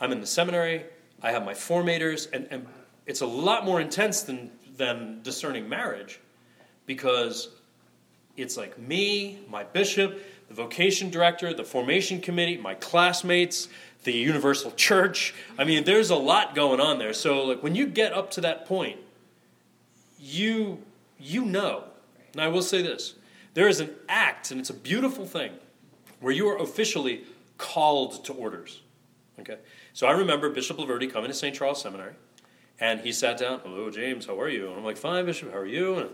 I'm 0.00 0.12
in 0.12 0.20
the 0.20 0.26
seminary, 0.26 0.84
I 1.22 1.32
have 1.32 1.44
my 1.44 1.54
formators, 1.54 2.28
and, 2.32 2.46
and 2.50 2.66
it's 3.06 3.20
a 3.20 3.26
lot 3.26 3.64
more 3.64 3.80
intense 3.80 4.22
than, 4.22 4.50
than 4.76 5.20
discerning 5.22 5.68
marriage 5.68 6.20
because 6.86 7.50
it's 8.36 8.56
like 8.56 8.78
me, 8.78 9.40
my 9.48 9.64
bishop, 9.64 10.20
the 10.48 10.54
vocation 10.54 11.10
director, 11.10 11.52
the 11.54 11.64
formation 11.64 12.20
committee, 12.20 12.56
my 12.56 12.74
classmates, 12.74 13.68
the 14.04 14.12
universal 14.12 14.70
church. 14.72 15.34
I 15.58 15.64
mean, 15.64 15.84
there's 15.84 16.10
a 16.10 16.16
lot 16.16 16.54
going 16.54 16.80
on 16.80 16.98
there. 16.98 17.12
So 17.12 17.44
like 17.44 17.62
when 17.62 17.74
you 17.74 17.86
get 17.86 18.12
up 18.12 18.30
to 18.32 18.40
that 18.42 18.66
point, 18.66 18.98
you 20.18 20.82
you 21.18 21.44
know. 21.44 21.84
And 22.32 22.42
I 22.42 22.48
will 22.48 22.62
say 22.62 22.82
this. 22.82 23.14
There 23.54 23.68
is 23.68 23.80
an 23.80 23.90
act, 24.08 24.50
and 24.50 24.58
it's 24.58 24.70
a 24.70 24.74
beautiful 24.74 25.26
thing, 25.26 25.52
where 26.20 26.32
you 26.32 26.48
are 26.48 26.58
officially 26.58 27.24
called 27.58 28.24
to 28.24 28.32
orders. 28.32 28.80
Okay? 29.38 29.58
So 29.92 30.06
I 30.06 30.12
remember 30.12 30.48
Bishop 30.48 30.78
Laverty 30.78 31.10
coming 31.10 31.28
to 31.28 31.34
St. 31.34 31.54
Charles 31.54 31.82
Seminary, 31.82 32.14
and 32.80 33.00
he 33.00 33.12
sat 33.12 33.38
down, 33.38 33.60
Hello, 33.64 33.90
James, 33.90 34.26
how 34.26 34.40
are 34.40 34.48
you? 34.48 34.68
And 34.68 34.76
I'm 34.76 34.84
like, 34.84 34.96
Fine, 34.96 35.26
Bishop, 35.26 35.52
how 35.52 35.58
are 35.58 35.66
you? 35.66 35.96
And 35.96 36.10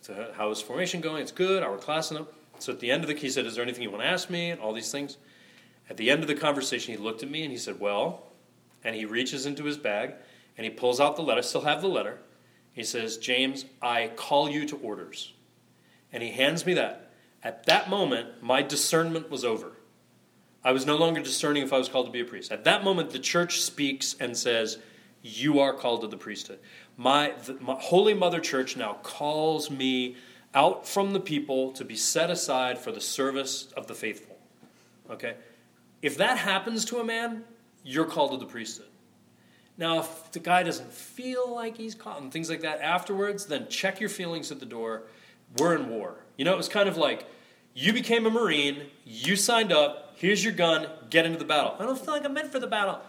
so 0.00 0.14
uh, 0.14 0.32
how 0.34 0.50
is 0.50 0.60
formation 0.60 1.00
going? 1.00 1.22
It's 1.22 1.32
good. 1.32 1.62
Our 1.62 1.76
class. 1.76 2.10
And 2.10 2.26
so 2.58 2.72
at 2.72 2.80
the 2.80 2.90
end 2.90 3.04
of 3.04 3.08
the, 3.08 3.14
he 3.14 3.30
said, 3.30 3.46
Is 3.46 3.54
there 3.54 3.62
anything 3.62 3.82
you 3.82 3.90
want 3.90 4.02
to 4.02 4.08
ask 4.08 4.30
me? 4.30 4.50
And 4.50 4.60
all 4.60 4.72
these 4.72 4.90
things. 4.90 5.16
At 5.88 5.96
the 5.96 6.10
end 6.10 6.22
of 6.22 6.28
the 6.28 6.34
conversation, 6.34 6.94
he 6.94 7.00
looked 7.00 7.22
at 7.22 7.30
me 7.30 7.42
and 7.42 7.50
he 7.50 7.58
said, 7.58 7.80
Well, 7.80 8.22
and 8.84 8.94
he 8.94 9.04
reaches 9.04 9.46
into 9.46 9.64
his 9.64 9.76
bag 9.76 10.14
and 10.56 10.64
he 10.64 10.70
pulls 10.70 11.00
out 11.00 11.16
the 11.16 11.22
letter, 11.22 11.42
still 11.42 11.62
have 11.62 11.80
the 11.80 11.88
letter. 11.88 12.18
He 12.72 12.84
says, 12.84 13.16
James, 13.18 13.64
I 13.82 14.08
call 14.14 14.48
you 14.48 14.66
to 14.66 14.76
orders. 14.76 15.32
And 16.12 16.22
he 16.22 16.30
hands 16.30 16.64
me 16.64 16.74
that. 16.74 17.10
At 17.42 17.66
that 17.66 17.88
moment, 17.88 18.42
my 18.42 18.62
discernment 18.62 19.30
was 19.30 19.44
over. 19.44 19.72
I 20.62 20.72
was 20.72 20.84
no 20.84 20.96
longer 20.96 21.20
discerning 21.20 21.62
if 21.62 21.72
I 21.72 21.78
was 21.78 21.88
called 21.88 22.06
to 22.06 22.12
be 22.12 22.20
a 22.20 22.24
priest. 22.24 22.52
At 22.52 22.64
that 22.64 22.84
moment, 22.84 23.10
the 23.10 23.18
church 23.18 23.60
speaks 23.62 24.14
and 24.20 24.36
says, 24.36 24.78
You 25.22 25.60
are 25.60 25.74
called 25.74 26.00
to 26.02 26.06
the 26.06 26.16
priesthood. 26.16 26.58
My, 26.96 27.34
the, 27.46 27.54
my 27.60 27.76
Holy 27.78 28.14
Mother 28.14 28.40
Church 28.40 28.76
now 28.76 28.94
calls 29.02 29.70
me 29.70 30.16
out 30.54 30.88
from 30.88 31.12
the 31.12 31.20
people 31.20 31.72
to 31.72 31.84
be 31.84 31.96
set 31.96 32.30
aside 32.30 32.78
for 32.78 32.92
the 32.92 33.00
service 33.00 33.68
of 33.76 33.86
the 33.86 33.94
faithful. 33.94 34.38
Okay? 35.10 35.34
If 36.02 36.16
that 36.16 36.38
happens 36.38 36.84
to 36.86 36.98
a 36.98 37.04
man, 37.04 37.44
you're 37.84 38.06
called 38.06 38.32
to 38.32 38.36
the 38.38 38.46
priesthood. 38.46 38.86
Now, 39.76 40.00
if 40.00 40.32
the 40.32 40.40
guy 40.40 40.62
doesn't 40.62 40.92
feel 40.92 41.54
like 41.54 41.76
he's 41.76 41.94
called 41.94 42.22
and 42.22 42.32
things 42.32 42.50
like 42.50 42.60
that 42.62 42.80
afterwards, 42.80 43.46
then 43.46 43.68
check 43.68 44.00
your 44.00 44.10
feelings 44.10 44.50
at 44.52 44.60
the 44.60 44.66
door. 44.66 45.04
We're 45.56 45.74
in 45.74 45.88
war. 45.88 46.16
You 46.36 46.44
know, 46.44 46.52
it 46.52 46.56
was 46.56 46.68
kind 46.68 46.88
of 46.88 46.96
like 46.96 47.26
you 47.74 47.92
became 47.92 48.26
a 48.26 48.30
Marine, 48.30 48.82
you 49.04 49.36
signed 49.36 49.72
up, 49.72 50.14
here's 50.16 50.44
your 50.44 50.52
gun, 50.52 50.86
get 51.08 51.24
into 51.24 51.38
the 51.38 51.44
battle. 51.44 51.76
I 51.78 51.84
don't 51.84 51.98
feel 51.98 52.12
like 52.12 52.24
I'm 52.24 52.34
meant 52.34 52.52
for 52.52 52.58
the 52.58 52.66
battle. 52.66 53.00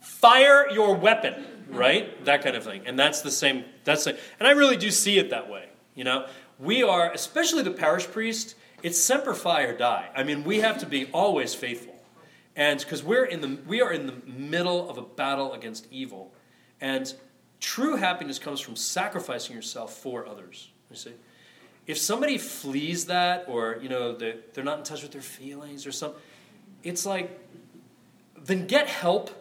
Fire 0.00 0.68
your 0.70 0.94
weapon, 0.94 1.34
right? 1.68 2.24
That 2.24 2.42
kind 2.42 2.56
of 2.56 2.64
thing. 2.64 2.82
And 2.86 2.98
that's 2.98 3.22
the 3.22 3.30
same, 3.30 3.64
that's 3.84 4.04
the, 4.04 4.18
and 4.38 4.48
I 4.48 4.52
really 4.52 4.76
do 4.76 4.90
see 4.90 5.18
it 5.18 5.30
that 5.30 5.48
way. 5.50 5.68
You 5.94 6.04
know, 6.04 6.26
we 6.58 6.82
are, 6.82 7.12
especially 7.12 7.62
the 7.62 7.70
parish 7.70 8.06
priest, 8.06 8.54
it's 8.82 8.98
semper 8.98 9.34
fi 9.34 9.62
or 9.62 9.76
die. 9.76 10.08
I 10.14 10.22
mean, 10.22 10.44
we 10.44 10.60
have 10.60 10.78
to 10.78 10.86
be 10.86 11.06
always 11.12 11.54
faithful. 11.54 11.94
And 12.54 12.80
because 12.80 13.04
we're 13.04 13.24
in 13.24 13.40
the 13.40 13.58
we 13.66 13.80
are 13.80 13.92
in 13.92 14.06
the 14.06 14.14
middle 14.26 14.90
of 14.90 14.98
a 14.98 15.02
battle 15.02 15.52
against 15.52 15.86
evil. 15.92 16.32
And 16.80 17.12
true 17.60 17.96
happiness 17.96 18.38
comes 18.38 18.60
from 18.60 18.76
sacrificing 18.76 19.54
yourself 19.54 19.94
for 19.94 20.26
others. 20.26 20.70
You 20.90 20.96
see? 20.96 21.12
If 21.86 21.98
somebody 21.98 22.36
flees 22.36 23.06
that 23.06 23.44
or, 23.48 23.78
you 23.80 23.88
know, 23.88 24.14
they're, 24.14 24.36
they're 24.52 24.64
not 24.64 24.78
in 24.78 24.84
touch 24.84 25.02
with 25.02 25.12
their 25.12 25.22
feelings 25.22 25.86
or 25.86 25.92
something, 25.92 26.20
it's 26.82 27.06
like, 27.06 27.38
then 28.36 28.66
get 28.66 28.88
help. 28.88 29.37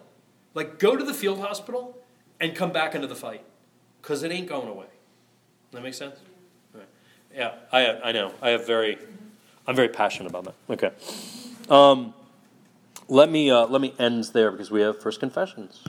Like, 0.57 0.79
go 0.79 0.95
to 0.95 1.03
the 1.03 1.13
field 1.13 1.39
hospital 1.39 1.95
and 2.39 2.55
come 2.55 2.71
back 2.71 2.95
into 2.95 3.05
the 3.05 3.15
fight. 3.15 3.43
Because 4.01 4.23
it 4.23 4.31
ain't 4.31 4.49
going 4.49 4.67
away. 4.67 4.87
That 5.71 5.83
makes 5.83 5.97
sense? 5.97 6.15
Yeah, 7.31 7.53
I, 7.71 7.87
I 8.05 8.11
know. 8.11 8.33
I 8.41 8.49
have 8.49 8.65
very, 8.65 8.97
I'm 9.67 9.75
very 9.75 9.89
passionate 9.89 10.29
about 10.31 10.45
that. 10.45 10.55
Okay. 10.67 10.91
Um, 11.69 12.15
let 13.07 13.29
me 13.29 13.51
uh, 13.51 13.67
let 13.67 13.81
me 13.81 13.93
end 13.99 14.23
there 14.33 14.49
because 14.49 14.71
we 14.71 14.81
have 14.81 14.99
first 14.99 15.19
confessions. 15.19 15.83